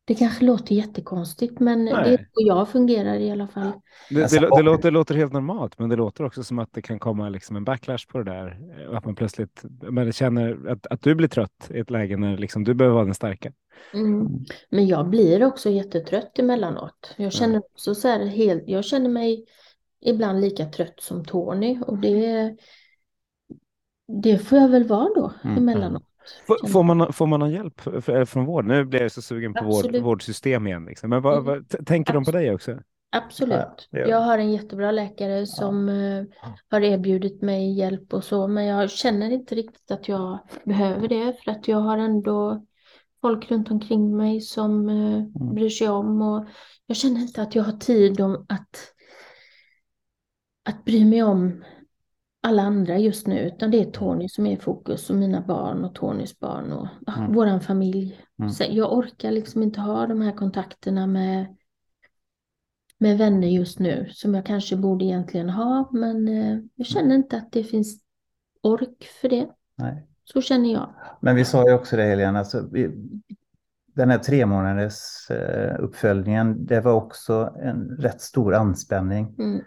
Det 0.04 0.14
kanske 0.14 0.44
låter 0.44 0.74
jättekonstigt 0.74 1.60
men 1.60 1.84
det 1.84 1.90
är 1.90 2.02
Nej. 2.02 2.28
så 2.32 2.46
jag 2.46 2.68
fungerar 2.68 3.14
i 3.18 3.30
alla 3.30 3.48
fall. 3.48 3.72
Det, 4.10 4.22
Alltså, 4.22 4.40
det, 4.40 4.48
det, 4.56 4.62
låter, 4.62 4.82
det 4.82 4.90
låter 4.90 5.14
helt 5.14 5.32
normalt, 5.32 5.78
men 5.78 5.88
det 5.88 5.96
låter 5.96 6.24
också 6.24 6.44
som 6.44 6.58
att 6.58 6.72
det 6.72 6.82
kan 6.82 6.98
komma 6.98 7.28
liksom 7.28 7.56
en 7.56 7.64
backlash 7.64 8.06
på 8.08 8.18
det 8.18 8.24
där. 8.24 8.58
eh, 8.80 8.96
att 8.96 9.04
man 9.04 9.14
plötsligt 9.14 9.64
man 9.90 10.12
känner 10.12 10.68
att, 10.68 10.86
att 10.86 11.02
du 11.02 11.14
blir 11.14 11.28
trött 11.28 11.70
i 11.70 11.78
ett 11.78 11.90
läge 11.90 12.16
när 12.16 12.38
liksom 12.38 12.64
du 12.64 12.74
behöver 12.74 12.94
vara 12.94 13.04
den 13.04 13.14
starka. 13.14 13.52
Mm. 13.94 14.28
Men 14.70 14.86
jag 14.86 15.08
blir 15.08 15.44
också 15.44 15.70
jättetrött 15.70 16.38
emellanåt. 16.38 17.14
Jag 17.16 17.32
känner 17.32 17.58
också 17.58 17.94
så 17.94 18.08
här 18.08 18.26
helt, 18.26 18.62
jag 18.66 18.84
känner 18.84 19.10
mig 19.10 19.44
ibland 20.00 20.40
lika 20.40 20.64
trött 20.64 21.00
som 21.00 21.24
Tony 21.24 21.80
och 21.80 21.98
det, 21.98 22.56
det 24.22 24.38
får 24.38 24.58
jag 24.58 24.68
väl 24.68 24.84
vara 24.84 25.08
då 25.14 25.32
Mm, 25.44 25.56
emellanåt. 25.58 26.02
Får, 26.46 26.68
får, 26.68 26.82
man, 26.82 27.12
får 27.12 27.26
man 27.26 27.40
någon 27.40 27.50
hjälp 27.50 27.80
från 28.28 28.44
vård? 28.44 28.64
Nu 28.66 28.84
blir 28.84 29.02
jag 29.02 29.12
så 29.12 29.22
sugen 29.22 29.54
på 29.54 29.64
vård, 29.64 29.74
Absolut. 29.74 30.02
vårdsystem 30.02 30.66
igen. 30.66 30.84
Liksom. 30.84 31.10
Men 31.10 31.22
vad, 31.22 31.32
Mm. 31.38 31.44
vad, 31.44 31.86
tänker 31.86 32.12
de 32.12 32.24
på 32.24 32.30
dig 32.30 32.54
också? 32.54 32.78
Absolut. 33.10 33.88
Ja, 33.90 33.98
Jag 33.98 34.20
har 34.20 34.38
en 34.38 34.52
jättebra 34.52 34.90
läkare 34.90 35.46
som 35.46 35.88
eh, 35.88 36.24
har 36.70 36.80
erbjudit 36.80 37.42
mig 37.42 37.78
hjälp 37.78 38.14
och 38.14 38.24
så, 38.24 38.48
men 38.48 38.64
jag 38.66 38.90
känner 38.90 39.30
inte 39.30 39.54
riktigt 39.54 39.90
att 39.90 40.08
jag 40.08 40.38
behöver 40.64 41.08
det 41.08 41.32
för 41.44 41.50
att 41.50 41.68
jag 41.68 41.78
har 41.78 41.98
ändå 41.98 42.64
folk 43.20 43.50
runt 43.50 43.70
omkring 43.70 44.16
mig 44.16 44.40
som 44.40 44.88
eh, 44.88 45.22
bryr 45.54 45.68
sig 45.68 45.88
om 45.88 46.22
och 46.22 46.46
jag 46.86 46.96
känner 46.96 47.20
inte 47.20 47.42
att 47.42 47.54
jag 47.54 47.62
har 47.62 47.72
tid 47.72 48.20
om 48.20 48.46
att, 48.48 48.92
att 50.66 50.84
bry 50.84 51.04
mig 51.04 51.22
om 51.22 51.64
alla 52.42 52.62
andra 52.62 52.98
just 52.98 53.26
nu, 53.26 53.40
utan 53.40 53.70
det 53.70 53.80
är 53.80 53.90
Tony 53.90 54.28
som 54.28 54.46
är 54.46 54.52
i 54.52 54.56
fokus 54.56 55.10
och 55.10 55.16
mina 55.16 55.40
barn 55.40 55.84
och 55.84 55.94
Tonys 55.94 56.38
barn 56.38 56.72
och 56.72 56.88
Mm. 57.16 57.32
våran 57.32 57.60
familj. 57.60 58.20
Mm. 58.38 58.50
Så 58.50 58.64
jag 58.70 58.92
orkar 58.92 59.30
liksom 59.30 59.62
inte 59.62 59.80
ha 59.80 60.06
de 60.06 60.20
här 60.20 60.32
kontakterna 60.32 61.06
med 61.06 61.56
med 62.98 63.18
vänner 63.18 63.48
just 63.48 63.78
nu 63.78 64.08
som 64.10 64.34
jag 64.34 64.46
kanske 64.46 64.76
borde 64.76 65.04
egentligen 65.04 65.50
ha, 65.50 65.88
men 65.92 66.28
eh, 66.28 66.58
jag 66.74 66.86
känner 66.86 67.14
inte 67.14 67.36
att 67.36 67.52
det 67.52 67.64
finns 67.64 68.00
ork 68.62 69.04
för 69.20 69.28
det. 69.28 69.48
Nej. 69.76 70.06
Så 70.24 70.40
känner 70.40 70.72
jag. 70.72 70.94
Men 71.20 71.36
vi 71.36 71.44
sa 71.44 71.68
ju 71.68 71.74
också 71.74 71.96
det 71.96 72.02
Helena, 72.02 72.38
alltså, 72.38 72.68
den 73.96 74.10
här 74.10 74.18
tre 74.18 74.46
månaders 74.46 75.30
eh, 75.30 75.76
uppföljningen, 75.78 76.66
det 76.66 76.80
var 76.80 76.92
också 76.92 77.54
en 77.62 77.96
rätt 77.98 78.20
stor 78.20 78.54
anspänning. 78.54 79.34
Mm. 79.38 79.60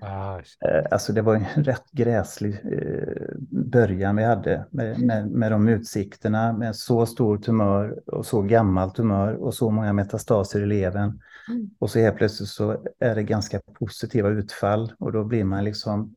Eh, 0.66 0.86
Alltså 0.92 1.14
det 1.14 1.22
var 1.22 1.36
en 1.36 1.46
rätt 1.64 1.92
gräslig 1.92 2.54
eh, 2.54 3.36
början 3.50 4.16
vi 4.16 4.24
hade 4.24 4.66
med, 4.72 5.00
med, 5.00 5.28
med 5.28 5.52
de 5.52 5.68
utsikterna 5.68 6.54
med 6.54 6.76
så 6.76 7.06
stor 7.06 7.38
tumör 7.38 8.00
och 8.06 8.26
så 8.26 8.42
gammal 8.42 8.92
tumör 8.92 9.34
och 9.34 9.54
så 9.54 9.70
många 9.70 9.94
metastaser 9.94 10.62
i 10.62 10.66
levern. 10.66 11.22
Mm. 11.50 11.70
Och 11.80 11.90
så 11.90 12.00
helt 12.00 12.18
plötsligt 12.18 12.50
så 12.50 12.84
är 13.00 13.16
det 13.16 13.24
ganska 13.24 13.60
positiva 13.80 14.30
utfall 14.30 14.94
och 15.00 15.12
då 15.12 15.24
blir 15.24 15.44
man 15.44 15.64
liksom, 15.64 16.16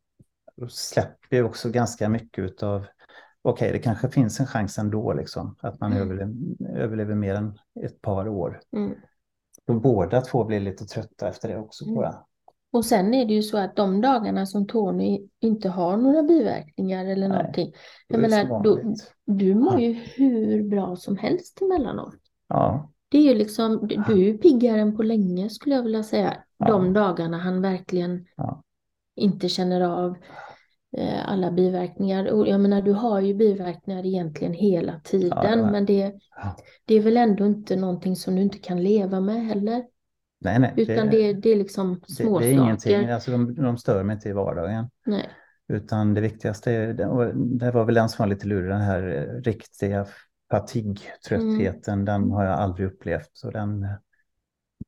då 0.57 0.68
släpper 0.68 1.37
ju 1.37 1.42
också 1.42 1.70
ganska 1.70 2.09
mycket 2.09 2.62
av 2.62 2.87
okej, 3.42 3.66
okay, 3.66 3.72
det 3.72 3.78
kanske 3.85 4.09
finns 4.09 4.40
en 4.40 4.46
chans 4.46 4.78
ändå, 4.78 5.12
liksom, 5.12 5.57
att 5.61 5.81
man 5.81 5.92
Mm. 5.92 6.02
överlever, 6.02 6.35
överlever 6.83 7.14
mer 7.14 7.35
än 7.35 7.59
ett 7.85 8.02
par 8.02 8.28
år. 8.28 8.61
Mm. 8.76 8.94
Och 9.68 9.81
båda 9.81 10.20
två 10.20 10.44
blir 10.44 10.61
lite 10.61 10.85
trötta 10.85 11.28
efter 11.28 11.48
det 11.48 11.59
också, 11.59 11.85
Mm. 11.85 11.94
tror 11.94 12.05
jag. 12.05 12.14
Och 12.72 12.85
sen 12.85 13.14
är 13.14 13.24
det 13.24 13.35
ju 13.35 13.42
så 13.42 13.59
att 13.59 13.76
de 13.76 14.00
dagarna 14.00 14.46
som 14.46 14.66
Tony 14.66 15.28
inte 15.40 15.68
har 15.68 15.96
några 15.96 16.22
biverkningar 16.22 17.05
eller 17.07 17.28
Nej, 17.28 17.38
någonting. 17.38 17.72
Jag 18.09 18.20
menar, 18.20 18.62
då, 18.64 18.74
vanligt. 18.76 19.14
du 19.26 19.55
mår 19.55 19.81
ju 19.81 19.92
hur 19.92 20.62
bra 20.68 20.96
som 20.96 21.16
helst 21.16 21.62
emellanåt. 21.62 22.14
Ja, 22.48 22.90
Det 23.09 23.18
är 23.18 23.22
ju 23.22 23.35
liksom, 23.35 23.87
du 23.88 24.05
du 24.07 24.12
är 24.12 24.16
ju 24.26 24.38
piggare 24.38 24.81
än 24.81 24.96
på 24.96 25.02
länge 25.02 25.50
skulle 25.50 25.74
jag 25.74 25.83
vilja 25.83 26.02
säga. 26.02 26.37
Ja. 26.57 26.66
De 26.68 26.92
dagarna 26.92 27.38
han 27.38 27.62
verkligen 27.62 28.26
Ja. 28.37 28.62
inte 29.16 29.48
känner 29.48 29.81
av 29.81 30.16
alla 31.24 31.50
biverkningar. 31.50 32.33
Och 32.33 32.48
jag 32.48 32.61
menar, 32.61 32.83
du 32.83 32.92
har 32.92 33.20
ju 33.20 33.35
biverkningar 33.35 34.07
egentligen 34.07 34.52
hela 34.52 35.00
tiden, 35.05 35.38
Ja, 35.42 35.57
det 35.57 35.70
men 35.70 35.87
det, 35.87 36.14
det 36.85 36.94
är 36.94 37.00
väl 37.00 37.16
ändå 37.16 37.46
inte 37.46 37.76
någonting 37.76 38.16
som 38.16 38.37
du 38.37 38.42
inte 38.42 38.59
kan 38.59 38.83
leva 38.83 39.20
med 39.20 39.46
heller. 39.46 39.85
nej, 40.40 40.59
nej. 40.59 40.72
Utan 40.76 41.11
det, 41.11 41.33
det 41.33 41.48
är 41.52 41.57
liksom 41.57 42.00
det, 42.07 42.12
små 42.14 42.38
det 42.38 42.46
är 42.46 42.52
ingenting. 42.52 43.11
Alltså, 43.11 43.31
de, 43.31 43.55
de 43.55 43.78
stör 43.78 44.02
mig 44.02 44.14
inte 44.14 44.28
i 44.28 44.33
vardagen. 44.33 44.90
Nej. 45.07 45.28
Utan 45.68 46.14
det 46.14 46.20
viktigaste 46.20 46.72
är, 46.72 47.09
och 47.09 47.37
det 47.37 47.70
var 47.70 47.85
väl 47.85 47.94
den 47.94 48.09
som 48.09 48.22
var 48.22 48.35
lite 48.35 48.46
lurig, 48.46 48.70
den 48.70 48.81
här 48.81 49.02
eh, 49.02 49.42
riktiga 49.42 50.07
fatigtröttheten, 50.50 51.94
Mm. 51.94 52.05
den 52.05 52.31
har 52.31 52.44
jag 52.44 52.55
aldrig 52.55 52.87
upplevt. 52.87 53.31
Så 53.33 53.50
den, 53.50 53.87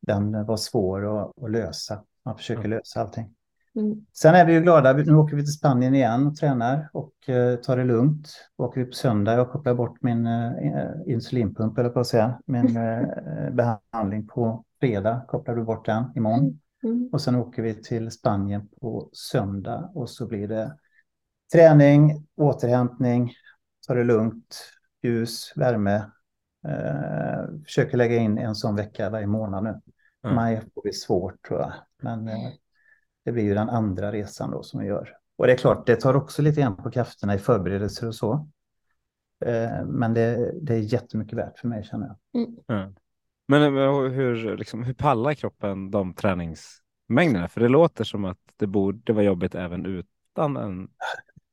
den 0.01 0.47
var 0.47 0.57
svår 0.57 1.21
att, 1.21 1.43
att 1.43 1.51
lösa. 1.51 2.05
Man 2.25 2.37
försöker 2.37 2.69
lösa 2.69 3.01
allting. 3.01 3.35
Mm. 3.77 4.07
Sen 4.13 4.35
är 4.35 4.47
vi 4.47 4.53
ju 4.53 4.61
glada, 4.61 4.93
nu 4.93 5.15
åker 5.15 5.37
vi 5.37 5.43
till 5.43 5.53
Spanien 5.53 5.95
igen 5.95 6.27
och 6.27 6.37
tränar 6.37 6.89
och 6.93 7.29
eh, 7.29 7.57
tar 7.57 7.77
det 7.77 7.85
lugnt. 7.85 8.29
Åker 8.57 8.81
vi 8.81 8.87
på 8.87 8.93
söndag, 8.93 9.35
jag 9.35 9.51
kopplar 9.51 9.75
bort 9.75 10.03
min 10.03 10.27
eh, 10.27 10.53
insulinpump, 11.07 11.79
eller 11.79 11.91
på 11.91 12.01
att 12.01 12.07
säga, 12.07 12.41
min 12.47 12.77
eh, 12.77 13.51
behandling 13.53 14.27
på 14.27 14.65
fredag, 14.81 15.25
kopplar 15.29 15.55
du 15.55 15.65
bort 15.65 15.87
den 15.87 16.05
imorgon. 16.17 16.61
Mm. 16.85 17.09
Och 17.13 17.21
sen 17.21 17.35
åker 17.35 17.63
vi 17.63 17.75
till 17.75 18.11
Spanien 18.11 18.69
på 18.81 19.09
söndag 19.13 19.91
och 19.95 20.11
så 20.11 20.27
blir 20.27 20.49
det 20.49 20.77
träning, 21.53 22.27
återhämtning, 22.37 23.33
ta 23.87 23.95
det 23.95 24.05
lugnt, 24.05 24.57
ljus, 25.03 25.53
värme. 25.57 26.11
Eh, 26.69 27.63
försöker 27.65 27.97
lägga 27.97 28.17
in 28.17 28.39
en 28.39 28.55
sån 28.55 28.77
vecka 28.77 29.11
varje 29.11 29.27
månad 29.27 29.65
nu. 29.65 29.81
Mm. 30.25 30.37
Maj 30.37 30.61
får 30.75 30.83
bli 30.83 30.93
svårt 30.93 31.47
tror 31.49 31.61
jag. 31.61 31.73
Men 32.03 32.29
eh, 32.29 32.53
det 33.25 33.33
blir 33.33 33.45
ju 33.45 33.55
den 33.55 33.69
andra 33.69 34.13
resan 34.13 34.51
då 34.51 34.63
som 34.63 34.81
vi 34.81 34.87
gör. 34.87 35.17
Och 35.37 35.47
det 35.47 35.53
är 35.53 35.57
klart, 35.57 35.87
det 35.87 35.97
tar 35.97 36.17
också 36.17 36.43
lite 36.43 36.61
grann 36.61 36.77
på 36.77 36.91
krafterna 36.91 37.35
i 37.35 37.39
förberedelser 37.39 38.07
och 38.07 38.15
så. 38.15 38.49
Eh, 39.45 39.85
men 39.87 40.15
det, 40.15 40.53
det 40.63 40.75
är 40.75 40.79
jättemycket 40.79 41.39
värt 41.39 41.59
för 41.59 41.69
mig 41.69 41.85
känner 41.85 42.07
jag. 42.07 42.17
Ja. 42.67 42.93
Men 43.49 43.63
eh, 43.63 44.01
hur, 44.11 44.57
liksom, 44.57 44.83
hur 44.83 44.95
pallar 44.95 45.35
kroppen 45.35 45.91
de 45.91 46.15
träningsmängderna? 46.15 47.49
För 47.49 47.61
det 47.61 47.69
låter 47.69 48.05
som 48.05 48.25
att 48.25 48.39
det 48.57 48.67
borde 48.67 49.13
vara 49.13 49.25
jobbigt 49.25 49.55
även 49.55 49.87
utan 49.87 50.57
en 50.57 50.89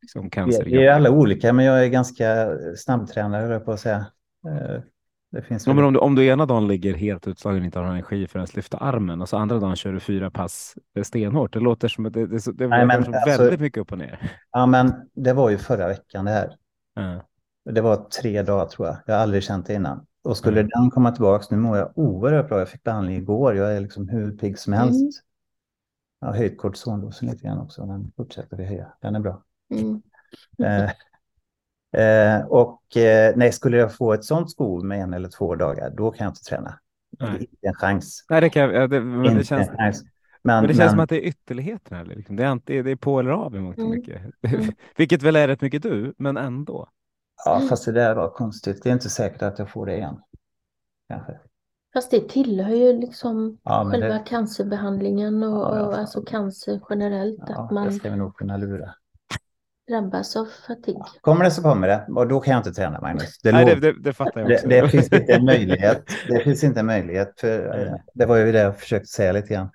liksom, 0.01 0.23
Vi 0.23 0.29
cancer. 0.29 0.61
är, 0.61 0.65
vi 0.65 0.85
är 0.85 0.91
alla 0.91 1.11
olika, 1.11 1.53
men 1.53 1.65
jag 1.65 1.85
är 1.85 1.89
ganska 1.89 2.57
snabbtränare, 2.75 3.41
höll 3.41 3.51
jag 3.51 3.65
på 3.65 3.71
att 3.71 3.79
säga. 3.79 4.05
Eh, 5.33 5.35
Det 5.35 5.41
finns 5.41 5.67
Ja, 5.67 5.73
men 5.73 5.83
om, 5.85 5.93
du, 5.93 5.99
om 5.99 6.15
du 6.15 6.25
ena 6.25 6.45
dagen 6.45 6.67
ligger 6.67 6.93
helt 6.93 7.27
utslagen 7.27 7.59
och 7.59 7.65
inte 7.65 7.79
har 7.79 7.85
energi 7.85 8.27
för 8.27 8.39
att 8.39 8.55
lyfta 8.55 8.77
armen 8.77 9.21
och 9.21 9.29
så 9.29 9.37
andra 9.37 9.59
dagen 9.59 9.75
kör 9.75 9.93
du 9.93 9.99
fyra 9.99 10.31
pass 10.31 10.75
eh, 10.95 11.03
stenhårt. 11.03 11.53
Det 11.53 11.59
låter 11.59 11.87
som 11.87 12.05
att 12.05 12.13
det, 12.13 12.27
det, 12.27 12.57
det, 12.57 12.67
Nej, 12.67 12.85
men 12.85 13.03
som 13.05 13.13
alltså- 13.13 13.41
väldigt 13.43 13.59
mycket 13.59 13.81
upp 13.81 13.91
och 13.91 13.97
ner. 13.97 14.31
Ja, 14.51 14.65
men 14.65 14.93
det 15.13 15.33
var 15.33 15.49
ju 15.49 15.57
förra 15.57 15.87
veckan 15.87 16.25
det 16.25 16.31
här. 16.31 16.57
Ja. 16.93 17.21
Det 17.73 17.81
var 17.81 17.95
tre 17.95 18.41
dagar 18.43 18.65
tror 18.65 18.87
jag. 18.87 18.97
Jag 19.05 19.13
har 19.15 19.21
aldrig 19.21 19.43
känt 19.43 19.65
det 19.67 19.73
innan. 19.73 20.05
Och 20.23 20.37
skulle 20.37 20.59
Mm. 20.59 20.69
den 20.73 20.89
komma 20.89 21.11
tillbaka, 21.11 21.45
nu 21.51 21.57
mår 21.57 21.77
jag 21.77 21.91
oerhört 21.95 22.47
bra. 22.47 22.59
Jag 22.59 22.69
fick 22.69 22.83
behandling 22.83 23.15
igår. 23.17 23.55
Jag 23.55 23.75
är 23.75 23.79
liksom 23.79 24.09
hur 24.09 24.31
pigg 24.37 24.59
som 24.59 24.73
helst. 24.73 24.99
Mm. 25.01 25.11
Jag 26.19 26.27
har 26.27 26.35
höjt 26.35 26.57
kortisondosen 26.57 27.29
lite 27.29 27.43
grann 27.43 27.59
också. 27.59 27.85
Den 27.85 28.11
fortsätter 28.17 28.57
vi 28.57 28.65
höja. 28.65 28.87
Den 29.01 29.15
är 29.15 29.19
bra. 29.19 29.43
Mm. 29.73 30.01
Eh, 31.97 32.45
och 32.47 32.97
eh, 32.97 33.33
nej, 33.35 33.51
skulle 33.51 33.77
jag 33.77 33.95
få 33.95 34.13
ett 34.13 34.23
sånt 34.25 34.51
skov 34.51 34.85
med 34.85 35.01
en 35.01 35.13
eller 35.13 35.29
två 35.29 35.55
dagar, 35.55 35.89
då 35.89 36.11
kan 36.11 36.25
jag 36.25 36.31
inte 36.31 36.43
träna. 36.43 36.79
Det 37.19 37.25
är 37.25 37.29
Nej. 37.29 37.39
inte 37.41 37.67
en 37.67 37.73
chans. 37.73 38.25
Nej, 38.29 38.41
det, 38.41 38.49
kan, 38.49 38.69
ja, 38.73 38.87
det, 38.87 39.01
men 39.01 39.25
inte 39.25 39.37
det 39.37 39.43
känns, 39.43 39.69
en 39.69 39.77
chans. 39.77 40.03
Men, 40.43 40.55
men 40.61 40.61
det 40.67 40.67
känns 40.67 40.77
men, 40.79 40.89
som 40.89 40.99
att 40.99 41.09
det 41.09 41.15
är 41.25 41.27
ytterligheterna. 41.27 41.99
eller 42.01 42.15
Liksom. 42.15 42.35
Det, 42.35 42.43
är 42.43 42.47
antingen, 42.47 42.85
det 42.85 42.91
är 42.91 42.95
på 42.95 43.19
eller 43.19 43.31
av 43.31 43.55
i 43.55 43.59
mångt 43.59 43.77
och 43.77 43.83
Mm. 43.83 43.97
mycket. 43.97 44.21
Mm. 44.47 44.71
Vilket 44.97 45.23
väl 45.23 45.35
är 45.35 45.47
rätt 45.47 45.61
mycket 45.61 45.83
du, 45.83 46.13
men 46.17 46.37
ändå. 46.37 46.87
ja, 47.45 47.61
fast 47.69 47.85
det 47.85 47.91
där 47.91 48.15
var 48.15 48.29
konstigt. 48.29 48.83
Det 48.83 48.89
är 48.89 48.93
inte 48.93 49.09
säkert 49.09 49.41
att 49.41 49.59
jag 49.59 49.69
får 49.69 49.85
det 49.85 49.95
igen. 49.97 50.19
Kanske. 51.09 51.39
Fast 51.93 52.11
det 52.11 52.29
tillhör 52.29 52.75
ju 52.75 52.93
liksom 52.99 53.57
Ja, 53.63 53.89
själva 53.91 54.07
det, 54.07 54.23
cancerbehandlingen 54.27 55.43
och, 55.43 55.77
Ja, 55.77 55.85
och 55.87 55.97
alltså 55.97 56.21
cancer 56.21 56.81
generellt, 56.89 57.43
ja, 57.47 57.55
att 57.55 57.69
det 57.69 57.75
man 57.75 57.91
ska 57.91 58.09
vi 58.09 58.15
nog 58.17 58.35
kunna 58.35 58.57
lura. 58.57 58.93
Drabbas 59.87 60.35
av 60.35 60.45
fatig. 60.67 60.97
Kommer 61.21 61.43
det 61.43 61.51
så 61.51 61.61
kommer 61.61 61.87
det. 61.87 62.07
Och 62.15 62.27
då 62.27 62.39
kan 62.39 62.51
jag 62.51 62.59
inte 62.59 62.71
träna, 62.71 63.01
Magnus. 63.01 63.39
Det, 63.43 63.51
Nej, 63.51 63.65
det, 63.65 63.75
det, 63.75 64.03
det 64.03 64.13
fattar 64.13 64.41
jag 64.41 64.49
det, 64.49 64.55
också. 64.55 64.67
det 64.67 64.89
finns 64.89 65.13
inte 65.13 65.33
en 65.33 65.45
möjlighet. 65.45 66.03
Det 66.27 66.43
finns 66.43 66.63
inte 66.63 66.79
en 66.79 66.85
möjlighet. 66.85 67.39
För, 67.39 67.79
eh, 67.79 67.93
det 68.13 68.25
var 68.25 68.37
ju 68.37 68.51
det 68.51 68.59
jag 68.59 68.79
försökte 68.79 69.07
säga 69.07 69.31
lite 69.31 69.53
grann. 69.53 69.69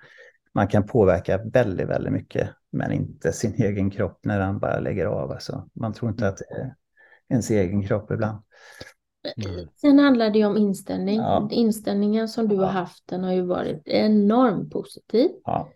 Man 0.53 0.67
kan 0.67 0.87
påverka 0.87 1.37
väldigt, 1.37 1.87
väldigt 1.87 2.13
mycket, 2.13 2.49
men 2.71 2.91
inte 2.91 3.31
sin 3.31 3.53
egen 3.53 3.91
kropp 3.91 4.19
när 4.23 4.39
den 4.39 4.59
bara 4.59 4.79
lägger 4.79 5.05
av. 5.05 5.31
Alltså, 5.31 5.69
man 5.73 5.93
tror 5.93 6.11
inte 6.11 6.27
att 6.27 6.37
det 6.37 6.55
är 6.55 6.73
ens 7.29 7.49
egen 7.49 7.87
kropp 7.87 8.11
ibland. 8.11 8.43
Mm. 9.47 9.67
Sen 9.75 9.99
handlar 9.99 10.29
det 10.29 10.39
ju 10.39 10.45
om 10.45 10.57
inställning. 10.57 11.17
Ja. 11.17 11.47
Inställningen 11.51 12.27
som 12.27 12.47
du 12.47 12.55
har 12.55 12.67
haft, 12.67 13.07
den 13.07 13.23
har 13.23 13.33
ju 13.33 13.41
varit 13.41 13.81
enormt 13.85 14.71
positiv. 14.71 15.29
Ja, 15.43 15.69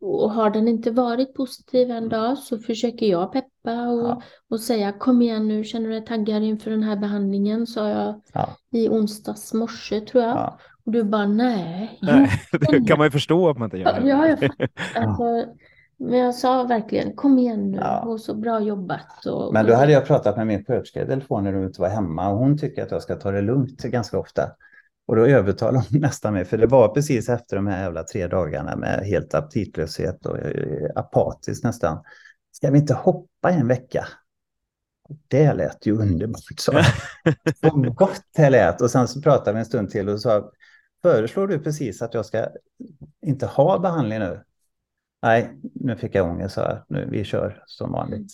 och 0.00 0.30
har 0.30 0.50
den 0.50 0.68
inte 0.68 0.90
varit 0.90 1.34
positiv 1.34 1.90
en 1.90 2.08
dag 2.08 2.38
så 2.38 2.58
försöker 2.58 3.06
jag 3.06 3.32
peppa 3.32 3.88
och, 3.88 4.08
Ja. 4.08 4.22
och 4.50 4.60
säga 4.60 4.92
kom 4.92 5.22
igen 5.22 5.48
nu, 5.48 5.64
känner 5.64 5.88
du 5.88 5.92
dig 5.92 6.04
taggad 6.04 6.42
inför 6.42 6.70
den 6.70 6.82
här 6.82 6.96
behandlingen? 6.96 7.66
Sa 7.66 7.88
jag 7.88 8.20
ja, 8.32 8.48
i 8.72 8.88
onsdags 8.88 9.54
morse 9.54 10.00
tror 10.00 10.22
jag. 10.22 10.36
ja. 10.36 10.58
Och 10.84 10.92
du 10.92 11.04
bara 11.04 11.26
nej. 11.26 11.98
det 12.70 12.86
kan 12.88 12.98
man 12.98 13.06
ju 13.06 13.10
förstå 13.10 13.48
att 13.48 13.58
man 13.58 13.66
inte 13.66 13.78
gör. 13.78 14.02
Ja, 14.04 14.26
jag 14.28 14.38
Alltså, 14.94 15.52
men 15.96 16.18
jag 16.18 16.34
sa 16.34 16.62
verkligen 16.64 17.12
kom 17.16 17.38
igen 17.38 17.70
nu 17.70 17.80
och 18.04 18.20
så 18.20 18.34
bra 18.34 18.60
jobbat. 18.60 19.26
Och, 19.26 19.52
Men 19.52 19.66
då 19.66 19.74
hade 19.74 19.92
jag 19.92 20.06
pratat 20.06 20.36
med 20.36 20.46
min 20.46 20.64
sköterska 20.64 21.02
i 21.02 21.06
telefon 21.06 21.44
när 21.44 21.52
du 21.52 21.64
inte 21.64 21.80
var 21.80 21.88
hemma 21.88 22.28
och 22.28 22.38
hon 22.38 22.58
tycker 22.58 22.82
att 22.82 22.90
jag 22.90 23.02
ska 23.02 23.14
ta 23.16 23.30
det 23.30 23.42
lugnt 23.42 23.82
ganska 23.82 24.18
ofta. 24.18 24.42
Och 25.08 25.16
då 25.16 25.26
övertalade 25.26 25.84
hon 25.90 26.00
nästan 26.00 26.32
mig, 26.32 26.44
för 26.44 26.58
det 26.58 26.66
var 26.66 26.88
precis 26.88 27.28
efter 27.28 27.56
de 27.56 27.66
här 27.66 27.82
jävla 27.82 28.02
tre 28.02 28.26
dagarna 28.26 28.76
med 28.76 29.06
helt 29.06 29.34
aptitlöshet 29.34 30.26
och 30.26 30.38
eh, 30.38 30.90
apatisk 30.94 31.64
nästan. 31.64 32.02
Ska 32.52 32.70
vi 32.70 32.78
inte 32.78 32.94
hoppa 32.94 33.50
en 33.50 33.68
vecka? 33.68 34.08
Det 35.28 35.52
lät 35.52 35.86
ju 35.86 35.92
underbart, 35.92 36.58
sa 36.58 36.72
jag. 36.72 36.84
Så 37.60 37.92
gott 37.92 38.22
det 38.36 38.50
lät. 38.50 38.80
Och 38.80 38.90
sen 38.90 39.08
så 39.08 39.22
pratade 39.22 39.52
vi 39.52 39.58
en 39.58 39.66
stund 39.66 39.90
till 39.90 40.08
och 40.08 40.20
sa, 40.20 40.50
föreslår 41.02 41.46
du 41.46 41.58
precis 41.58 42.02
att 42.02 42.14
jag 42.14 42.26
ska 42.26 42.48
inte 43.26 43.46
ha 43.46 43.78
behandling 43.78 44.18
nu? 44.18 44.44
Nej, 45.22 45.58
nu 45.74 45.96
fick 45.96 46.14
jag 46.14 46.30
ångest, 46.30 46.54
sa 46.54 46.62
jag. 46.62 46.84
Nu, 46.88 47.08
vi 47.10 47.24
kör 47.24 47.62
som 47.66 47.92
vanligt. 47.92 48.32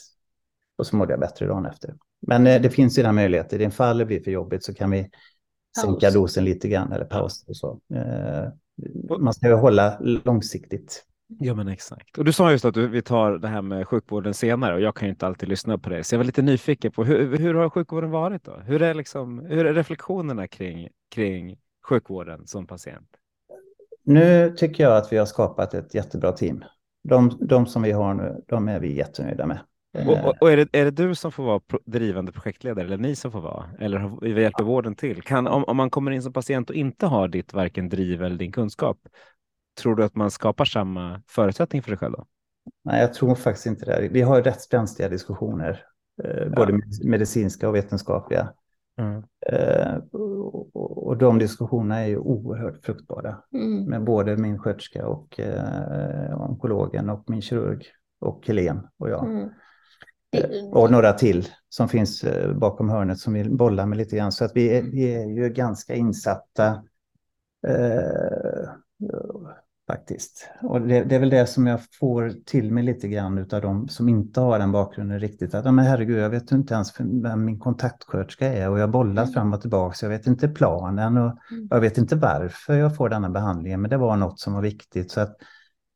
Och 0.78 0.86
så 0.86 0.96
mådde 0.96 1.12
jag 1.12 1.20
bättre 1.20 1.46
dagen 1.46 1.66
efter. 1.66 1.94
Men 2.26 2.46
eh, 2.46 2.62
det 2.62 2.70
finns 2.70 2.98
ju 2.98 3.02
den 3.02 3.14
möjligheten. 3.14 3.60
I 3.60 3.64
det 3.64 3.70
fall 3.70 3.98
det 3.98 4.06
blir 4.06 4.20
för 4.20 4.30
jobbigt 4.30 4.64
så 4.64 4.74
kan 4.74 4.90
vi 4.90 5.10
sänka 5.80 6.06
Paus. 6.06 6.14
dosen 6.14 6.44
lite 6.44 6.68
grann 6.68 6.92
eller 6.92 7.04
pausa 7.04 7.44
och 7.48 7.56
så. 7.56 7.80
Eh, 7.94 8.48
man 9.18 9.34
ska 9.34 9.48
ju 9.48 9.54
hålla 9.54 9.98
långsiktigt. 10.00 11.04
Ja, 11.38 11.54
men 11.54 11.68
exakt. 11.68 12.18
Och 12.18 12.24
du 12.24 12.32
sa 12.32 12.50
just 12.50 12.64
att 12.64 12.74
du, 12.74 12.88
vi 12.88 13.02
tar 13.02 13.32
det 13.38 13.48
här 13.48 13.62
med 13.62 13.88
sjukvården 13.88 14.34
senare 14.34 14.74
och 14.74 14.80
jag 14.80 14.94
kan 14.94 15.08
ju 15.08 15.10
inte 15.12 15.26
alltid 15.26 15.48
lyssna 15.48 15.78
på 15.78 15.88
det. 15.90 16.04
Så 16.04 16.14
jag 16.14 16.18
var 16.18 16.24
lite 16.24 16.42
nyfiken 16.42 16.92
på 16.92 17.04
hur, 17.04 17.38
hur 17.38 17.54
har 17.54 17.70
sjukvården 17.70 18.10
varit 18.10 18.44
då? 18.44 18.56
Hur 18.56 18.82
är, 18.82 18.94
liksom, 18.94 19.38
hur 19.38 19.66
är 19.66 19.74
reflektionerna 19.74 20.48
kring, 20.48 20.88
kring 21.14 21.58
sjukvården 21.88 22.46
som 22.46 22.66
patient? 22.66 23.08
Nu 24.02 24.54
tycker 24.56 24.84
jag 24.84 24.96
att 24.96 25.12
vi 25.12 25.16
har 25.16 25.26
skapat 25.26 25.74
ett 25.74 25.94
jättebra 25.94 26.32
team. 26.32 26.64
De, 27.08 27.38
de 27.40 27.66
som 27.66 27.82
vi 27.82 27.92
har 27.92 28.14
nu, 28.14 28.42
de 28.46 28.68
är 28.68 28.80
vi 28.80 28.96
jättenöjda 28.96 29.46
med. 29.46 29.58
Eh, 29.94 30.08
Och, 30.08 30.28
och, 30.28 30.34
och 30.40 30.50
är, 30.52 30.56
det, 30.56 30.68
är 30.78 30.84
det 30.84 30.90
du 30.90 31.14
som 31.14 31.32
får 31.32 31.44
vara 31.44 31.60
pro, 31.60 31.78
drivande 31.86 32.32
projektledare 32.32 32.86
eller 32.86 32.98
ni 32.98 33.16
som 33.16 33.32
får 33.32 33.40
vara? 33.40 33.64
Eller 33.78 34.26
hjälper 34.26 34.64
vården 34.64 34.94
till? 34.94 35.22
Kan, 35.22 35.46
om, 35.46 35.64
om 35.64 35.76
man 35.76 35.90
kommer 35.90 36.10
in 36.10 36.22
som 36.22 36.32
patient 36.32 36.70
och 36.70 36.76
inte 36.76 37.06
har 37.06 37.28
ditt 37.28 37.52
varken 37.52 37.88
driv 37.88 38.22
eller 38.22 38.36
din 38.36 38.52
kunskap, 38.52 38.98
tror 39.80 39.96
du 39.96 40.04
att 40.04 40.14
man 40.14 40.30
skapar 40.30 40.64
samma 40.64 41.22
förutsättning 41.28 41.82
för 41.82 41.90
sig 41.90 41.98
själv 41.98 42.12
då? 42.12 42.26
Nej, 42.84 43.00
jag 43.00 43.14
tror 43.14 43.34
faktiskt 43.34 43.66
inte 43.66 43.84
det. 43.84 44.08
Vi 44.12 44.22
har 44.22 44.42
rätt 44.42 44.60
spänstiga 44.62 45.08
diskussioner, 45.08 45.84
eh, 46.24 46.48
både 46.56 46.72
med- 46.72 47.04
medicinska 47.04 47.68
och 47.68 47.74
vetenskapliga. 47.74 48.52
Eh, 49.52 49.96
och, 50.12 50.76
och- 50.76 51.06
och 51.06 51.16
de 51.16 51.38
diskussionerna 51.38 52.00
är 52.00 52.06
ju 52.06 52.18
oerhört 52.18 52.84
fruktbara. 52.84 53.36
Mm. 53.54 53.84
med 53.84 54.04
både 54.04 54.36
min 54.36 54.58
sköterska 54.58 55.06
och 55.06 55.40
eh, 55.40 56.40
onkologen 56.40 57.10
och 57.10 57.30
min 57.30 57.42
kirurg 57.42 57.82
och 58.20 58.46
Helen 58.46 58.80
och 58.98 59.10
jag. 59.10 59.26
Mm. 59.26 59.48
Eh, 60.34 60.64
och 60.72 60.90
några 60.90 61.12
till 61.12 61.48
som 61.68 61.88
finns 61.88 62.24
eh, 62.24 62.52
bakom 62.52 62.88
hörnet 62.88 63.18
som 63.18 63.32
vi 63.32 63.44
bollar 63.44 63.86
med 63.86 63.98
lite 63.98 64.16
grann. 64.16 64.32
Så 64.32 64.44
att 64.44 64.52
vi 64.54 64.76
är, 64.76 64.82
vi 64.82 65.14
är 65.14 65.26
ju 65.26 65.48
ganska 65.48 65.94
insatta 65.94 66.82
eh, 67.66 68.70
faktiskt. 69.86 70.48
Och 70.62 70.80
det, 70.80 71.04
det, 71.04 71.14
är 71.14 71.20
väl 71.20 71.30
det 71.30 71.46
som 71.46 71.66
jag 71.66 71.80
får 72.00 72.32
till 72.44 72.72
mig 72.72 72.84
lite 72.84 73.08
grann 73.08 73.38
av 73.38 73.60
de 73.60 73.88
som 73.88 74.08
inte 74.08 74.40
har 74.40 74.58
den 74.58 74.72
bakgrunden 74.72 75.20
riktigt. 75.20 75.54
Att, 75.54 75.64
men 75.64 75.78
herregud, 75.78 76.18
jag 76.18 76.30
vet 76.30 76.52
inte 76.52 76.74
ens 76.74 77.00
vem 77.00 77.44
min 77.44 77.58
kontaktsköterska 77.58 78.52
är 78.52 78.70
och 78.70 78.78
jag 78.78 78.90
bollar 78.90 79.26
fram 79.26 79.52
och 79.52 79.60
tillbaka. 79.60 79.96
Jag 80.02 80.10
vet 80.10 80.26
inte 80.26 80.48
planen 80.48 81.16
och 81.16 81.32
mm. 81.50 81.68
jag 81.70 81.80
vet 81.80 81.98
inte 81.98 82.16
varför 82.16 82.74
jag 82.74 82.96
får 82.96 83.08
denna 83.08 83.30
behandling. 83.30 83.80
Men 83.80 83.90
det 83.90 83.96
var 83.96 84.16
något 84.16 84.40
som 84.40 84.52
var 84.52 84.62
viktigt. 84.62 85.10
Så 85.10 85.20
att, 85.20 85.36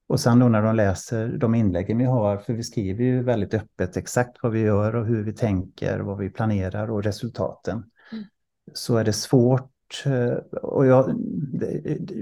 och 0.09 0.21
sen 0.21 0.39
då 0.39 0.49
när 0.49 0.63
de 0.63 0.77
läser 0.77 1.29
de 1.29 1.55
inläggen 1.55 1.99
vi 1.99 2.05
har, 2.05 2.39
för 2.39 2.53
vi 2.53 2.63
skriver 2.63 3.05
ju 3.05 3.23
väldigt 3.23 3.55
öppet 3.55 3.97
exakt 3.97 4.37
vad 4.43 4.53
vi 4.53 4.61
gör 4.61 4.97
och 4.97 5.07
hur 5.07 5.25
vi 5.25 5.33
tänker, 5.33 6.01
vad 6.01 6.19
vi 6.19 6.31
planerar 6.31 6.91
och 6.91 7.05
resultaten. 7.05 7.85
Mm. 8.13 8.25
Så 8.73 8.97
är 8.97 9.05
det 9.05 9.13
svårt 9.13 10.03
eh, 10.07 10.33
och 10.63 10.87
jag, 10.87 11.15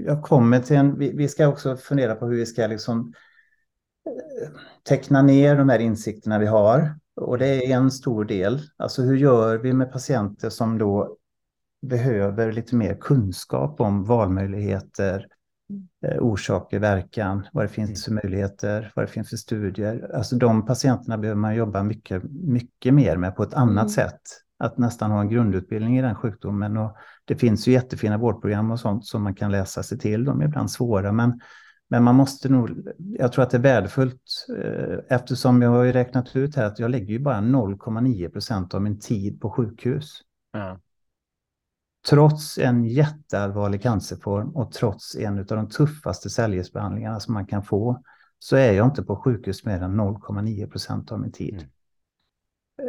jag 0.05 0.23
kommer 0.23 0.59
till 0.59 0.75
en, 0.75 0.97
vi, 0.97 1.11
vi 1.11 1.27
ska 1.27 1.47
också 1.47 1.77
fundera 1.77 2.15
på 2.15 2.25
hur 2.25 2.37
vi 2.37 2.45
ska 2.45 2.67
liksom 2.67 3.13
eh, 4.05 4.49
teckna 4.83 5.21
ner 5.21 5.55
de 5.55 5.69
här 5.69 5.79
insikterna 5.79 6.39
vi 6.39 6.45
har. 6.45 6.99
Och 7.15 7.37
det 7.37 7.47
är 7.47 7.75
en 7.75 7.91
stor 7.91 8.25
del. 8.25 8.61
Alltså 8.77 9.01
hur 9.01 9.17
gör 9.17 9.57
vi 9.57 9.73
med 9.73 9.91
patienter 9.91 10.49
som 10.49 10.77
då 10.77 11.17
behöver 11.81 12.51
lite 12.51 12.75
mer 12.75 12.95
kunskap 12.95 13.81
om 13.81 14.03
valmöjligheter, 14.03 15.27
orsaker, 16.19 16.79
verkan, 16.79 17.47
vad 17.53 17.63
det 17.63 17.69
finns 17.69 18.05
för 18.05 18.11
möjligheter, 18.11 18.91
vad 18.95 19.05
det 19.05 19.11
finns 19.11 19.29
för 19.29 19.37
studier. 19.37 20.11
Alltså 20.15 20.35
de 20.35 20.65
patienterna 20.65 21.17
behöver 21.17 21.39
man 21.39 21.55
jobba 21.55 21.83
mycket, 21.83 22.23
mycket 22.31 22.93
mer 22.93 23.17
med 23.17 23.35
på 23.35 23.43
ett 23.43 23.53
annat 23.53 23.83
mm. 23.83 23.89
sätt. 23.89 24.21
Att 24.59 24.77
nästan 24.77 25.11
ha 25.11 25.21
en 25.21 25.29
grundutbildning 25.29 25.97
i 25.97 26.01
den 26.01 26.15
sjukdomen. 26.15 26.77
Och 26.77 26.97
det 27.25 27.35
finns 27.35 27.67
ju 27.67 27.71
jättefina 27.71 28.17
vårdprogram 28.17 28.71
och 28.71 28.79
sånt 28.79 29.05
som 29.05 29.23
man 29.23 29.35
kan 29.35 29.51
läsa 29.51 29.83
sig 29.83 29.99
till. 29.99 30.25
De 30.25 30.41
är 30.41 30.45
ibland 30.45 30.71
svåra, 30.71 31.11
men, 31.11 31.39
men 31.89 32.03
man 32.03 32.15
måste 32.15 32.49
nog... 32.49 32.87
Jag 32.97 33.31
tror 33.31 33.43
att 33.43 33.49
det 33.49 33.57
är 33.57 33.61
värdefullt 33.61 34.45
eh, 34.57 35.15
eftersom 35.15 35.61
jag 35.61 35.69
har 35.69 35.83
ju 35.83 35.91
räknat 35.91 36.35
ut 36.35 36.55
här 36.55 36.65
att 36.65 36.79
jag 36.79 36.91
lägger 36.91 37.13
ju 37.13 37.19
bara 37.19 37.39
0,9 37.39 38.29
procent 38.29 38.73
av 38.73 38.81
min 38.81 38.99
tid 38.99 39.41
på 39.41 39.49
sjukhus. 39.49 40.21
Ja 40.53 40.79
trots 42.09 42.57
en 42.57 42.85
jätteallvarlig 42.85 43.81
cancerform 43.81 44.49
och 44.49 44.71
trots 44.71 45.15
en 45.15 45.39
av 45.39 45.45
de 45.45 45.69
tuffaste 45.69 46.29
cellgiftsbehandlingarna 46.29 47.19
som 47.19 47.33
man 47.33 47.45
kan 47.45 47.63
få, 47.63 48.01
så 48.39 48.55
är 48.55 48.73
jag 48.73 48.87
inte 48.87 49.03
på 49.03 49.15
sjukhus 49.15 49.65
mer 49.65 49.81
än 49.81 49.99
0,9 50.01 50.69
procent 50.69 51.11
av 51.11 51.19
min 51.19 51.31
tid. 51.31 51.53
Mm. 51.53 51.67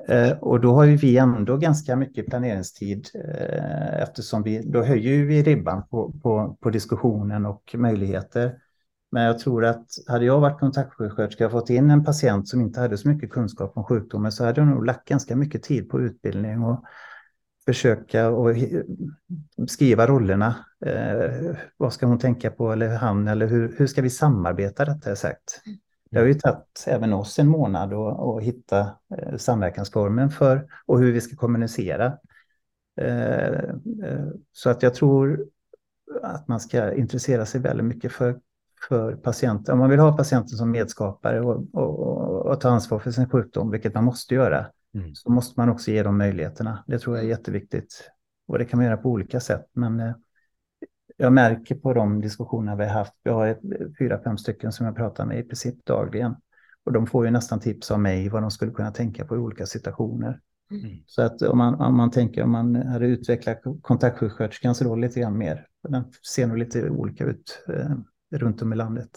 Eh, 0.08 0.38
och 0.38 0.60
då 0.60 0.74
har 0.74 0.84
ju 0.84 0.96
vi 0.96 1.18
ändå 1.18 1.56
ganska 1.56 1.96
mycket 1.96 2.26
planeringstid 2.26 3.08
eh, 3.14 4.02
eftersom 4.02 4.42
vi, 4.42 4.62
då 4.62 4.82
höjer 4.82 5.24
vi 5.24 5.42
ribban 5.42 5.82
på, 5.90 6.12
på, 6.22 6.56
på 6.60 6.70
diskussionen 6.70 7.46
och 7.46 7.74
möjligheter. 7.78 8.58
Men 9.10 9.22
jag 9.22 9.38
tror 9.38 9.64
att 9.64 9.86
hade 10.08 10.24
jag 10.24 10.40
varit 10.40 10.60
kontaktsjuksköterska 10.60 11.46
och 11.46 11.52
fått 11.52 11.70
in 11.70 11.90
en 11.90 12.04
patient 12.04 12.48
som 12.48 12.60
inte 12.60 12.80
hade 12.80 12.98
så 12.98 13.08
mycket 13.08 13.30
kunskap 13.30 13.76
om 13.76 13.84
sjukdomen 13.84 14.32
så 14.32 14.44
hade 14.44 14.60
jag 14.60 14.68
nog 14.68 14.84
lagt 14.84 15.08
ganska 15.08 15.36
mycket 15.36 15.62
tid 15.62 15.90
på 15.90 16.00
utbildning 16.00 16.62
och 16.62 16.84
försöka 17.68 18.30
och 18.30 18.56
skriva 19.68 20.06
rollerna. 20.06 20.64
Eh, 20.86 21.56
vad 21.76 21.92
ska 21.92 22.06
hon 22.06 22.18
tänka 22.18 22.50
på 22.50 22.72
eller 22.72 22.96
han 22.96 23.28
eller 23.28 23.46
hur, 23.46 23.74
hur 23.78 23.86
ska 23.86 24.02
vi 24.02 24.10
samarbeta 24.10 24.84
rättare 24.84 25.16
sagt? 25.16 25.62
Det 26.10 26.18
har 26.18 26.26
ju 26.26 26.34
tagit 26.34 26.84
även 26.86 27.12
oss 27.12 27.38
en 27.38 27.48
månad 27.48 27.92
att 27.92 28.42
hitta 28.42 28.80
eh, 29.18 29.36
samverkansformen 29.36 30.30
för 30.30 30.66
och 30.86 30.98
hur 30.98 31.12
vi 31.12 31.20
ska 31.20 31.36
kommunicera. 31.36 32.18
Eh, 33.00 33.58
eh, 34.04 34.28
så 34.52 34.70
att 34.70 34.82
jag 34.82 34.94
tror 34.94 35.46
att 36.22 36.48
man 36.48 36.60
ska 36.60 36.94
intressera 36.94 37.46
sig 37.46 37.60
väldigt 37.60 37.86
mycket 37.86 38.12
för, 38.12 38.38
för 38.88 39.16
patienten. 39.16 39.72
Om 39.72 39.78
man 39.78 39.90
vill 39.90 40.00
ha 40.00 40.16
patienten 40.16 40.56
som 40.56 40.70
medskapare 40.70 41.40
och, 41.40 41.74
och, 41.74 42.46
och 42.46 42.60
ta 42.60 42.68
ansvar 42.68 42.98
för 42.98 43.10
sin 43.10 43.28
sjukdom, 43.28 43.70
vilket 43.70 43.94
man 43.94 44.04
måste 44.04 44.34
göra, 44.34 44.66
Mm. 44.94 45.14
Så 45.14 45.30
måste 45.30 45.60
man 45.60 45.68
också 45.68 45.90
ge 45.90 46.02
dem 46.02 46.18
möjligheterna. 46.18 46.84
Det 46.86 46.98
tror 46.98 47.16
jag 47.16 47.24
är 47.24 47.28
jätteviktigt. 47.28 48.10
Och 48.46 48.58
det 48.58 48.64
kan 48.64 48.78
man 48.78 48.86
göra 48.86 48.96
på 48.96 49.08
olika 49.08 49.40
sätt. 49.40 49.66
Men 49.72 50.00
eh, 50.00 50.14
jag 51.16 51.32
märker 51.32 51.74
på 51.74 51.94
de 51.94 52.20
diskussioner 52.20 52.76
vi 52.76 52.84
har 52.84 52.92
haft, 52.92 53.14
vi 53.22 53.30
har 53.30 53.46
ett, 53.46 53.60
fyra, 53.98 54.22
fem 54.22 54.38
stycken 54.38 54.72
som 54.72 54.86
jag 54.86 54.96
pratar 54.96 55.26
med 55.26 55.38
i 55.38 55.42
princip 55.42 55.84
dagligen. 55.84 56.34
Och 56.84 56.92
de 56.92 57.06
får 57.06 57.24
ju 57.24 57.30
nästan 57.30 57.60
tips 57.60 57.90
av 57.90 58.00
mig 58.00 58.28
vad 58.28 58.42
de 58.42 58.50
skulle 58.50 58.72
kunna 58.72 58.90
tänka 58.90 59.24
på 59.24 59.36
i 59.36 59.38
olika 59.38 59.66
situationer. 59.66 60.40
Mm. 60.70 61.02
Så 61.06 61.22
att 61.22 61.42
om 61.42 61.58
man, 61.58 61.74
om 61.74 61.96
man 61.96 62.10
tänker 62.10 62.42
om 62.42 62.50
man 62.50 62.74
hade 62.74 63.06
utvecklat 63.06 63.62
kontaktsjuksköterskans 63.82 64.82
roll 64.82 65.00
lite 65.00 65.20
grann 65.20 65.38
mer, 65.38 65.66
den 65.88 66.04
ser 66.34 66.46
nog 66.46 66.58
lite 66.58 66.90
olika 66.90 67.24
ut 67.24 67.64
eh, 67.68 67.94
runt 68.38 68.62
om 68.62 68.72
i 68.72 68.76
landet. 68.76 69.10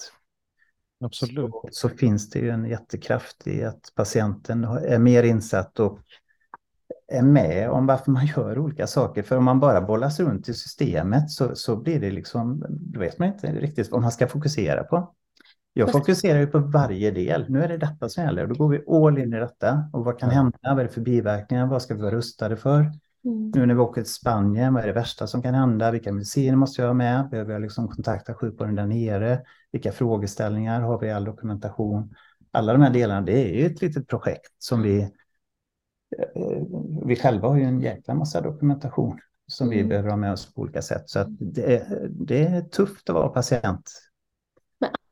Absolut. 1.01 1.51
Så, 1.51 1.67
så, 1.71 1.89
finns 1.89 2.29
det 2.29 2.39
ju 2.39 2.49
en 2.49 2.65
jättekraft 2.65 3.47
i 3.47 3.63
att 3.63 3.91
patienten 3.95 4.63
är 4.63 4.99
mer 4.99 5.23
insatt 5.23 5.79
och 5.79 5.99
är 7.07 7.21
med 7.21 7.69
om 7.69 7.85
varför 7.85 8.11
man 8.11 8.25
gör 8.25 8.59
olika 8.59 8.87
saker. 8.87 9.23
För 9.23 9.37
om 9.37 9.43
man 9.43 9.59
bara 9.59 9.81
bollas 9.81 10.19
runt 10.19 10.49
i 10.49 10.53
systemet 10.53 11.31
så, 11.31 11.55
så 11.55 11.75
blir 11.75 11.99
det 11.99 12.11
liksom, 12.11 12.65
då 12.69 12.99
vet 12.99 13.19
man 13.19 13.27
inte 13.27 13.47
riktigt 13.47 13.91
vad 13.91 14.01
man 14.01 14.11
ska 14.11 14.27
fokusera 14.27 14.83
på. 14.83 15.13
Jag 15.73 15.91
fokuserar 15.91 16.39
ju 16.39 16.47
på 16.47 16.59
varje 16.59 17.11
del. 17.11 17.45
Nu 17.49 17.63
är 17.63 17.67
det 17.67 17.77
detta 17.77 18.09
som 18.09 18.23
gäller. 18.23 18.47
Då 18.47 18.55
går 18.55 18.69
vi 18.69 18.83
all 18.87 19.17
in 19.17 19.33
i 19.33 19.39
detta. 19.39 19.89
Och 19.93 20.05
vad 20.05 20.19
kan 20.19 20.29
hända? 20.29 20.57
Vad 20.61 20.79
är 20.79 20.83
det 20.83 20.89
för 20.89 21.01
biverkningar? 21.01 21.67
Vad 21.67 21.81
ska 21.81 21.95
vi 21.95 22.01
vara 22.01 22.15
rustade 22.15 22.57
för? 22.57 22.91
Mm. 23.25 23.51
Nu 23.55 23.65
när 23.65 23.73
vi 23.73 23.81
åker 23.81 24.01
till 24.01 24.11
Spanien, 24.11 24.73
vad 24.73 24.83
är 24.83 24.87
det 24.87 24.93
värsta 24.93 25.27
som 25.27 25.41
kan 25.41 25.53
hända? 25.53 25.91
Vilka 25.91 26.11
mediciner 26.11 26.55
måste 26.55 26.81
jag 26.81 26.89
ha 26.89 26.93
med? 26.93 27.29
Behöver 27.29 27.53
jag 27.53 27.61
liksom 27.61 27.87
kontakta 27.87 28.33
sjukvården 28.33 28.75
där 28.75 28.85
nere? 28.85 29.41
Vilka 29.71 29.91
frågeställningar 29.91 30.81
har 30.81 30.99
vi 30.99 31.07
i 31.07 31.11
all 31.11 31.25
dokumentation? 31.25 32.15
Alla 32.51 32.73
de 32.73 32.81
här 32.81 32.93
delarna, 32.93 33.21
det 33.21 33.49
är 33.49 33.59
ju 33.59 33.65
ett 33.65 33.81
litet 33.81 34.07
projekt 34.07 34.51
som 34.57 34.81
vi... 34.81 35.01
Eh, 36.17 36.63
vi 37.05 37.15
själva 37.15 37.47
har 37.47 37.57
ju 37.57 37.63
en 37.63 37.81
jäkla 37.81 38.13
massa 38.13 38.41
dokumentation 38.41 39.19
som 39.47 39.67
mm. 39.67 39.77
vi 39.77 39.83
behöver 39.83 40.09
ha 40.09 40.17
med 40.17 40.31
oss 40.31 40.53
på 40.53 40.61
olika 40.61 40.81
sätt. 40.81 41.09
Så 41.09 41.23
det, 41.39 41.75
är, 41.75 42.07
det 42.09 42.45
är 42.45 42.61
tufft 42.61 43.09
att 43.09 43.15
vara 43.15 43.29
patient 43.29 43.91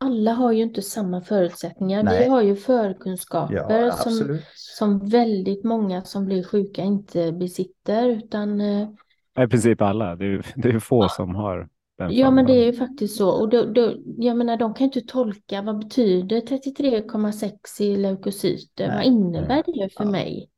alla 0.09 0.33
har 0.33 0.51
ju 0.51 0.63
inte 0.63 0.81
samma 0.81 1.21
förutsättningar. 1.21 2.03
Nej. 2.03 2.23
Vi 2.23 2.29
har 2.29 2.41
ju 2.41 2.55
förkunskaper 2.55 3.85
ja, 3.85 3.91
som, 3.91 4.39
som 4.55 5.09
väldigt 5.09 5.63
många 5.63 6.01
som 6.01 6.25
blir 6.25 6.43
sjuka 6.43 6.81
inte 6.81 7.31
besitter. 7.31 8.09
Utan, 8.09 8.61
eh, 8.61 8.89
I 9.43 9.47
princip 9.47 9.81
alla. 9.81 10.15
Det 10.15 10.25
är, 10.25 10.45
det 10.55 10.69
är 10.69 10.79
få 10.79 11.03
ja. 11.03 11.09
som 11.09 11.35
har 11.35 11.69
den 11.97 12.15
Ja, 12.15 12.31
men 12.31 12.45
det 12.45 12.53
är 12.53 12.65
ju 12.65 12.73
faktiskt 12.73 13.17
så. 13.17 13.29
Och 13.29 13.49
då, 13.49 13.65
då, 13.65 13.93
jag 14.17 14.37
menar, 14.37 14.57
de 14.57 14.73
kan 14.73 14.85
inte 14.85 15.01
tolka 15.01 15.61
vad 15.61 15.79
betyder 15.79 16.41
33,6 16.41 17.81
i 17.81 17.97
leukocyter? 17.97 18.87
Nej. 18.87 18.95
Vad 18.95 19.05
innebär 19.05 19.63
det 19.65 19.89
för 19.97 20.03
ja. 20.03 20.09
mig? 20.11 20.49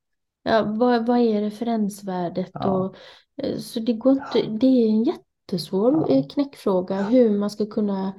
Ja, 0.44 0.64
vad, 0.64 1.08
vad 1.08 1.18
är 1.18 1.42
referensvärdet? 1.42 2.56
Och, 2.56 2.96
eh, 3.44 3.58
så 3.58 3.80
det, 3.80 3.94
går 3.94 4.12
inte, 4.12 4.42
det 4.42 4.68
är 4.68 4.88
en 4.88 5.04
jättesvår 5.04 6.12
eh, 6.12 6.28
knäckfråga 6.28 7.02
hur 7.02 7.30
man 7.32 7.50
ska 7.50 7.66
kunna 7.66 8.14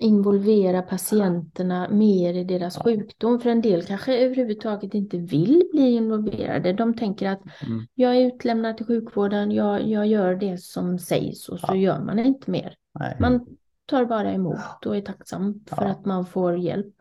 involvera 0.00 0.82
patienterna 0.82 1.88
mer 1.88 2.34
i 2.34 2.44
deras 2.44 2.78
sjukdom. 2.78 3.40
För 3.40 3.50
en 3.50 3.60
del 3.60 3.82
kanske 3.82 4.18
överhuvudtaget 4.18 4.94
inte 4.94 5.18
vill 5.18 5.62
bli 5.72 5.90
involverade. 5.90 6.72
De 6.72 6.94
tänker 6.94 7.30
att 7.30 7.42
mm. 7.66 7.86
jag 7.94 8.16
är 8.16 8.26
utlämnad 8.26 8.76
till 8.76 8.86
sjukvården, 8.86 9.50
jag, 9.50 9.86
jag 9.88 10.06
gör 10.06 10.34
det 10.34 10.60
som 10.60 10.98
sägs 10.98 11.48
och 11.48 11.60
så 11.60 11.66
ja. 11.68 11.74
gör 11.74 12.00
man 12.00 12.18
inte 12.18 12.50
mer. 12.50 12.74
Nej. 12.98 13.16
Man 13.20 13.46
tar 13.86 14.04
bara 14.04 14.32
emot 14.32 14.86
och 14.86 14.96
är 14.96 15.00
tacksam 15.00 15.64
för 15.66 15.84
ja. 15.84 15.90
att 15.90 16.04
man 16.04 16.26
får 16.26 16.58
hjälp. 16.58 16.94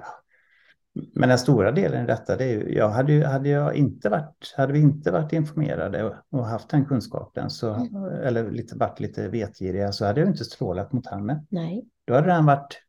Men 1.13 1.29
den 1.29 1.37
stora 1.37 1.71
delen 1.71 2.03
i 2.03 2.07
detta, 2.07 2.35
det 2.35 2.43
är 2.43 2.53
ju, 2.53 2.73
jag 2.73 2.89
hade, 2.89 3.27
hade, 3.27 3.49
jag 3.49 3.75
inte 3.75 4.09
varit, 4.09 4.53
hade 4.57 4.73
vi 4.73 4.79
inte 4.79 5.11
varit 5.11 5.33
informerade 5.33 6.17
och 6.31 6.45
haft 6.45 6.69
den 6.69 6.85
kunskapen, 6.85 7.49
så, 7.49 7.73
mm. 7.73 8.05
eller 8.05 8.51
lite, 8.51 8.77
varit 8.77 8.99
lite 8.99 9.27
vetgiriga, 9.27 9.91
så 9.91 10.05
hade 10.05 10.19
jag 10.19 10.29
inte 10.29 10.45
strålat 10.45 10.93
mot 10.93 11.07
honom. 11.07 11.45
Nej. 11.49 11.85
Då 12.07 12.13
hade 12.13 12.27
den 12.27 12.45
varit 12.45 12.81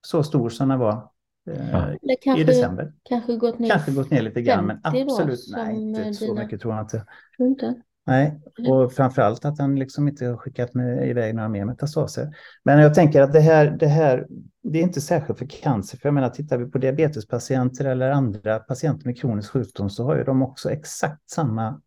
så 0.00 0.22
stor 0.22 0.48
som 0.48 0.68
den 0.68 0.78
var 0.78 1.10
eh, 1.50 1.84
kanske, 2.20 2.40
i 2.40 2.44
december. 2.44 2.92
Kanske 3.02 3.36
gått 3.36 3.58
ner, 3.58 3.70
kanske 3.70 3.92
gått 3.92 4.10
ner 4.10 4.22
lite 4.22 4.42
grann, 4.42 4.66
men 4.66 4.80
absolut 4.82 5.40
nej, 5.56 5.76
inte 5.76 6.14
så 6.14 6.34
mycket 6.34 6.60
tror 6.60 6.74
jag 6.74 6.84
inte. 6.84 7.06
inte. 7.38 7.74
Nej, 8.08 8.40
och 8.68 8.92
framförallt 8.92 9.44
att 9.44 9.58
han 9.58 9.78
liksom 9.78 10.08
inte 10.08 10.26
har 10.26 10.36
skickat 10.36 10.74
med, 10.74 11.08
iväg 11.08 11.34
några 11.34 11.48
mer 11.48 11.64
metastaser. 11.64 12.36
Men 12.64 12.78
jag 12.78 12.94
tänker 12.94 13.22
att 13.22 13.32
det 13.32 13.40
här, 13.40 13.70
det 13.70 13.86
här, 13.86 14.26
det 14.62 14.78
är 14.78 14.82
inte 14.82 15.00
särskilt 15.00 15.38
för 15.38 15.46
cancer. 15.46 15.98
För 15.98 16.08
jag 16.08 16.14
menar, 16.14 16.28
tittar 16.28 16.58
vi 16.58 16.70
på 16.70 16.78
diabetespatienter 16.78 17.84
eller 17.84 18.10
andra 18.10 18.58
patienter 18.58 19.06
med 19.06 19.18
kronisk 19.18 19.50
sjukdom 19.50 19.90
så 19.90 20.04
har 20.04 20.16
ju 20.16 20.24
de 20.24 20.42
också 20.42 20.70
exakt 20.70 21.30
samma 21.30 21.80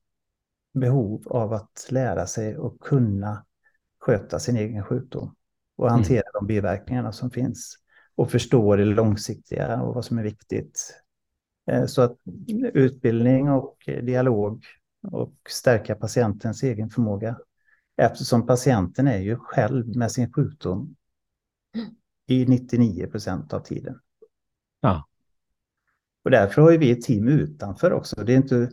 behov 0.73 1.23
av 1.27 1.53
att 1.53 1.87
lära 1.89 2.27
sig 2.27 2.57
och 2.57 2.79
kunna 2.79 3.45
sköta 3.99 4.39
sin 4.39 4.57
egen 4.57 4.83
sjukdom 4.83 5.35
och 5.77 5.89
hantera 5.89 6.21
mm. 6.21 6.31
de 6.33 6.47
biverkningarna 6.47 7.11
som 7.11 7.31
finns 7.31 7.77
och 8.21 8.31
förstå 8.31 8.75
det 8.75 8.85
långsiktiga 8.85 9.81
och 9.81 9.95
vad 9.95 10.05
som 10.05 10.17
är 10.17 10.23
viktigt. 10.23 11.03
Eh, 11.71 11.85
så 11.85 12.01
att 12.01 12.17
utbildning 12.73 13.49
och 13.49 13.77
dialog 13.85 14.65
och 15.11 15.33
stärka 15.49 15.95
patientens 15.95 16.63
egen 16.63 16.89
förmåga. 16.89 17.37
Eftersom 17.97 18.45
patienten 18.45 19.07
är 19.07 19.17
ju 19.17 19.35
själv 19.35 19.97
med 19.97 20.11
sin 20.11 20.33
sjukdom 20.33 20.95
i 22.27 22.45
99 22.45 23.07
procent 23.07 23.53
av 23.53 23.59
tiden. 23.59 23.99
Ja. 24.81 25.07
Och 26.23 26.31
därför 26.31 26.61
har 26.61 26.71
vi 26.71 26.91
ett 26.91 27.01
team 27.01 27.27
utanför 27.27 27.93
också. 27.93 28.23
Det 28.23 28.33
är 28.33 28.37
inte, 28.37 28.69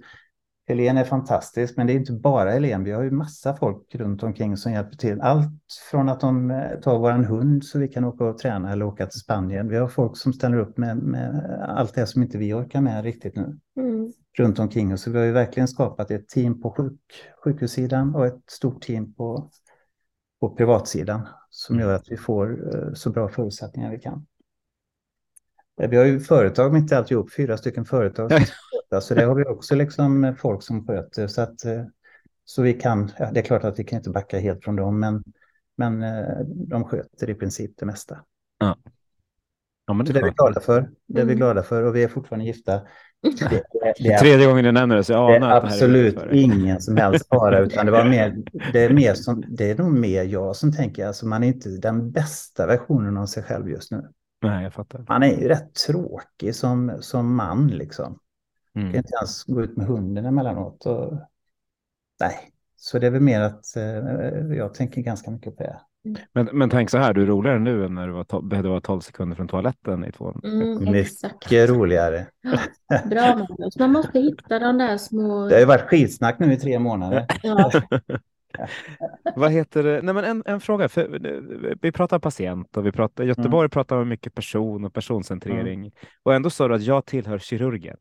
Helene 0.68 1.00
är 1.00 1.04
fantastisk, 1.04 1.76
men 1.76 1.86
det 1.86 1.92
är 1.92 1.94
inte 1.94 2.12
bara 2.12 2.50
Helene. 2.50 2.84
Vi 2.84 2.92
har 2.92 3.02
ju 3.02 3.10
massa 3.10 3.56
folk 3.56 3.94
runt 3.94 4.22
omkring 4.22 4.56
som 4.56 4.72
hjälper 4.72 4.96
till. 4.96 5.20
Allt 5.20 5.52
från 5.90 6.08
att 6.08 6.20
de 6.20 6.50
eh, 6.50 6.80
tar 6.80 6.98
vår 6.98 7.10
hund 7.10 7.64
så 7.64 7.78
vi 7.78 7.88
kan 7.88 8.04
åka 8.04 8.24
och 8.24 8.38
träna 8.38 8.72
eller 8.72 8.84
åka 8.84 9.06
till 9.06 9.20
Spanien. 9.20 9.68
Vi 9.68 9.76
har 9.76 9.88
folk 9.88 10.16
som 10.16 10.32
ställer 10.32 10.58
upp 10.58 10.78
med, 10.78 10.96
med 10.96 11.60
allt 11.68 11.94
det 11.94 12.06
som 12.06 12.22
inte 12.22 12.38
vi 12.38 12.54
orkar 12.54 12.80
med 12.80 13.04
riktigt 13.04 13.36
nu. 13.36 13.58
Mm. 13.76 14.12
Runt 14.38 14.58
omkring 14.58 14.92
oss. 14.92 15.02
Så 15.02 15.10
vi 15.10 15.18
har 15.18 15.24
ju 15.24 15.32
verkligen 15.32 15.68
skapat 15.68 16.10
ett 16.10 16.28
team 16.28 16.60
på 16.62 16.70
sjuk, 16.70 17.00
sjukhussidan 17.44 18.14
och 18.14 18.26
ett 18.26 18.42
stort 18.46 18.82
team 18.82 19.14
på, 19.14 19.50
på 20.40 20.56
privatsidan 20.56 21.28
som 21.50 21.76
mm. 21.76 21.88
gör 21.88 21.94
att 21.94 22.10
vi 22.10 22.16
får 22.16 22.76
eh, 22.76 22.92
så 22.94 23.10
bra 23.10 23.28
förutsättningar 23.28 23.90
vi 23.90 23.98
kan. 23.98 24.26
Vi 25.78 25.96
har 25.96 26.04
ju 26.04 26.20
företag 26.20 26.72
mitt 26.72 26.92
i 26.92 26.94
alltihop, 26.94 27.32
fyra 27.32 27.56
stycken 27.56 27.84
företag. 27.84 28.32
så 29.02 29.14
det 29.14 29.24
har 29.24 29.34
vi 29.34 29.44
också 29.44 29.74
liksom 29.74 30.34
folk 30.38 30.62
som 30.62 30.86
sköter. 30.86 31.26
Så, 31.26 31.40
att, 31.40 31.64
eh, 31.64 31.84
så 32.44 32.62
vi 32.62 32.72
kan, 32.72 33.10
ja, 33.18 33.30
det 33.32 33.40
är 33.40 33.44
klart 33.44 33.64
att 33.64 33.78
vi 33.78 33.84
kan 33.84 33.96
inte 33.96 34.10
backa 34.10 34.38
helt 34.38 34.64
från 34.64 34.76
dem, 34.76 35.00
men, 35.00 35.24
men 35.76 36.02
eh, 36.02 36.38
de 36.46 36.84
sköter 36.84 37.30
i 37.30 37.34
princip 37.34 37.70
det 37.78 37.86
mesta. 37.86 38.18
Ja. 38.58 38.76
Ja, 39.86 39.94
men 39.94 40.06
det, 40.06 40.12
det 40.12 40.18
är 40.18 40.24
vi 40.24 40.30
glada 40.30 40.60
för. 40.60 40.90
Det 41.06 41.20
är 41.20 41.24
vi 41.24 41.32
mm. 41.32 41.36
glada 41.36 41.62
för 41.62 41.82
och 41.82 41.96
vi 41.96 42.02
är 42.02 42.08
fortfarande 42.08 42.46
gifta. 42.46 42.80
Det, 43.22 43.62
det 43.98 44.12
är, 44.12 44.18
Tredje 44.18 44.46
gången 44.46 44.64
du 44.64 44.72
nämner 44.72 44.96
det 44.96 45.04
så 45.04 45.12
jag 45.12 45.36
anar 45.36 45.48
det 45.48 45.54
är 45.54 45.64
absolut 45.64 46.16
det 46.16 46.38
ingen 46.38 46.80
som 46.80 46.96
helst 46.96 47.28
fara 47.28 47.58
utan 47.58 47.86
det 47.86 47.92
var 47.92 48.04
mer, 48.08 48.36
det 48.72 48.84
är 48.84 48.92
mer 48.92 49.14
som, 49.14 49.44
det 49.48 49.70
är 49.70 49.78
nog 49.78 49.92
mer 49.92 50.24
jag 50.24 50.56
som 50.56 50.72
tänker, 50.72 51.06
alltså 51.06 51.26
man 51.26 51.42
är 51.42 51.48
inte 51.48 51.68
den 51.68 52.10
bästa 52.10 52.66
versionen 52.66 53.16
av 53.16 53.26
sig 53.26 53.42
själv 53.42 53.68
just 53.68 53.90
nu. 53.90 54.08
Nej, 54.42 54.62
jag 54.62 54.72
fattar. 54.72 55.04
Man 55.08 55.22
är 55.22 55.40
ju 55.40 55.48
rätt 55.48 55.74
tråkig 55.74 56.54
som, 56.54 56.96
som 57.00 57.36
man 57.36 57.66
liksom. 57.66 58.18
Mm. 58.74 58.92
Kan 58.92 58.96
inte 58.98 59.14
ens 59.20 59.44
gå 59.44 59.62
ut 59.62 59.76
med 59.76 59.86
hunden 59.86 60.26
emellanåt. 60.26 60.86
Och... 60.86 61.12
Nej, 62.20 62.52
så 62.76 62.98
det 62.98 63.06
är 63.06 63.10
väl 63.10 63.20
mer 63.20 63.40
att 63.40 63.76
eh, 63.76 64.56
jag 64.56 64.74
tänker 64.74 65.00
ganska 65.00 65.30
mycket 65.30 65.56
på 65.56 65.62
det. 65.62 65.80
Men, 66.32 66.48
men 66.52 66.70
tänk 66.70 66.90
så 66.90 66.98
här, 66.98 67.14
du 67.14 67.22
är 67.22 67.26
roligare 67.26 67.58
nu 67.58 67.84
än 67.84 67.94
när 67.94 68.06
du 68.06 68.12
var 68.12 68.42
behövde 68.42 68.68
vara 68.70 68.80
12 68.80 69.00
sekunder 69.00 69.36
från 69.36 69.48
toaletten 69.48 70.04
i 70.04 70.12
två 70.12 70.34
mm, 70.44 70.92
Mycket 70.92 71.70
roligare. 71.70 72.26
Bra 73.10 73.36
Magnus, 73.36 73.78
man 73.78 73.92
måste 73.92 74.18
hitta 74.18 74.58
de 74.58 74.78
där 74.78 74.98
små... 74.98 75.48
Det 75.48 75.54
har 75.54 75.60
ju 75.60 75.66
varit 75.66 75.88
skitsnack 75.88 76.38
nu 76.38 76.52
i 76.52 76.56
tre 76.56 76.78
månader. 76.78 77.26
Ja. 77.42 77.70
Vad 79.36 79.52
heter 79.52 79.82
det? 79.82 80.02
Nej, 80.02 80.14
men 80.14 80.24
en, 80.24 80.42
en 80.46 80.60
fråga. 80.60 80.88
För, 80.88 81.76
vi 81.82 81.92
pratar 81.92 82.18
patient 82.18 82.76
och 82.76 82.86
vi 82.86 82.92
pratar, 82.92 83.24
Göteborg 83.24 83.64
mm. 83.64 83.70
pratar 83.70 83.96
om 83.96 84.08
mycket 84.08 84.34
person 84.34 84.84
och 84.84 84.94
personcentrering. 84.94 85.80
Mm. 85.80 85.92
Och 86.22 86.34
ändå 86.34 86.50
sa 86.50 86.68
du 86.68 86.74
att 86.74 86.82
jag 86.82 87.06
tillhör 87.06 87.38
kirurgen. 87.38 87.96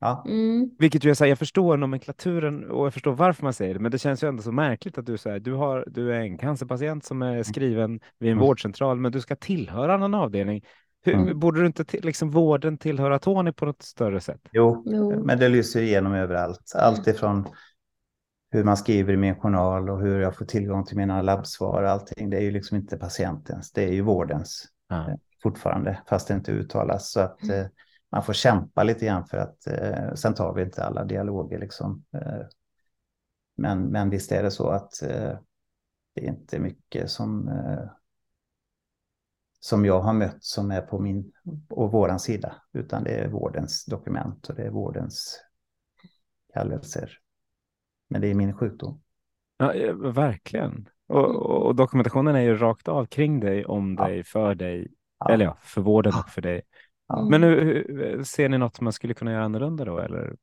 Ja. 0.00 0.24
Mm. 0.28 0.70
Vilket 0.78 1.04
ju 1.04 1.10
är 1.10 1.14
så 1.14 1.24
här, 1.24 1.28
jag 1.28 1.38
förstår 1.38 1.76
nomenklaturen 1.76 2.70
och 2.70 2.86
jag 2.86 2.92
förstår 2.92 3.12
varför 3.12 3.42
man 3.42 3.52
säger 3.52 3.74
det, 3.74 3.80
men 3.80 3.90
det 3.90 3.98
känns 3.98 4.24
ju 4.24 4.28
ändå 4.28 4.42
så 4.42 4.52
märkligt 4.52 4.98
att 4.98 5.06
du 5.06 5.18
säger 5.18 5.40
du, 5.40 5.52
har, 5.52 5.84
du 5.86 6.14
är 6.14 6.20
en 6.20 6.38
cancerpatient 6.38 7.04
som 7.04 7.22
är 7.22 7.32
mm. 7.32 7.44
skriven 7.44 8.00
vid 8.18 8.30
en 8.30 8.36
mm. 8.36 8.46
vårdcentral, 8.46 8.96
men 8.96 9.12
du 9.12 9.20
ska 9.20 9.36
tillhöra 9.36 9.96
någon 9.96 10.14
avdelning. 10.14 10.64
Hur, 11.02 11.14
mm. 11.14 11.38
Borde 11.38 11.60
du 11.60 11.66
inte 11.66 11.84
liksom 11.92 12.30
vården 12.30 12.78
tillhöra 12.78 13.18
Tony 13.18 13.52
på 13.52 13.66
något 13.66 13.82
större 13.82 14.20
sätt? 14.20 14.40
Jo, 14.52 14.82
jo. 14.86 15.24
men 15.24 15.38
det 15.38 15.48
lyser 15.48 15.82
igenom 15.82 16.14
överallt. 16.14 16.72
Allt 16.74 17.06
ifrån 17.06 17.48
hur 18.50 18.64
man 18.64 18.76
skriver 18.76 19.12
i 19.12 19.16
min 19.16 19.40
journal 19.40 19.90
och 19.90 20.00
hur 20.00 20.20
jag 20.20 20.36
får 20.36 20.44
tillgång 20.44 20.84
till 20.84 20.96
mina 20.96 21.22
labbsvar. 21.22 21.82
Allting, 21.82 22.30
det 22.30 22.36
är 22.36 22.40
ju 22.40 22.50
liksom 22.50 22.76
inte 22.76 22.96
patientens, 22.96 23.72
det 23.72 23.84
är 23.84 23.92
ju 23.92 24.02
vårdens 24.02 24.68
ja. 24.88 25.18
fortfarande, 25.42 26.02
fast 26.08 26.28
det 26.28 26.34
inte 26.34 26.52
uttalas. 26.52 27.10
Så 27.10 27.20
att 27.20 27.42
mm. 27.42 27.60
eh, 27.60 27.66
man 28.12 28.22
får 28.22 28.32
kämpa 28.32 28.82
lite 28.82 29.06
grann 29.06 29.26
för 29.26 29.38
att 29.38 29.66
eh, 29.66 30.14
sen 30.14 30.34
tar 30.34 30.54
vi 30.54 30.62
inte 30.62 30.84
alla 30.84 31.04
dialoger 31.04 31.58
liksom. 31.58 32.04
Men, 33.56 33.82
men 33.82 34.10
visst 34.10 34.32
är 34.32 34.42
det 34.42 34.50
så 34.50 34.68
att 34.68 34.90
det 36.14 36.24
är 36.24 36.28
inte 36.28 36.58
mycket 36.58 37.10
som 37.10 37.50
som 39.60 39.84
jag 39.84 40.00
har 40.00 40.12
mött 40.12 40.44
som 40.44 40.70
är 40.70 40.80
på 40.80 40.98
min 40.98 41.32
och 41.70 41.92
våran 41.92 42.20
sida, 42.20 42.54
utan 42.72 43.04
det 43.04 43.10
är 43.10 43.28
vårdens 43.28 43.84
dokument 43.84 44.48
och 44.48 44.54
det 44.54 44.62
är 44.62 44.70
vårdens 44.70 45.40
kallelser. 46.52 47.18
Men 48.10 48.20
det 48.20 48.30
är 48.30 48.34
min 48.34 48.52
sjukdom. 48.52 49.00
Ja, 49.58 49.72
verkligen. 50.12 50.88
Och, 51.08 51.36
och 51.66 51.74
dokumentationen 51.74 52.36
är 52.36 52.40
ju 52.40 52.56
rakt 52.56 52.88
av 52.88 53.06
kring 53.06 53.40
dig, 53.40 53.64
om 53.64 53.96
dig, 53.96 54.16
ja. 54.16 54.24
för 54.24 54.54
dig, 54.54 54.88
ja. 55.18 55.30
eller 55.30 55.44
ja, 55.44 55.56
för 55.62 55.80
vården 55.80 56.12
och 56.24 56.28
för 56.28 56.42
dig. 56.42 56.62
Men 57.30 57.40
nu, 57.40 58.22
ser 58.24 58.48
ni 58.48 58.58
något 58.58 58.80
man 58.80 58.92
skulle 58.92 59.14
kunna 59.14 59.32
göra 59.32 59.44
annorlunda 59.44 59.84
då? 59.84 59.98
Eller? 59.98 60.36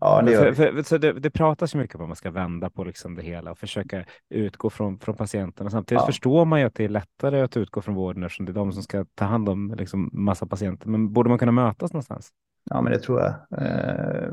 Ja, 0.00 0.22
det, 0.22 0.36
för, 0.36 0.52
för, 0.52 0.82
så 0.82 0.98
det, 0.98 1.12
det 1.12 1.30
pratas 1.30 1.74
ju 1.74 1.78
mycket 1.78 1.96
om 1.96 2.02
att 2.02 2.08
man 2.08 2.16
ska 2.16 2.30
vända 2.30 2.70
på 2.70 2.84
liksom 2.84 3.14
det 3.14 3.22
hela 3.22 3.50
och 3.50 3.58
försöka 3.58 4.04
utgå 4.28 4.70
från, 4.70 4.98
från 4.98 5.16
patienterna. 5.16 5.70
Samtidigt 5.70 6.00
ja. 6.00 6.06
förstår 6.06 6.44
man 6.44 6.60
ju 6.60 6.66
att 6.66 6.74
det 6.74 6.84
är 6.84 6.88
lättare 6.88 7.40
att 7.40 7.56
utgå 7.56 7.80
från 7.80 7.94
vården 7.94 8.22
eftersom 8.22 8.46
det 8.46 8.52
är 8.52 8.54
de 8.54 8.72
som 8.72 8.82
ska 8.82 9.04
ta 9.14 9.24
hand 9.24 9.48
om 9.48 9.74
liksom 9.78 10.10
massa 10.12 10.46
patienter. 10.46 10.88
Men 10.88 11.12
borde 11.12 11.28
man 11.28 11.38
kunna 11.38 11.52
mötas 11.52 11.92
någonstans? 11.92 12.32
Ja, 12.64 12.80
men 12.80 12.92
det 12.92 12.98
tror 12.98 13.20
jag. 13.20 13.62
Eh, 13.62 14.28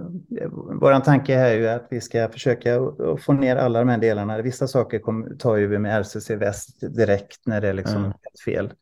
Vår 0.81 0.99
tanke 0.99 1.35
är 1.35 1.53
ju 1.53 1.67
att 1.67 1.87
vi 1.89 2.01
ska 2.01 2.29
försöka 2.29 2.79
få 3.19 3.33
ner 3.33 3.55
alla 3.55 3.79
de 3.79 3.89
här 3.89 3.97
delarna. 3.97 4.41
Vissa 4.41 4.67
saker 4.67 4.99
kom, 4.99 5.37
tar 5.37 5.55
ju 5.55 5.67
vi 5.67 5.79
med 5.79 6.01
RCC 6.01 6.29
Väst 6.29 6.95
direkt 6.95 7.47
när 7.47 7.61
det 7.61 7.67
är 7.67 7.73
liksom 7.73 7.97
mm. 7.97 8.13
fel. 8.45 8.73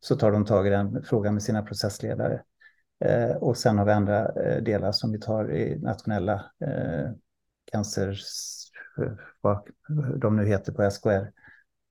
Så 0.00 0.16
tar 0.16 0.32
de 0.32 0.44
tag 0.44 0.66
i 0.66 0.70
den 0.70 1.02
frågan 1.04 1.34
med 1.34 1.42
sina 1.42 1.62
processledare. 1.62 2.42
Eh, 3.04 3.36
och 3.36 3.56
sen 3.56 3.78
har 3.78 3.84
vi 3.84 3.92
andra 3.92 4.28
eh, 4.28 4.62
delar 4.62 4.92
som 4.92 5.12
vi 5.12 5.20
tar 5.20 5.52
i 5.52 5.78
nationella 5.78 6.34
eh, 6.60 7.10
cancer, 7.72 8.18
vad 9.40 9.62
de 10.16 10.36
nu 10.36 10.46
heter 10.46 10.72
på 10.72 10.90
SKR. 10.90 11.30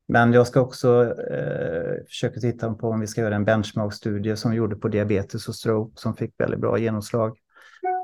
Men 0.08 0.34
jag 0.34 0.48
ska 0.48 0.62
också 0.62 1.16
eh, 1.32 2.06
försöka 2.08 2.40
titta 2.40 2.74
på 2.74 2.90
om 2.90 3.00
vi 3.00 3.08
ska 3.08 3.22
göra 3.22 3.36
en 3.36 3.46
benchmarkstudie 3.46 4.36
som 4.36 4.52
vi 4.52 4.58
gjorde 4.58 4.76
på 4.76 4.88
diabetes 4.88 5.48
och 5.48 5.56
stroke 5.56 6.02
som 6.02 6.16
fick 6.16 6.34
väldigt 6.38 6.60
bra 6.60 6.78
genomslag. 6.78 7.38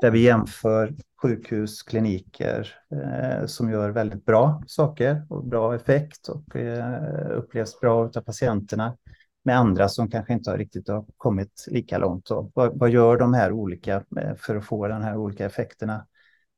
Där 0.00 0.10
vi 0.10 0.22
jämför 0.22 0.94
sjukhus, 1.22 1.82
kliniker 1.82 2.74
eh, 2.90 3.46
som 3.46 3.70
gör 3.70 3.90
väldigt 3.90 4.24
bra 4.24 4.62
saker 4.66 5.26
och 5.28 5.44
bra 5.44 5.74
effekt 5.74 6.28
och 6.28 6.56
eh, 6.56 7.30
upplevs 7.30 7.80
bra 7.80 8.00
av 8.00 8.20
patienterna 8.20 8.96
med 9.44 9.58
andra 9.58 9.88
som 9.88 10.10
kanske 10.10 10.32
inte 10.32 10.50
har 10.50 10.58
riktigt 10.58 10.88
har 10.88 11.06
kommit 11.16 11.64
lika 11.68 11.98
långt. 11.98 12.30
Vad, 12.30 12.78
vad, 12.78 12.90
gör 12.90 13.16
de 13.16 13.34
här 13.34 13.52
olika 13.52 14.04
eh, 14.20 14.34
för 14.36 14.56
att 14.56 14.64
få 14.64 14.88
de 14.88 15.02
här 15.02 15.16
olika 15.16 15.46
effekterna? 15.46 16.06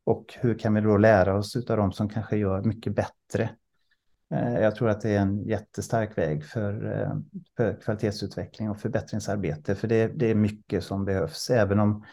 Och 0.04 0.34
hur 0.40 0.58
kan 0.58 0.74
vi 0.74 0.80
då 0.80 0.96
lära 0.96 1.36
oss 1.36 1.56
av 1.56 1.76
de 1.76 1.92
som 1.92 2.08
kanske 2.08 2.36
gör 2.36 2.62
mycket 2.62 2.94
bättre? 2.94 3.50
Eh, 4.34 4.60
jag 4.60 4.74
tror 4.74 4.88
att 4.88 5.00
det 5.00 5.10
är 5.10 5.20
en 5.20 5.44
jättestark 5.44 6.18
väg 6.18 6.44
för, 6.44 7.00
eh, 7.00 7.16
för 7.56 7.80
kvalitetsutveckling 7.80 8.70
och 8.70 8.80
förbättringsarbete, 8.80 9.74
för 9.74 9.88
det, 9.88 10.06
det 10.06 10.30
är 10.30 10.34
mycket 10.34 10.84
som 10.84 11.04
behövs, 11.04 11.50
även 11.50 11.80
om 11.80 12.04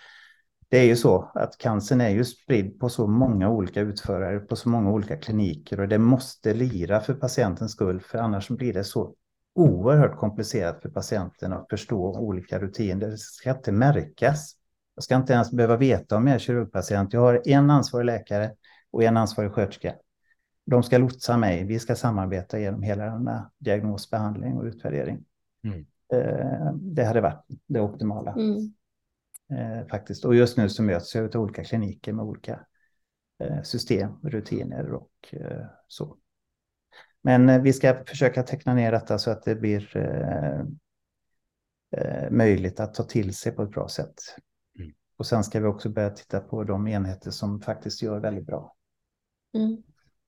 det 0.69 0.77
är 0.77 0.83
ju 0.83 0.95
så 0.95 1.31
att 1.35 1.57
cancern 1.57 2.01
är 2.01 2.09
ju 2.09 2.25
spridd 2.25 2.79
på 2.79 2.89
så 2.89 3.07
många 3.07 3.49
olika 3.49 3.81
utförare, 3.81 4.39
på 4.39 4.55
så 4.55 4.69
många 4.69 4.91
olika 4.91 5.17
kliniker 5.17 5.79
och 5.79 5.87
det 5.87 5.97
måste 5.97 6.53
lira 6.53 6.99
för 6.99 7.13
patientens 7.13 7.71
skull, 7.71 8.01
för 8.01 8.17
annars 8.17 8.49
blir 8.49 8.73
det 8.73 8.83
så 8.83 9.15
oerhört 9.55 10.17
komplicerat 10.17 10.81
för 10.81 10.89
patienten 10.89 11.53
att 11.53 11.69
förstå 11.69 12.19
olika 12.19 12.59
rutiner. 12.59 13.07
Det 13.07 13.17
ska 13.17 13.51
inte 13.51 13.71
märkas. 13.71 14.55
Jag 14.95 15.03
ska 15.03 15.15
inte 15.15 15.33
ens 15.33 15.51
behöva 15.51 15.77
veta 15.77 16.15
om 16.17 16.27
jag 16.27 16.35
är 16.35 16.39
kirurgpatient. 16.39 17.13
Jag 17.13 17.21
har 17.21 17.41
en 17.45 17.69
ansvarig 17.69 18.05
läkare 18.05 18.51
och 18.91 19.03
en 19.03 19.17
ansvarig 19.17 19.51
sköterska. 19.51 19.93
De 20.65 20.83
ska 20.83 20.97
lotsa 20.97 21.37
mig. 21.37 21.65
Vi 21.65 21.79
ska 21.79 21.95
samarbeta 21.95 22.59
genom 22.59 22.83
hela 22.83 23.05
denna 23.05 23.51
diagnosbehandling 23.57 24.57
och 24.57 24.63
utvärdering. 24.63 25.25
Mm. 25.63 25.85
Eh, 26.13 26.73
det 26.73 27.03
hade 27.03 27.21
varit 27.21 27.45
det 27.67 27.81
optimala. 27.81 28.31
Mm. 28.31 28.73
Eh, 29.51 29.87
faktiskt. 29.87 30.25
Och 30.25 30.35
just 30.35 30.57
nu 30.57 30.69
så 30.69 30.83
möts 30.83 31.15
jag 31.15 31.35
av 31.35 31.41
olika 31.41 31.63
kliniker 31.63 32.13
med 32.13 32.25
olika 32.25 32.65
eh, 33.39 33.61
system, 33.61 34.11
rutiner 34.23 34.93
och 34.93 35.35
så. 35.87 36.17
Men 37.21 37.49
eh, 37.49 37.61
vi 37.61 37.73
ska 37.73 38.03
försöka 38.05 38.43
teckna 38.43 38.73
ner 38.73 38.91
detta 38.91 39.17
så 39.17 39.31
att 39.31 39.43
det 39.43 39.55
blir 39.55 39.97
eh, 39.97 40.59
eh, 41.97 42.31
möjligt 42.31 42.79
att 42.79 42.93
ta 42.93 43.03
till 43.03 43.35
sig 43.35 43.51
på 43.51 43.63
ett 43.63 43.71
bra 43.71 43.87
sätt. 43.87 44.13
Mm. 44.79 44.91
Och 45.17 45.25
sen 45.25 45.43
ska 45.43 45.59
vi 45.59 45.65
också 45.65 45.89
börja 45.89 46.09
titta 46.09 46.39
på 46.39 46.63
de 46.63 46.87
enheter 46.87 47.31
som 47.31 47.61
faktiskt 47.61 48.01
gör 48.01 48.19
väldigt 48.19 48.45
bra. 48.45 48.75
Mm. 49.53 49.83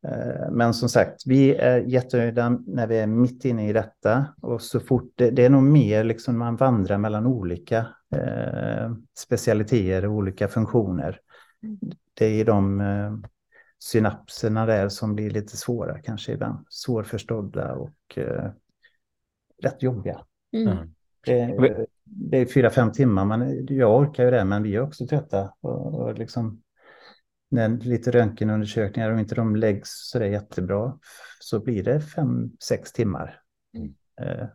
Eh, 0.08 0.52
men 0.52 0.74
som 0.74 0.90
sagt, 0.90 1.22
vi 1.26 1.56
är 1.56 1.78
jättenöjda 1.80 2.50
när 2.50 2.88
vi 2.88 2.98
är 2.98 3.08
mitt 3.08 3.46
inne 3.46 3.70
i 3.70 3.74
detta 3.74 4.26
och 4.42 4.62
så 4.62 4.80
fort 4.80 5.12
det, 5.16 5.32
det 5.32 5.46
är 5.46 5.50
nog 5.50 5.64
mer 5.64 6.04
liksom 6.04 6.38
man 6.38 6.56
vandrar 6.56 6.98
mellan 6.98 7.26
olika 7.26 7.78
eh, 8.16 8.92
specialiteter 9.18 10.06
och 10.06 10.14
olika 10.14 10.48
funktioner. 10.48 11.20
Det 12.14 12.26
är 12.26 12.46
de 12.46 12.82
eh, 12.82 13.14
synapserna 13.80 14.66
där 14.66 14.90
som 14.90 15.16
blir 15.16 15.30
lite 15.30 15.58
svåra 15.58 16.00
kanske 16.00 16.32
ibland. 16.32 16.66
Svårförstådda 16.70 17.74
och 17.74 18.18
eh, 18.18 18.52
rätt 19.64 19.84
jobbiga. 19.84 20.22
Mm. 20.54 20.78
Det, 21.26 21.86
det 22.04 22.38
är 22.38 22.46
fyra, 22.46 22.70
fem 22.70 22.92
timmar. 22.92 23.26
Man, 23.26 23.66
jag 23.70 24.00
orkar 24.00 24.26
ju 24.26 24.32
det, 24.32 24.46
men 24.46 24.64
vi 24.64 24.76
är 24.76 24.82
också 24.82 25.08
trötta. 25.08 25.54
Och, 25.62 25.94
och 25.94 26.18
liksom, 26.18 26.62
när 27.54 27.70
lite 27.70 28.12
röntgenundersökningar, 28.12 29.12
om 29.12 29.20
inte 29.20 29.36
de 29.36 29.56
läggs 29.56 29.90
så 29.90 30.20
det 30.20 30.26
är 30.26 30.30
jättebra, 30.30 31.00
så 31.40 31.60
blir 31.60 31.84
det 31.84 32.02
fem, 32.02 32.52
sex 32.64 32.92
timmar. 32.92 33.40
Mm. 33.78 33.94
Eh, 34.22 34.48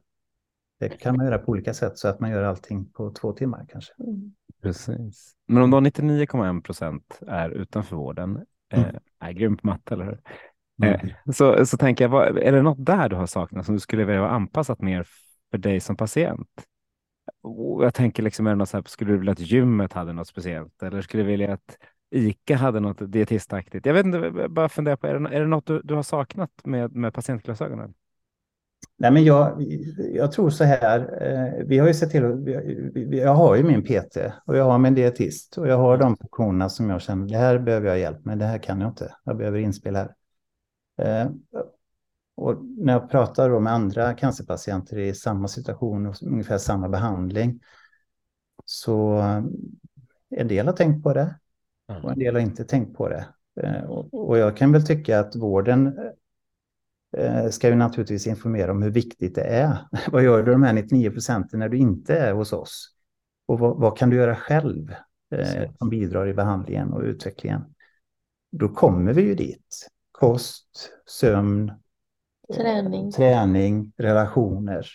det 0.81 0.89
kan 0.89 1.17
man 1.17 1.27
göra 1.27 1.39
på 1.39 1.53
olika 1.53 1.75
sätt 1.75 1.99
så 1.99 2.09
att 2.09 2.21
man 2.21 2.31
gör 2.31 2.43
allting 2.43 2.93
på 2.93 3.11
två 3.11 3.33
timmar 3.33 3.67
kanske. 3.69 3.93
Mm. 4.01 4.35
Precis. 4.63 5.33
Men 5.47 5.63
om 5.63 5.71
då 5.71 5.81
99,1 5.81 6.63
procent 6.63 7.19
är 7.27 7.51
utanför 7.51 7.97
vården, 7.97 8.45
Mm. 8.73 8.85
eh, 8.85 9.01
är 9.19 9.33
grym 9.33 9.57
på 9.57 9.67
matte, 9.67 9.95
eller 9.95 10.05
hur? 10.05 10.21
Mm. 10.83 10.95
Eh, 11.27 11.33
så, 11.33 11.67
så 11.67 11.77
tänker 11.77 12.05
jag, 12.05 12.09
vad, 12.09 12.39
är 12.39 12.53
det 12.53 12.63
något 12.63 12.87
där 12.87 13.09
du 13.09 13.17
har 13.17 13.27
saknat 13.27 13.67
som 13.67 13.75
du 13.75 13.81
skulle 13.81 14.05
vilja 14.05 14.21
ha 14.21 14.29
anpassat 14.29 14.81
mer 14.81 15.07
för 15.51 15.59
dig 15.59 15.81
som 15.81 15.97
patient? 15.97 16.49
Och 17.43 17.85
jag 17.85 17.95
tänker 17.95 18.23
liksom, 18.23 18.47
är 18.47 18.51
det 18.51 18.57
något 18.57 18.69
så 18.69 18.77
här, 18.77 18.85
skulle 18.87 19.13
du 19.13 19.19
vilja 19.19 19.33
att 19.33 19.41
gymmet 19.41 19.93
hade 19.93 20.13
något 20.13 20.29
speciellt? 20.29 20.83
Eller 20.83 21.03
skulle 21.03 21.23
du 21.23 21.27
vilja 21.27 21.53
att 21.53 21.77
ICA 22.11 22.57
hade 22.57 22.81
något 22.81 23.13
dietistaktigt? 23.13 23.87
Jag 23.87 23.95
vet 23.95 24.07
inte, 24.07 24.49
bara 24.49 24.69
fundera 24.69 24.97
på, 24.97 25.07
är 25.07 25.15
det, 25.15 25.37
är 25.37 25.41
det 25.41 25.47
något 25.47 25.67
du, 25.67 25.81
du 25.85 25.95
har 25.95 26.03
saknat 26.03 26.51
med, 26.65 26.97
med 26.97 27.15
patientglasögonen? 27.15 27.95
Nej, 28.97 29.11
men 29.11 29.25
jag, 29.25 29.63
jag 30.15 30.33
tror 30.33 30.51
så 30.51 30.65
här, 30.65 31.01
eh, 31.23 31.67
vi 31.67 31.79
har 31.79 31.87
ju 31.89 31.95
sett 31.95 32.11
till 32.11 32.25
att, 32.25 32.49
jag 33.17 33.35
har 33.35 33.57
ju 33.57 33.63
min 33.63 33.83
PT 33.85 34.17
och 34.47 34.57
jag 34.57 34.65
har 34.65 34.79
min 34.79 34.95
dietist 34.95 35.59
och 35.59 35.69
jag 35.69 35.79
har 35.79 35.99
de 35.99 36.17
funktionerna 36.17 36.69
som 36.69 36.91
jag 36.91 37.03
känner, 37.03 37.27
det 37.29 37.39
här 37.39 37.59
behöver 37.59 37.89
jag 37.89 37.99
hjälp 37.99 38.25
med, 38.25 38.39
det 38.39 38.45
här 38.45 38.59
kan 38.59 38.81
jag 38.81 38.91
inte, 38.91 39.15
jag 39.25 39.37
behöver 39.37 39.59
inspel 39.59 39.97
här. 39.97 40.15
Eh, 41.03 41.31
Och 42.37 42.65
när 42.65 42.93
jag 42.93 43.11
pratar 43.11 43.51
då 43.51 43.61
med 43.61 43.73
andra 43.73 44.15
cancerpatienter 44.15 44.99
i 44.99 45.15
samma 45.15 45.49
situation 45.49 46.07
och 46.07 46.23
ungefär 46.23 46.59
samma 46.59 46.89
behandling, 46.89 47.61
så 48.65 49.19
eh, 49.19 49.43
en 50.31 50.49
del 50.49 50.67
har 50.67 50.73
tänkt 50.73 51.03
på 51.03 51.15
det 51.15 51.39
och 52.03 52.11
en 52.13 52.19
del 52.19 52.35
har 52.35 52.41
inte 52.43 52.65
tänkt 52.65 52.97
på 52.97 53.09
det. 53.09 53.27
Eh, 53.63 53.85
Och 54.13 54.39
jag 54.39 54.57
kan 54.57 54.73
väl 54.73 54.87
tycka 54.87 55.21
att 55.21 55.37
vården 55.37 55.99
eh, 57.17 57.49
ska 57.49 57.69
ju 57.69 57.75
naturligtvis 57.75 58.27
informera 58.27 58.71
om 58.73 58.83
hur 58.83 58.91
viktigt 58.91 59.35
det 59.35 59.43
är. 59.45 59.79
Vad 60.13 60.23
gör 60.23 60.43
du 60.43 60.53
de 60.53 60.63
här 60.63 60.73
99 60.73 61.11
procenten 61.11 61.59
när 61.61 61.69
du 61.69 61.77
inte 61.77 62.17
är 62.19 62.33
hos 62.33 62.53
oss? 62.53 62.95
Och 63.47 63.59
vad, 63.59 63.77
vad 63.77 63.99
kan 63.99 64.11
du 64.11 64.17
göra 64.17 64.37
själv 64.37 64.95
eh, 65.35 65.71
som 65.79 65.89
bidrar 65.91 66.29
i 66.29 66.35
behandlingen 66.35 66.93
och 66.93 67.03
utvecklingen? 67.03 67.75
Då 68.53 68.69
kommer 68.69 69.13
vi 69.13 69.23
ju 69.23 69.35
dit. 69.35 69.89
Kost, 70.13 70.91
sömn, 71.07 71.73
Träning. 72.55 73.13
träning 73.13 73.93
relationer. 73.97 74.87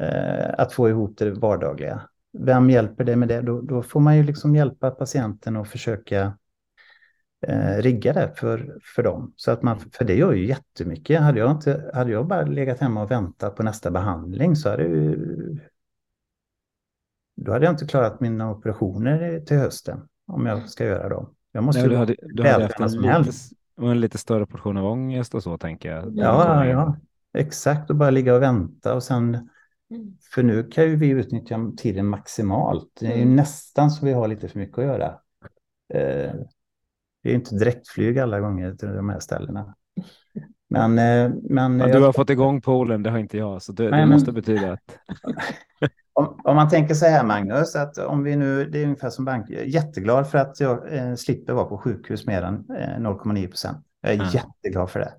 Eh, 0.00 0.54
att 0.58 0.72
få 0.72 0.88
ihop 0.88 1.18
det 1.18 1.30
vardagliga. 1.30 2.08
Vem 2.38 2.70
hjälper 2.70 3.04
dig 3.04 3.16
med 3.16 3.28
det? 3.28 3.40
Då, 3.40 3.60
då 3.60 3.82
får 3.82 4.00
man 4.00 4.16
ju 4.16 4.22
liksom 4.22 4.56
hjälpa 4.56 4.90
patienten 4.90 5.56
och 5.56 5.66
försöka 5.66 6.38
eh, 7.46 7.76
rigga 7.76 8.12
det 8.12 8.32
för, 8.36 8.78
för 8.94 9.02
dem. 9.02 9.32
Så 9.36 9.50
att 9.50 9.62
man, 9.62 9.80
för 9.92 10.04
det 10.04 10.14
gör 10.14 10.32
ju 10.32 10.46
jättemycket. 10.46 11.20
Hade 11.20 11.38
jag, 11.38 11.50
inte, 11.50 11.90
hade 11.94 12.12
jag 12.12 12.26
bara 12.26 12.42
legat 12.42 12.80
hemma 12.80 13.02
och 13.02 13.10
väntat 13.10 13.56
på 13.56 13.62
nästa 13.62 13.90
behandling 13.90 14.56
så 14.56 14.70
hade 14.70 14.82
ju, 14.82 15.18
då 17.36 17.52
hade 17.52 17.64
jag 17.64 17.72
inte 17.72 17.86
klarat 17.86 18.20
mina 18.20 18.50
operationer 18.50 19.40
till 19.40 19.56
hösten 19.56 20.00
om 20.26 20.46
jag 20.46 20.68
ska 20.68 20.84
göra 20.84 21.08
dem. 21.08 21.34
Jag 21.52 21.64
måste 21.64 21.80
Nej, 21.80 21.90
du 21.90 21.96
hade, 21.96 22.16
du 22.22 22.42
hade 22.42 22.62
haft 22.62 22.80
en 22.80 23.22
lite, 23.22 23.32
en 23.80 24.00
lite 24.00 24.18
större 24.18 24.46
portion 24.46 24.76
av 24.76 24.86
ångest 24.86 25.34
och 25.34 25.42
så, 25.42 25.58
tänker 25.58 25.90
jag. 25.90 26.12
Ja, 26.16 26.66
ja, 26.66 26.96
exakt. 27.38 27.90
Och 27.90 27.96
bara 27.96 28.10
ligga 28.10 28.34
och 28.34 28.42
vänta 28.42 28.94
och 28.94 29.02
sen 29.02 29.48
Mm. 29.90 30.16
För 30.34 30.42
nu 30.42 30.62
kan 30.64 30.84
ju 30.84 30.96
vi 30.96 31.08
utnyttja 31.08 31.72
tiden 31.76 32.06
maximalt. 32.06 32.88
Det 33.00 33.06
är 33.06 33.16
ju 33.16 33.22
Mm. 33.22 33.36
nästan 33.36 33.90
så 33.90 34.06
vi 34.06 34.12
har 34.12 34.28
lite 34.28 34.48
för 34.48 34.58
mycket 34.58 34.78
att 34.78 34.84
göra. 34.84 35.06
Eh, 35.94 36.32
det 37.22 37.30
är 37.30 37.34
inte 37.34 37.54
direktflyg 37.58 38.18
alla 38.18 38.40
gånger 38.40 38.74
till 38.74 38.88
de 38.88 39.08
här 39.08 39.20
ställena. 39.20 39.74
Men, 40.70 40.98
eh, 40.98 41.32
men 41.50 41.78
Ja, 41.80 41.88
jag- 41.88 41.96
du 41.96 42.04
har 42.04 42.12
fått 42.12 42.30
igång 42.30 42.60
poolen, 42.60 43.02
det 43.02 43.10
har 43.10 43.18
inte 43.18 43.38
jag, 43.38 43.62
så 43.62 43.72
det, 43.72 43.82
Nej, 43.82 43.90
det 43.90 43.96
men- 43.96 44.08
måste 44.08 44.32
betyda 44.32 44.72
att... 44.72 44.98
om, 46.12 46.40
om 46.44 46.56
man 46.56 46.68
tänker 46.68 46.94
så 46.94 47.06
här 47.06 47.24
Magnus, 47.24 47.76
att 47.76 47.98
om 47.98 48.22
vi 48.22 48.36
nu, 48.36 48.64
det 48.70 48.78
är 48.78 48.84
ungefär 48.84 49.10
som 49.10 49.24
bank, 49.24 49.46
jag 49.50 49.60
är 49.60 49.64
jätteglad 49.66 50.30
för 50.30 50.38
att 50.38 50.60
jag 50.60 50.94
eh, 50.96 51.14
slipper 51.14 51.52
vara 51.52 51.64
på 51.64 51.78
sjukhus 51.78 52.26
mer 52.26 52.42
än 52.42 52.54
eh, 52.54 52.98
0,9 53.00 53.46
procent. 53.48 53.78
Jag 54.00 54.12
är 54.12 54.16
Mm. 54.16 54.28
jätteglad 54.32 54.90
för 54.90 55.00
det. 55.00 55.12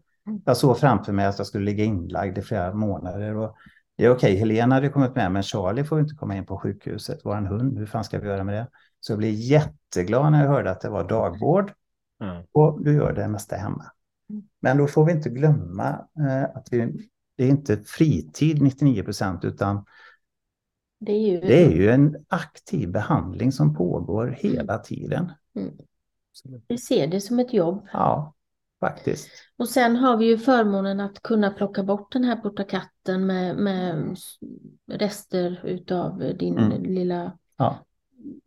Jag 0.45 0.57
såg 0.57 0.77
framför 0.77 1.13
mig 1.13 1.25
att 1.25 1.37
jag 1.37 1.47
skulle 1.47 1.65
ligga 1.65 1.83
inlagd 1.83 2.37
i 2.37 2.41
flera 2.41 2.73
månader. 2.73 3.35
Och 3.37 3.55
det 3.97 4.05
är 4.05 4.09
okej, 4.11 4.35
Helena 4.35 4.75
hade 4.75 4.89
kommit 4.89 5.15
med, 5.15 5.31
men 5.31 5.43
Charlie 5.43 5.83
får 5.83 5.99
inte 5.99 6.15
komma 6.15 6.35
in 6.37 6.45
på 6.45 6.57
sjukhuset. 6.57 7.19
Vår 7.23 7.35
hund, 7.35 7.77
hur 7.77 7.85
fan 7.85 8.03
ska 8.03 8.19
vi 8.19 8.27
göra 8.27 8.43
med 8.43 8.55
det? 8.55 8.67
Så 8.99 9.11
jag 9.11 9.19
blev 9.19 9.33
jätteglad 9.33 10.31
när 10.31 10.43
jag 10.43 10.49
hörde 10.51 10.71
att 10.71 10.81
det 10.81 10.89
var 10.89 11.09
dagvård 11.09 11.71
Ja. 12.19 12.43
och 12.51 12.83
du 12.83 12.93
gör 12.93 13.13
det 13.13 13.27
mesta 13.27 13.55
hemma. 13.55 13.85
Men 14.61 14.77
då 14.77 14.87
får 14.87 15.05
vi 15.05 15.11
inte 15.11 15.29
glömma 15.29 15.89
eh, 16.19 16.43
att 16.43 16.67
vi, 16.71 17.09
det 17.37 17.43
är 17.43 17.49
inte 17.49 17.77
fritid 17.85 18.61
99 18.61 19.03
procent, 19.03 19.45
utan 19.45 19.85
Det 20.99 21.11
är 21.11 21.31
ju... 21.31 21.39
det 21.39 21.65
är 21.65 21.71
ju 21.71 21.89
en 21.89 22.25
aktiv 22.27 22.91
behandling 22.91 23.51
som 23.51 23.75
pågår 23.75 24.35
hela 24.39 24.77
tiden. 24.77 25.31
Vi 26.67 26.77
ser 26.77 27.07
det 27.07 27.21
som 27.21 27.39
ett 27.39 27.53
jobb. 27.53 27.87
Ja, 27.93 28.33
faktiskt. 28.79 29.29
Och 29.57 29.69
sen 29.69 29.95
har 29.95 30.17
vi 30.17 30.25
ju 30.25 30.37
förmånen 30.37 30.99
att 30.99 31.21
kunna 31.23 31.49
plocka 31.49 31.83
bort 31.83 32.11
den 32.11 32.23
här 32.23 32.35
portakatten 32.35 33.25
med, 33.25 33.55
med 33.57 34.17
rester 34.91 35.61
utav 35.63 36.19
din 36.39 36.57
Mm. 36.57 36.83
lilla, 36.83 37.31
Ja, 37.57 37.85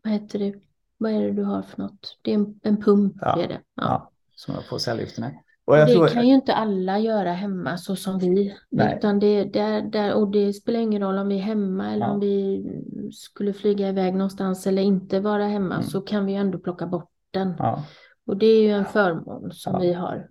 vad 0.04 0.12
heter 0.12 0.38
det, 0.38 0.54
vad 0.98 1.12
är 1.12 1.20
det 1.20 1.32
du 1.32 1.42
har 1.42 1.62
för 1.62 1.82
något? 1.82 2.18
Det 2.22 2.30
är 2.30 2.34
en, 2.34 2.60
en 2.62 2.76
pump 2.82 3.16
Ja, 3.20 3.42
är 3.42 3.48
det. 3.48 3.60
Ja. 3.74 3.82
ja. 3.82 4.10
som 4.34 4.54
jag 4.54 4.64
får 4.68 4.78
cellgifterna. 4.78 5.30
Och 5.64 5.76
det 5.76 5.86
tror, 5.86 6.08
kan 6.08 6.28
ju 6.28 6.34
inte 6.34 6.54
alla 6.54 6.98
göra 6.98 7.32
hemma 7.32 7.76
så 7.78 7.96
som 7.96 8.18
vi. 8.18 8.56
Nej. 8.70 8.96
Utan 8.98 9.18
det, 9.18 9.44
där, 9.44 9.82
där, 9.82 10.14
och 10.14 10.30
det 10.30 10.52
spelar 10.52 10.80
ingen 10.80 11.02
roll 11.02 11.18
om 11.18 11.28
vi 11.28 11.34
är 11.38 11.42
hemma 11.42 11.90
eller 11.92 12.06
Ja. 12.06 12.12
om 12.12 12.20
vi 12.20 12.64
skulle 13.12 13.52
flyga 13.52 13.88
iväg 13.88 14.14
någonstans 14.14 14.66
eller 14.66 14.82
inte 14.82 15.20
vara 15.20 15.46
hemma 15.46 15.74
Mm. 15.74 15.86
så 15.86 16.00
kan 16.00 16.26
vi 16.26 16.34
ändå 16.34 16.58
plocka 16.58 16.86
bort 16.86 17.10
den. 17.30 17.54
ja. 17.58 17.84
Och 18.30 18.36
det 18.36 18.46
är 18.46 18.62
ju 18.62 18.70
en 18.70 18.84
förmån 18.84 19.52
som 19.52 19.72
Ja. 19.72 19.78
vi 19.80 19.92
har. 19.92 20.28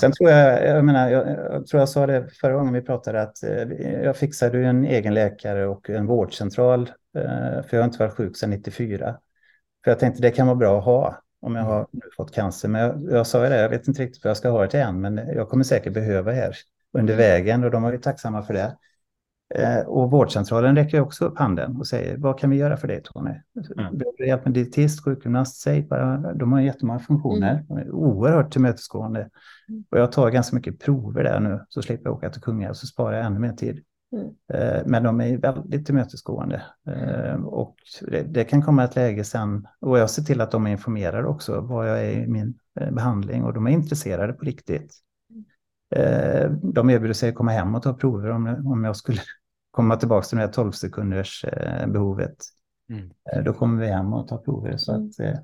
Sen 0.00 0.12
tror 0.12 0.30
jag, 0.30 0.66
jag 0.66 0.84
menar, 0.84 1.10
jag, 1.10 1.28
jag 1.28 1.66
tror 1.66 1.80
jag 1.80 1.88
sa 1.88 2.06
det 2.06 2.28
förra 2.40 2.52
gången 2.52 2.72
vi 2.72 2.80
pratade 2.82 3.22
att 3.22 3.42
eh, 3.42 3.62
jag 4.02 4.16
fixade 4.16 4.58
ju 4.58 4.64
en 4.64 4.84
egen 4.84 5.14
läkare 5.14 5.66
och 5.66 5.90
en 5.90 6.06
vårdcentral, 6.06 6.80
eh, 7.18 7.62
för 7.62 7.68
jag 7.70 7.78
har 7.78 7.84
inte 7.84 7.98
varit 7.98 8.12
sjuk 8.14 8.36
sedan 8.36 8.50
94. 8.50 9.16
För 9.84 9.90
jag 9.90 9.98
tänkte 9.98 10.22
det 10.22 10.30
kan 10.30 10.46
vara 10.46 10.56
bra 10.56 10.78
att 10.78 10.84
ha 10.84 11.22
om 11.40 11.56
jag 11.56 11.62
har 11.62 11.86
nu 11.90 12.00
fått 12.16 12.34
cancer. 12.34 12.68
Men 12.68 12.80
jag, 12.80 13.08
jag 13.10 13.26
sa 13.26 13.44
ju 13.44 13.50
det, 13.50 13.60
jag 13.60 13.68
vet 13.68 13.88
inte 13.88 14.02
riktigt 14.02 14.24
vad 14.24 14.30
jag 14.30 14.36
ska 14.36 14.50
ha 14.50 14.62
det 14.62 14.68
till 14.68 14.80
än, 14.80 15.00
men 15.00 15.16
jag 15.16 15.48
kommer 15.48 15.64
säkert 15.64 15.92
behöva 15.92 16.32
här 16.32 16.56
under 16.92 17.16
vägen 17.16 17.64
och 17.64 17.70
de 17.70 17.82
var 17.82 17.92
ju 17.92 17.98
tacksamma 17.98 18.42
för 18.42 18.54
det. 18.54 18.76
Eh, 19.54 19.80
och 19.86 20.10
vårdcentralen 20.10 20.76
räcker 20.76 21.00
också 21.00 21.24
upp 21.24 21.38
handen 21.38 21.76
och 21.76 21.86
säger, 21.86 22.16
vad 22.16 22.38
kan 22.38 22.50
vi 22.50 22.56
göra 22.56 22.76
för 22.76 22.88
dig 22.88 23.02
Tony? 23.04 23.30
Behöver 23.74 24.16
du 24.18 24.26
hjälp 24.26 24.44
med 24.44 24.54
dietist, 24.54 25.04
sjukgymnast, 25.04 25.60
säg 25.60 25.82
bara. 25.82 26.34
De 26.34 26.52
har 26.52 26.60
jättemånga 26.60 26.98
funktioner, 26.98 27.64
de 27.68 27.78
är 27.78 27.90
oerhört 27.90 28.52
tillmötesgående. 28.52 29.28
Och 29.90 29.98
jag 29.98 30.12
tar 30.12 30.30
ganska 30.30 30.56
mycket 30.56 30.80
prover 30.80 31.24
där 31.24 31.40
nu, 31.40 31.60
så 31.68 31.82
slipper 31.82 32.04
jag 32.04 32.14
åka 32.14 32.30
till 32.30 32.42
Kungälv, 32.42 32.74
så 32.74 32.86
sparar 32.86 33.16
jag 33.16 33.26
ännu 33.26 33.38
mer 33.38 33.52
tid. 33.52 33.84
Mm. 34.12 34.28
Eh, 34.52 34.82
Men 34.86 35.02
de 35.02 35.20
är 35.20 35.38
väldigt 35.38 35.86
tillmötesgående. 35.86 36.62
Eh, 36.86 37.34
Och 37.44 37.76
det, 38.00 38.22
det 38.22 38.44
kan 38.44 38.62
komma 38.62 38.84
ett 38.84 38.96
läge 38.96 39.24
sen, 39.24 39.66
och 39.80 39.98
jag 39.98 40.10
ser 40.10 40.22
till 40.22 40.40
att 40.40 40.50
de 40.50 40.66
är 40.66 40.70
informerade 40.70 41.28
också, 41.28 41.60
vad 41.60 41.88
jag 41.88 42.04
är 42.04 42.10
i 42.10 42.26
min 42.26 42.54
eh, 42.80 42.90
behandling, 42.90 43.44
och 43.44 43.54
de 43.54 43.66
är 43.66 43.70
intresserade 43.70 44.32
på 44.32 44.44
riktigt. 44.44 44.94
Eh, 45.94 46.50
De 46.50 46.90
erbjuder 46.90 47.14
sig 47.14 47.28
att 47.28 47.34
komma 47.34 47.50
hem 47.50 47.74
och 47.74 47.82
ta 47.82 47.94
prover 47.94 48.30
om, 48.30 48.66
om 48.66 48.84
jag 48.84 48.96
skulle 48.96 49.20
komma 49.78 49.96
tillbaka 49.96 50.24
till 50.26 50.38
det 50.38 50.44
här 50.44 50.52
12 50.52 50.72
sekunders 50.72 51.44
eh, 51.44 51.86
behovet. 51.86 52.36
Mm. 52.90 53.10
Eh, 53.32 53.42
Då 53.44 53.52
kommer 53.52 53.80
vi 53.82 53.88
hem 53.88 54.12
och 54.12 54.28
tar 54.28 54.38
prover. 54.38 54.76
Så 54.76 54.94
Mm. 54.94 55.06
att, 55.08 55.20
eh, 55.20 55.38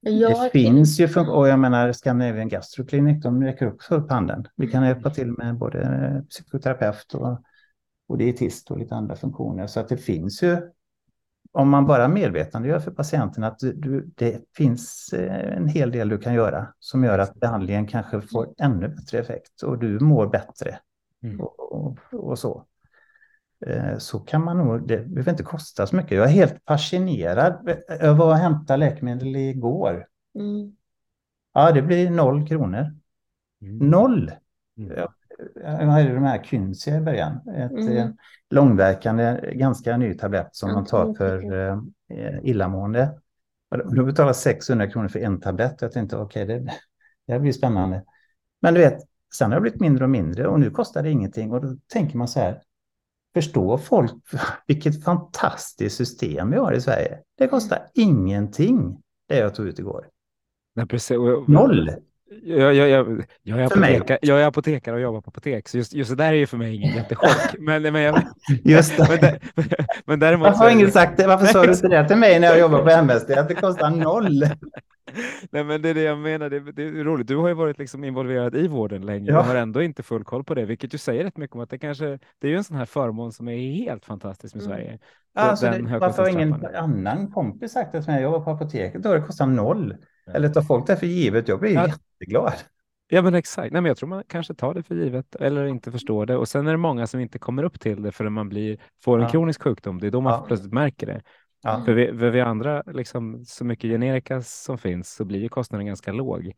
Jag 0.00 0.44
det 0.44 0.50
finns 0.50 1.00
ju, 1.00 1.06
fun- 1.06 1.28
och 1.28 1.48
jag 1.48 1.58
menar 1.58 1.92
Scandinavian 1.92 2.48
Gastro 2.48 2.84
Clinic, 2.86 3.22
de 3.22 3.42
räcker 3.42 3.68
också 3.68 3.94
upp 3.94 4.10
handen. 4.10 4.46
Vi 4.56 4.66
kan 4.66 4.86
hjälpa 4.86 5.10
till 5.10 5.32
med 5.32 5.58
både 5.58 6.24
psykoterapeut 6.30 7.14
och, 7.14 7.42
och 8.08 8.18
dietist 8.18 8.70
och 8.70 8.78
lite 8.78 8.94
andra 8.94 9.16
funktioner. 9.16 9.66
Så 9.66 9.80
att 9.80 9.88
det 9.88 9.96
finns 9.96 10.42
ju, 10.42 10.56
om 11.52 11.68
man 11.70 11.86
bara 11.86 12.08
medvetandegör 12.08 12.78
för 12.78 12.90
patienten 12.90 13.44
att 13.44 13.58
du, 13.58 14.10
det 14.14 14.40
finns 14.56 15.12
eh, 15.12 15.56
en 15.56 15.68
hel 15.68 15.90
del 15.90 16.08
du 16.08 16.18
kan 16.18 16.34
göra 16.34 16.68
som 16.78 17.04
gör 17.04 17.18
att 17.18 17.34
behandlingen 17.34 17.86
kanske 17.86 18.20
får 18.20 18.48
ännu 18.58 18.88
bättre 18.88 19.18
effekt 19.18 19.62
och 19.62 19.78
du 19.78 20.00
mår 20.00 20.26
bättre 20.26 20.78
Mm. 21.22 21.40
och, 21.40 21.72
och, 21.72 21.98
och 22.12 22.38
så. 22.38 22.64
Eh, 23.66 23.98
så 23.98 24.18
kan 24.20 24.44
man 24.44 24.58
nog, 24.58 24.88
det 24.88 24.96
behöver 24.98 25.30
inte 25.30 25.42
kosta 25.42 25.86
så 25.86 25.96
mycket. 25.96 26.12
Jag 26.12 26.24
är 26.26 26.30
helt 26.30 26.62
fascinerad. 26.66 27.76
Jag 27.88 28.14
var 28.14 28.26
och 28.26 28.36
hämtade 28.36 28.76
läkemedel 28.76 29.36
igår. 29.36 30.06
Mm. 30.34 30.72
Ja, 31.54 31.72
det 31.72 31.82
blir 31.82 32.10
noll 32.10 32.48
kronor. 32.48 32.94
Mm. 33.62 33.90
Noll! 33.90 34.32
Mm. 34.78 34.92
Ja, 34.96 35.12
Jag 35.54 35.86
hade 35.86 36.14
de 36.14 36.22
här 36.24 36.42
Kynsia 36.44 36.96
i 36.96 37.00
början. 37.00 37.48
Ett 37.48 37.70
Mm. 37.70 37.96
eh, 37.96 38.08
långverkande, 38.50 39.50
ganska 39.54 39.96
ny 39.96 40.14
tablett 40.14 40.48
som 40.52 40.72
man 40.72 40.84
tar 40.84 41.06
jag 41.06 41.16
för 41.16 41.52
eh, 42.10 42.38
illamående. 42.42 43.18
Då 43.96 44.04
betalar 44.04 44.32
600 44.32 44.86
kronor 44.90 45.08
för 45.08 45.18
en 45.18 45.40
tablett. 45.40 45.82
Jag 45.82 45.92
tänkte 45.92 46.16
okej, 46.16 46.46
det, 46.46 46.58
det 47.26 47.32
här 47.32 47.40
blir 47.40 47.52
spännande. 47.52 48.04
Men 48.62 48.74
du 48.74 48.80
vet, 48.80 48.98
sen 49.34 49.50
har 49.50 49.56
det 49.56 49.60
blivit 49.62 49.80
mindre 49.80 50.04
och 50.04 50.10
mindre 50.10 50.46
och 50.46 50.60
nu 50.60 50.70
kostar 50.70 51.02
det 51.02 51.10
ingenting. 51.10 51.52
Och 51.52 51.60
då 51.60 51.76
tänker 51.92 52.18
man 52.18 52.28
så 52.28 52.40
här, 52.40 52.62
förstår 53.36 53.78
folk 53.78 54.12
vilket 54.66 55.04
fantastiskt 55.04 55.96
system 55.96 56.50
vi 56.50 56.56
har 56.56 56.72
i 56.72 56.80
Sverige? 56.80 57.18
Det 57.38 57.48
kostar 57.48 57.78
ingenting, 57.94 59.02
det 59.28 59.38
jag 59.38 59.54
tog 59.54 59.66
ut 59.66 59.78
igår. 59.78 60.08
Nej, 60.74 60.86
precis. 60.86 61.16
Noll! 61.46 61.90
Jag, 62.42 62.74
jag, 62.74 62.88
jag, 62.88 63.24
jag, 63.42 63.60
är 63.60 63.68
För 63.68 63.80
mig. 63.80 63.96
apoteka, 63.96 64.18
jag 64.22 64.40
är 64.42 64.46
apotekare 64.46 64.94
och 64.94 65.00
jobbar 65.02 65.20
på 65.20 65.28
apotek, 65.28 65.68
så 65.68 65.76
just, 65.76 65.94
just 65.94 66.10
det 66.10 66.16
där 66.16 66.28
är 66.32 66.36
ju 66.36 66.46
för 66.46 66.56
mig 66.56 66.74
ingen 66.74 66.94
jättechock. 66.94 67.36
Men, 67.58 67.82
men, 67.82 68.02
jag, 68.02 68.22
Just 68.64 68.98
men, 68.98 69.08
det. 69.08 69.16
där- 69.16 69.40
men 70.04 70.18
däremot... 70.20 70.46
Varför 70.48 70.64
har 70.64 70.70
ingen 70.70 70.90
sagt 70.92 71.16
det? 71.16 71.26
Varför 71.26 71.46
sa 71.46 71.62
du 71.62 71.72
inte 71.72 71.88
det 71.88 72.08
till 72.08 72.16
mig 72.16 72.40
när 72.40 72.48
jag 72.48 72.58
jobbar 72.58 72.82
på 72.82 72.90
MSD? 72.90 73.30
Att 73.30 73.48
det 73.48 73.54
kostar 73.54 73.90
noll? 73.90 74.44
Nej, 75.50 75.64
men 75.64 75.82
det 75.82 75.88
är 75.88 75.94
det 75.94 76.02
jag 76.02 76.18
menar. 76.18 76.50
Det, 76.50 76.72
det 76.72 76.82
är 76.82 77.04
roligt. 77.04 77.26
Du 77.26 77.36
har 77.36 77.48
ju 77.48 77.54
varit 77.54 77.78
liksom 77.78 78.04
involverad 78.04 78.56
i 78.56 78.68
vården 78.68 79.06
länge 79.06 79.30
Ja. 79.30 79.38
och 79.38 79.44
har 79.44 79.54
ändå 79.54 79.82
inte 79.82 80.02
full 80.02 80.24
koll 80.24 80.44
på 80.44 80.54
det, 80.54 80.64
vilket 80.64 80.94
ju 80.94 80.98
säger 80.98 81.24
rätt 81.24 81.36
mycket 81.36 81.54
om 81.56 81.60
att 81.62 81.70
det 81.70 81.78
kanske 81.78 82.06
det 82.40 82.46
är 82.46 82.50
ju 82.50 82.56
en 82.56 82.64
sån 82.64 82.76
här 82.76 82.84
förmån 82.84 83.32
som 83.32 83.48
är 83.48 83.56
helt 83.56 84.04
fantastisk 84.04 84.54
med 84.54 84.64
Mm. 84.64 84.76
Sverige. 84.76 84.98
Alltså, 85.34 85.66
den 85.66 85.84
det, 85.84 85.98
varför 85.98 86.22
har 86.22 86.30
ingen 86.30 86.66
annan 86.76 87.30
kompis 87.30 87.72
sagt 87.72 87.92
det 87.92 88.02
till 88.02 88.12
mig? 88.12 88.22
Jag 88.22 88.32
jobbar 88.32 88.44
på 88.44 88.50
apoteket, 88.50 89.02
då 89.02 89.14
det 89.14 89.20
kostar 89.20 89.46
noll. 89.46 89.94
Eller 90.34 90.48
tar 90.48 90.62
folk 90.62 90.86
det 90.86 90.96
för 90.96 91.06
givet? 91.06 91.48
Jag 91.48 91.60
blir 91.60 91.74
Ja. 91.74 91.86
jätteglad. 91.86 92.52
Ja, 93.08 93.22
men 93.22 93.34
exakt. 93.34 93.72
Nej, 93.72 93.82
men 93.82 93.88
jag 93.88 93.96
tror 93.96 94.08
man 94.08 94.22
kanske 94.28 94.54
tar 94.54 94.74
det 94.74 94.82
för 94.82 94.94
givet 94.94 95.34
eller 95.36 95.66
inte 95.66 95.92
förstår 95.92 96.26
det. 96.26 96.36
Och 96.36 96.48
sen 96.48 96.66
är 96.66 96.70
det 96.70 96.76
många 96.78 97.06
som 97.06 97.20
inte 97.20 97.38
kommer 97.38 97.62
upp 97.62 97.80
till 97.80 98.02
det 98.02 98.12
förrän 98.12 98.32
man 98.32 98.48
blir, 98.48 98.78
får 99.04 99.18
en 99.18 99.22
Ja. 99.24 99.28
kronisk 99.30 99.62
sjukdom. 99.62 100.00
Det 100.00 100.06
är 100.06 100.10
då 100.10 100.20
man 100.20 100.32
Ja. 100.32 100.44
plötsligt 100.46 100.72
märker 100.72 101.06
det. 101.06 101.22
Ja. 101.62 101.82
För 101.84 101.92
vi, 101.92 102.06
för 102.18 102.30
vi 102.30 102.40
andra, 102.40 102.82
liksom, 102.86 103.44
så 103.46 103.64
mycket 103.64 103.90
generika 103.90 104.42
som 104.42 104.78
finns, 104.78 105.14
så 105.14 105.24
blir 105.24 105.40
ju 105.40 105.48
kostnaden 105.48 105.86
ganska 105.86 106.12
låg. 106.12 106.52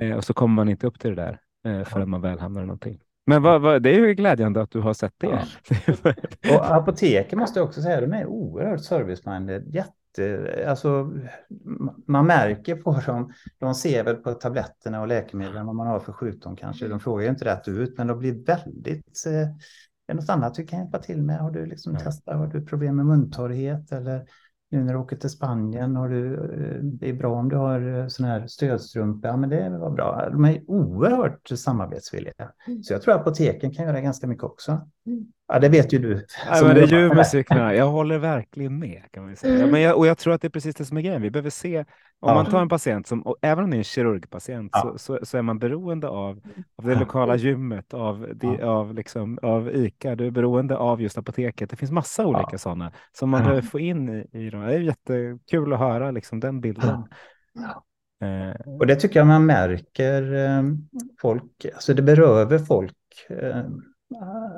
Eh, 0.00 0.16
och 0.16 0.24
så 0.24 0.34
kommer 0.34 0.54
man 0.54 0.68
inte 0.68 0.86
upp 0.86 1.00
till 1.00 1.14
det 1.14 1.22
där 1.22 1.40
eh, 1.80 1.84
förrän 1.84 2.10
man 2.10 2.20
väl 2.20 2.38
hamnar 2.38 2.62
i 2.62 2.66
någonting. 2.66 3.00
Men 3.26 3.42
vad, 3.42 3.60
vad, 3.60 3.82
det 3.82 3.90
är 3.90 3.98
ju 3.98 4.14
glädjande 4.14 4.62
att 4.62 4.70
du 4.70 4.80
har 4.80 4.92
sett 4.94 5.14
det. 5.18 5.26
Och 6.56 6.74
apoteken 6.76 7.38
måste 7.38 7.58
jag 7.58 7.66
också 7.66 7.82
säga, 7.82 8.00
de 8.00 8.12
är 8.12 8.26
oerhört 8.26 8.80
service-minded. 8.80 9.74
Jätte, 9.74 9.92
alltså, 10.68 11.12
man 12.06 12.26
märker 12.26 12.76
på 12.76 13.00
dem, 13.06 13.32
de 13.58 13.74
ser 13.74 14.04
väl 14.04 14.16
på 14.16 14.32
tabletterna 14.32 15.00
och 15.00 15.08
läkemedlen 15.08 15.66
vad 15.66 15.74
man 15.74 15.86
har 15.86 16.00
för 16.00 16.12
sjukdom 16.12 16.56
kanske. 16.56 16.88
De 16.88 17.00
frågar 17.00 17.24
ju 17.24 17.30
inte 17.30 17.44
rätt 17.44 17.68
ut, 17.68 17.98
men 17.98 18.06
de 18.06 18.18
blir 18.18 18.44
väldigt... 18.44 19.26
Eh, 19.26 19.48
är 20.06 20.14
det 20.14 20.14
något 20.14 20.30
annat 20.30 20.54
du 20.54 20.66
kan 20.66 20.78
hjälpa 20.78 20.98
till 20.98 21.22
med? 21.22 21.38
Har 21.38 21.50
du 21.50 21.66
liksom 21.66 21.92
Ja. 21.92 21.98
testat? 22.00 22.36
Har 22.36 22.46
du 22.46 22.66
problem 22.66 22.96
med 22.96 23.06
muntorrhet? 23.06 23.92
Eller 23.92 24.26
nu 24.70 24.84
när 24.84 24.92
du 24.92 24.98
åker 24.98 25.16
till 25.16 25.30
Spanien, 25.30 25.96
har 25.96 26.08
du, 26.08 26.34
eh, 26.34 26.82
det 26.82 27.08
är 27.08 27.12
bra 27.12 27.34
om 27.34 27.48
du 27.48 27.56
har 27.56 28.00
eh, 28.00 28.06
sån 28.08 28.26
här 28.26 28.46
stödstrumpa. 28.46 29.28
Ja, 29.28 29.36
men 29.36 29.50
det 29.50 29.78
var 29.78 29.90
bra. 29.90 30.28
De 30.32 30.44
är 30.44 30.62
oerhört 30.70 31.48
samarbetsvilliga. 31.48 32.52
Mm. 32.66 32.82
Så 32.82 32.92
jag 32.92 33.02
tror 33.02 33.14
apoteken 33.14 33.70
kan 33.74 33.84
göra 33.84 34.00
ganska 34.00 34.26
mycket 34.26 34.44
också. 34.44 34.88
Mm. 35.06 35.26
Ja, 35.48 35.58
det 35.58 35.68
vet 35.68 35.92
ju 35.92 35.98
du. 35.98 36.26
Ja, 36.48 36.54
som 36.54 36.68
men 36.68 36.76
det 36.76 36.82
är 36.96 37.14
med 37.14 37.26
cyklarna. 37.26 37.74
Jag 37.74 37.86
håller 37.88 38.18
verkligen 38.18 38.78
med. 38.78 39.02
Kan 39.10 39.24
man 39.24 39.36
säga. 39.36 39.54
Mm. 39.58 39.70
Men 39.70 39.80
jag, 39.80 39.96
och 39.98 40.06
jag 40.06 40.18
tror 40.18 40.34
att 40.34 40.40
det 40.40 40.48
är 40.48 40.50
precis 40.50 40.74
det 40.74 40.84
som 40.84 40.96
är 40.96 41.00
grejen. 41.00 41.22
Vi 41.22 41.30
behöver 41.30 41.50
se, 41.50 41.78
om 41.78 41.84
Ja. 42.20 42.34
man 42.34 42.46
tar 42.46 42.62
en 42.62 42.68
patient, 42.68 43.06
som, 43.06 43.22
och 43.22 43.36
även 43.42 43.64
om 43.64 43.70
det 43.70 43.76
är 43.76 43.78
en 43.78 43.84
kirurgpatient, 43.84 44.70
Ja. 44.74 44.80
så, 44.82 44.98
så, 44.98 45.26
så 45.26 45.38
är 45.38 45.42
man 45.42 45.58
beroende 45.58 46.08
av, 46.08 46.40
av 46.76 46.84
det 46.88 46.94
lokala 46.94 47.36
gymmet, 47.36 47.94
av, 47.94 48.28
de, 48.34 48.58
Ja. 48.60 48.66
av, 48.66 48.94
liksom, 48.94 49.38
av 49.42 49.74
ICA, 49.76 50.14
du 50.14 50.26
är 50.26 50.30
beroende 50.30 50.76
av 50.76 51.02
just 51.02 51.18
apoteket. 51.18 51.70
Det 51.70 51.76
finns 51.76 51.90
massa 51.90 52.26
olika 52.26 52.58
sådana 52.58 52.92
som 53.12 53.30
man 53.30 53.40
Ja. 53.40 53.44
behöver 53.46 53.62
få 53.68 53.78
in 53.80 54.08
i, 54.08 54.28
i 54.46 54.50
dem. 54.50 54.60
Det 54.60 54.74
är 54.74 54.78
jättekul 54.80 55.72
att 55.72 55.78
höra 55.78 56.10
liksom, 56.10 56.40
den 56.40 56.60
bilden. 56.60 57.04
Ja. 57.54 57.84
Eh, 58.26 58.60
Och 58.78 58.86
det 58.86 58.96
tycker 58.96 59.20
jag 59.20 59.26
man 59.26 59.46
märker 59.46 60.34
eh, 60.34 60.62
folk, 61.20 61.66
alltså 61.74 61.94
det 61.94 62.02
beröver 62.02 62.58
folk. 62.58 62.92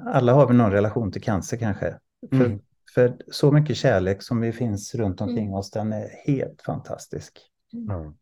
Alla 0.06 0.32
har 0.32 0.46
väl 0.46 0.56
någon 0.56 0.72
relation 0.72 1.12
till 1.12 1.22
cancer 1.22 1.56
kanske. 1.56 1.98
För, 2.30 2.44
Mm. 2.44 2.60
för 2.94 3.16
så 3.30 3.52
mycket 3.52 3.76
kärlek 3.76 4.22
som 4.22 4.40
vi 4.40 4.52
finns 4.52 4.94
runt 4.94 5.20
omkring 5.20 5.46
Mm. 5.46 5.54
oss, 5.54 5.70
den 5.70 5.92
är 5.92 6.08
helt 6.26 6.62
fantastisk. 6.62 7.38
ja. 7.70 8.14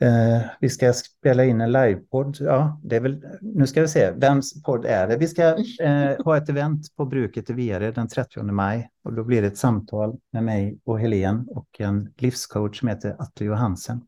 Eh, 0.00 0.42
vi 0.60 0.68
ska 0.68 0.92
spela 0.92 1.44
in 1.44 1.60
en 1.60 1.72
livepodd. 1.72 2.36
Ja, 2.40 2.80
det 2.84 2.96
är 2.96 3.00
väl, 3.00 3.24
nu 3.40 3.66
ska 3.66 3.80
vi 3.80 3.88
se, 3.88 4.10
vems 4.10 4.62
podd 4.62 4.84
är 4.84 5.06
det? 5.08 5.16
Vi 5.16 5.26
ska 5.28 5.42
eh, 5.82 6.24
ha 6.24 6.36
ett 6.36 6.48
event 6.48 6.96
på 6.96 7.04
bruket 7.04 7.50
i 7.50 7.52
Vere 7.52 7.90
den 7.90 8.08
30 8.08 8.42
maj. 8.42 8.90
Och 9.04 9.12
då 9.12 9.24
blir 9.24 9.42
det 9.42 9.48
ett 9.48 9.58
samtal 9.58 10.18
med 10.32 10.44
mig 10.44 10.78
och 10.84 11.00
Helen 11.00 11.46
och 11.50 11.80
en 11.80 12.12
livscoach 12.16 12.78
som 12.80 12.88
heter 12.88 13.16
Atle 13.18 13.46
Johansen. 13.46 14.00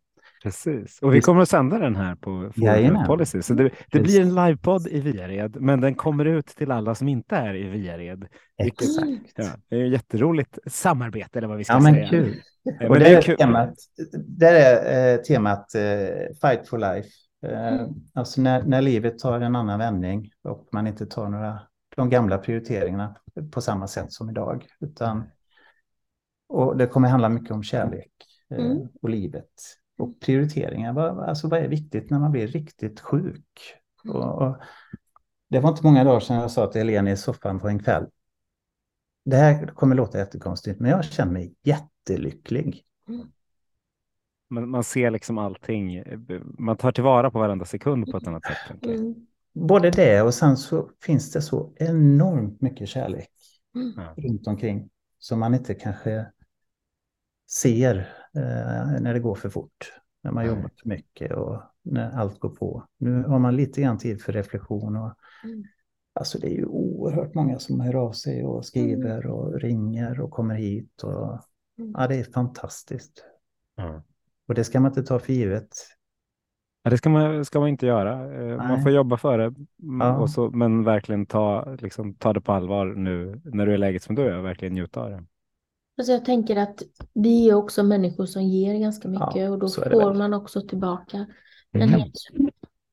Precis, 0.43 0.99
och 1.03 1.15
vi 1.15 1.21
kommer 1.21 1.43
att 1.43 1.49
sända 1.49 1.79
den 1.79 1.97
här 1.97 2.15
på. 2.15 2.51
Forum 2.57 3.07
Policy. 3.07 3.43
Så 3.43 3.55
det, 3.55 3.71
det 3.91 4.01
blir 4.01 4.21
en 4.21 4.35
livepodd 4.35 4.87
i 4.89 5.01
Viared, 5.01 5.57
men 5.61 5.81
den 5.81 5.95
kommer 5.95 6.25
ut 6.25 6.47
till 6.47 6.71
alla 6.71 6.95
som 6.95 7.09
inte 7.09 7.37
är 7.37 7.55
i 7.55 7.69
Viared. 7.69 8.27
Exakt. 8.57 9.33
Ja, 9.37 9.45
det 9.69 9.77
är 9.77 9.85
ett 9.85 9.93
jätteroligt 9.93 10.59
samarbete 10.67 11.39
eller 11.39 11.49
vad 11.49 11.59
vi 11.59 11.65
ska 11.65 11.73
Ja, 11.73 11.81
men 11.81 11.95
säga. 11.95 12.09
kul. 12.09 12.35
Ja, 12.63 12.73
Och 12.73 12.81
men 12.81 12.93
det, 12.93 12.99
det 12.99 13.11
är 13.11 13.17
är 13.19 13.23
kul. 13.23 13.37
temat, 13.37 13.75
där 14.19 14.53
är 14.55 15.13
eh, 15.15 15.21
temat 15.23 15.75
eh, 15.75 15.81
Fight 16.41 16.69
for 16.69 16.79
Life. 16.79 17.09
Eh, 17.47 17.69
Mm. 17.75 17.91
Alltså 18.15 18.41
när, 18.41 18.63
när 18.63 18.83
livet 18.83 19.19
tar 19.19 19.41
en 19.41 19.57
annan 19.57 19.79
vändning 19.79 20.31
och 20.45 20.69
man 20.73 20.87
inte 20.87 21.07
tar 21.07 21.29
några 21.29 21.61
de 21.97 22.11
gamla 22.11 22.39
prioriteringarna 22.39 23.17
på 23.53 23.61
samma 23.61 23.87
sätt 23.89 24.13
som 24.13 24.31
idag. 24.31 24.67
Utan, 24.81 25.25
och 26.49 26.77
det 26.77 26.87
kommer 26.87 27.09
handla 27.09 27.29
mycket 27.29 27.51
om 27.51 27.63
kärlek 27.63 28.11
eh, 28.51 28.59
Mm. 28.65 28.89
och 29.03 29.09
livet. 29.11 29.51
Och 30.01 30.21
prioriteringar, 30.21 30.93
vad, 30.93 31.19
alltså 31.19 31.49
vad 31.49 31.61
är 31.61 31.69
viktigt 31.69 32.11
när 32.11 32.19
man 32.19 32.33
blir 32.33 32.47
riktigt 32.47 33.01
sjuk? 33.01 33.75
Och, 34.09 34.43
och 34.43 34.57
det 35.49 35.61
var 35.61 35.71
inte 35.71 35.85
många 35.85 36.05
dagar 36.05 36.21
sedan 36.21 36.37
jag 36.37 36.51
sa 36.51 36.67
till 36.67 36.81
Helene 36.81 37.13
i 37.13 37.17
soffan 37.17 37.61
på 37.61 37.69
en 37.69 37.83
kväll. 37.83 38.07
Det 39.25 39.37
här 39.37 39.67
kommer 39.67 39.97
låta 39.97 40.19
jättekonstigt, 40.19 40.81
men 40.81 40.91
jag 40.91 41.05
känner 41.05 41.33
mig 41.33 41.55
jättelycklig. 41.63 42.85
Man, 44.51 44.69
man 44.69 44.85
ser 44.85 45.11
liksom 45.11 45.39
allting. 45.39 46.05
Man 46.59 46.77
tar 46.77 46.93
tillvara 46.93 47.31
på 47.31 47.39
varenda 47.39 47.65
sekund 47.65 48.11
på 48.11 48.17
ett 48.17 48.27
annat 48.27 48.43
sätt. 48.45 48.85
Mm. 48.85 49.15
Både 49.53 49.91
det 49.91 50.23
och 50.23 50.35
sen 50.35 50.57
så 50.57 50.91
finns 51.03 51.33
det 51.33 51.43
så 51.43 51.73
enormt 51.77 52.61
mycket 52.61 52.89
kärlek 52.89 53.31
Mm. 53.75 54.15
Runt 54.17 54.47
omkring 54.47 54.91
som 55.19 55.41
man 55.41 55.55
inte 55.55 55.75
kanske 55.75 56.27
ser 57.51 58.17
eh, 58.37 59.01
när 59.01 59.15
det 59.15 59.21
går 59.21 59.35
för 59.35 59.49
fort. 59.49 59.93
När 60.23 60.31
man 60.33 60.45
Nej. 60.45 60.55
jobbar 60.55 60.71
för 60.83 60.89
mycket 60.89 61.33
och 61.33 61.63
när 61.83 62.11
allt 62.11 62.39
går 62.39 62.49
på. 62.51 62.87
Nu 62.99 63.23
har 63.23 63.39
man 63.39 63.57
lite 63.57 63.81
grann 63.83 63.99
tid 63.99 64.23
för 64.23 64.33
reflektion. 64.33 64.97
Och, 64.97 65.13
Mm. 65.45 65.65
alltså 66.13 66.39
det 66.39 66.47
är 66.47 66.55
ju 66.57 66.65
oerhört 66.67 67.35
många 67.35 67.59
som 67.59 67.81
hör 67.81 67.95
av 67.95 68.13
sig 68.13 68.45
och 68.45 68.65
skriver 68.67 69.27
och 69.27 69.61
ringer 69.61 70.21
och 70.21 70.31
kommer 70.31 70.55
hit. 70.55 71.03
Och, 71.03 71.41
Mm. 71.79 71.95
ja, 71.99 72.07
det 72.09 72.17
är 72.17 72.25
fantastiskt. 72.25 73.25
Ja. 73.77 74.03
Och 74.49 74.55
det 74.55 74.65
ska 74.65 74.81
man 74.81 74.91
inte 74.91 75.03
ta 75.03 75.19
för 75.19 75.33
givet. 75.33 75.69
Ja, 76.83 76.91
det 76.91 76.99
ska 76.99 77.11
man, 77.11 77.45
ska 77.45 77.61
man 77.61 77.69
inte 77.69 77.87
göra. 77.87 78.35
Eh, 78.43 78.57
Man 78.57 78.69
Nej. 78.69 78.83
får 78.83 78.93
jobba 78.93 79.17
för 79.17 79.39
det, 79.39 79.45
mm, 79.83 80.01
Ja. 80.01 80.27
så, 80.29 80.51
men 80.51 80.85
verkligen 80.85 81.27
ta, 81.27 81.75
liksom, 81.75 82.15
ta 82.15 82.33
det 82.33 82.41
på 82.41 82.53
allvar 82.53 82.87
nu 82.87 83.41
när 83.45 83.67
du 83.67 83.73
är 83.73 83.75
i 83.75 83.79
läget 83.79 84.03
som 84.03 84.15
du 84.15 84.23
är 84.23 84.39
och 84.39 84.45
verkligen 84.45 84.75
njuta 84.75 85.01
av 85.01 85.11
det. 85.11 85.25
Alltså 86.01 86.13
jag 86.13 86.25
tänker 86.25 86.57
att 86.57 86.83
vi 87.15 87.49
är 87.51 87.55
också 87.55 87.83
människor 87.83 88.27
som 88.27 88.43
ger 88.43 88.75
ganska 88.75 89.09
mycket 89.09 89.37
Ja, 89.37 89.51
och 89.51 89.59
då 89.59 89.69
får 89.69 90.15
man 90.15 90.35
också 90.35 90.61
tillbaka 90.61 91.27
en 91.73 91.83
Mm. 91.83 92.01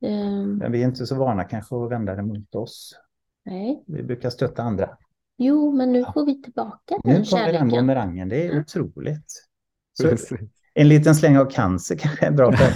Ehm, 0.01 0.57
Men 0.57 0.71
vi 0.71 0.81
är 0.83 0.87
inte 0.87 1.05
så 1.05 1.15
vana 1.15 1.43
kanske 1.43 1.75
att 1.75 1.91
vända 1.91 2.15
det 2.15 2.21
mot 2.23 2.55
oss. 2.55 2.95
nej. 3.45 3.83
Vi 3.87 4.03
brukar 4.03 4.29
stötta 4.29 4.63
andra. 4.63 4.89
Jo, 5.37 5.71
men 5.71 5.91
nu 5.91 5.99
Ja. 5.99 6.11
får 6.13 6.25
vi 6.25 6.41
tillbaka 6.41 6.95
Nu 7.03 7.13
den 7.13 7.25
kommer 7.25 7.43
den 7.45 7.53
kärleken. 7.53 7.69
bumerangen, 7.69 8.29
det 8.29 8.47
är 8.47 8.59
otroligt. 8.59 9.47
Så 9.93 10.15
en 10.73 10.87
liten 10.89 11.15
släng 11.15 11.37
av 11.37 11.45
cancer 11.45 11.95
kanske 11.95 12.25
är 12.25 12.31
bra 12.31 12.51
för, 12.51 12.73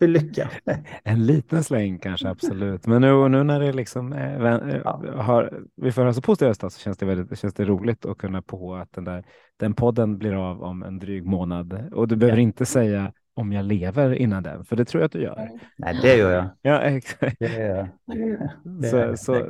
för 0.00 0.08
lycka. 0.08 0.50
En 1.04 1.26
liten 1.26 1.64
släng 1.64 1.98
kanske 1.98 2.28
absolut, 2.28 2.86
men 2.86 3.02
nu, 3.02 3.28
nu 3.28 3.42
när 3.42 3.60
det 3.60 3.72
liksom 3.72 4.12
eh, 4.12 4.38
vän- 4.40 4.70
eh, 4.70 4.80
Ja. 4.84 5.02
har, 5.22 5.62
vi 5.76 5.92
får 5.92 6.02
höra 6.02 6.12
så 6.12 6.20
resultat 6.48 6.72
så 6.72 6.80
känns 6.80 6.98
det 6.98 7.06
väldigt 7.06 7.38
känns 7.38 7.54
det 7.54 7.64
roligt 7.64 8.06
att 8.06 8.18
kunna 8.18 8.42
på 8.42 8.74
att 8.74 8.92
den 8.92 9.04
där 9.04 9.24
den 9.58 9.74
podden 9.74 10.18
blir 10.18 10.32
av 10.50 10.62
om 10.62 10.82
en 10.82 10.98
dryg 10.98 11.24
månad 11.26 11.88
och 11.92 12.08
du 12.08 12.16
behöver 12.16 12.38
Ja. 12.38 12.42
inte 12.42 12.66
säga 12.66 13.12
om 13.34 13.52
jag 13.52 13.64
lever 13.64 14.14
innan 14.14 14.42
den, 14.42 14.64
för 14.64 14.76
det 14.76 14.84
tror 14.84 15.00
jag 15.00 15.06
att 15.06 15.12
du 15.12 15.22
gör. 15.22 15.48
Nej, 15.78 15.98
det 16.02 16.16
gör 16.16 16.30
jag. 16.32 16.44
Ja, 16.62 16.80
exakt. 16.96 17.36
Det 17.38 17.52
gör 17.58 17.76
jag. 17.76 17.88
Det 18.82 18.88
Så, 18.88 18.96
är- 18.96 19.16
så, 19.16 19.46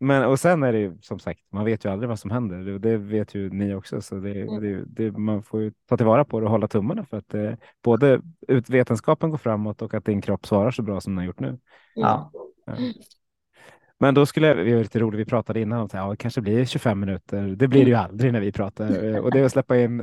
Men 0.00 0.24
och 0.24 0.40
sen 0.40 0.62
är 0.62 0.72
det 0.72 0.78
ju 0.78 0.98
som 1.00 1.18
sagt, 1.18 1.40
man 1.52 1.64
vet 1.64 1.84
ju 1.84 1.92
aldrig 1.92 2.08
vad 2.08 2.18
som 2.18 2.30
händer. 2.30 2.78
Det 2.78 2.96
vet 2.96 3.34
ju 3.34 3.50
ni 3.50 3.74
också, 3.74 4.00
så 4.02 4.14
det, 4.14 4.40
Mm. 4.40 4.62
det, 4.62 4.84
det, 4.86 5.18
man 5.18 5.42
får 5.42 5.62
ju 5.62 5.72
ta 5.88 5.96
tillvara 5.96 6.24
på 6.24 6.40
det 6.40 6.46
och 6.46 6.52
hålla 6.52 6.68
tummarna 6.68 7.04
för 7.04 7.16
att 7.16 7.34
eh, 7.34 7.52
både 7.82 8.20
ut, 8.48 8.70
vetenskapen 8.70 9.30
går 9.30 9.38
framåt 9.38 9.82
och 9.82 9.94
att 9.94 10.04
din 10.04 10.20
kropp 10.20 10.46
svarar 10.46 10.70
så 10.70 10.82
bra 10.82 11.00
som 11.00 11.12
den 11.12 11.18
har 11.18 11.24
gjort 11.24 11.40
nu. 11.40 11.58
Ja. 11.94 12.30
Men 13.98 14.14
då 14.14 14.26
skulle 14.26 14.46
jag, 14.46 14.54
vi 14.54 14.72
var 14.74 14.82
lite 14.82 14.98
roligt, 14.98 15.20
vi 15.20 15.24
pratade 15.24 15.60
innan 15.60 15.78
om 15.78 15.84
att 15.84 15.92
ja, 15.92 16.10
det 16.10 16.16
kanske 16.16 16.40
blir 16.40 16.64
25 16.64 17.00
minuter. 17.00 17.42
Det 17.42 17.68
blir 17.68 17.84
det 17.84 17.90
ju 17.90 17.96
aldrig 17.96 18.32
när 18.32 18.40
vi 18.40 18.52
pratar 18.52 19.20
och 19.20 19.30
det 19.30 19.40
är 19.40 19.44
att 19.44 19.52
släppa 19.52 19.78
in 19.78 20.00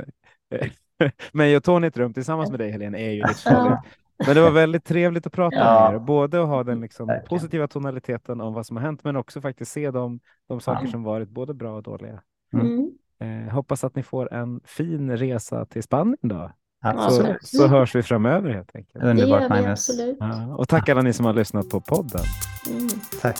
eh, 0.50 0.68
mig 1.32 1.56
och 1.56 1.64
Tony 1.64 1.86
i 1.86 1.88
ett 1.88 1.96
rum 1.96 2.14
tillsammans 2.14 2.50
med 2.50 2.60
dig 2.60 2.70
Helene 2.70 2.98
är 2.98 3.10
ju 3.10 3.22
livsfarligt. 3.28 3.82
Men 4.26 4.34
det 4.34 4.40
var 4.40 4.50
väldigt 4.50 4.84
trevligt 4.84 5.26
att 5.26 5.32
prata 5.32 5.56
ja. 5.56 5.88
med 5.90 5.94
er, 5.94 6.04
både 6.04 6.42
att 6.42 6.48
ha 6.48 6.64
den 6.64 6.80
liksom 6.80 7.20
positiva 7.28 7.68
tonaliteten 7.68 8.40
om 8.40 8.54
vad 8.54 8.66
som 8.66 8.76
har 8.76 8.84
hänt, 8.84 9.04
men 9.04 9.16
också 9.16 9.40
faktiskt 9.40 9.72
se 9.72 9.90
de, 9.90 10.20
de 10.48 10.60
saker 10.60 10.84
ja. 10.84 10.90
som 10.90 11.02
varit 11.02 11.28
både 11.28 11.54
bra 11.54 11.76
och 11.76 11.82
dåliga. 11.82 12.22
Mm. 12.52 12.90
Eh, 13.20 13.52
hoppas 13.52 13.84
att 13.84 13.96
ni 13.96 14.02
får 14.02 14.32
en 14.32 14.60
fin 14.64 15.16
resa 15.16 15.64
till 15.64 15.82
Spanien 15.82 16.18
då. 16.22 16.52
Ja, 16.82 17.10
så, 17.10 17.36
så 17.42 17.66
hörs 17.66 17.94
vi 17.94 18.02
framöver 18.02 18.50
helt 18.50 18.76
enkelt. 18.76 19.04
Underbart 19.04 19.48
Magnus. 19.48 19.88
Ja, 20.20 20.56
och 20.56 20.68
tack 20.68 20.88
alla 20.88 21.02
ni 21.02 21.12
som 21.12 21.26
har 21.26 21.34
lyssnat 21.34 21.70
på 21.70 21.80
podden. 21.80 22.22
Mm. 22.70 22.88
Tack. 23.22 23.38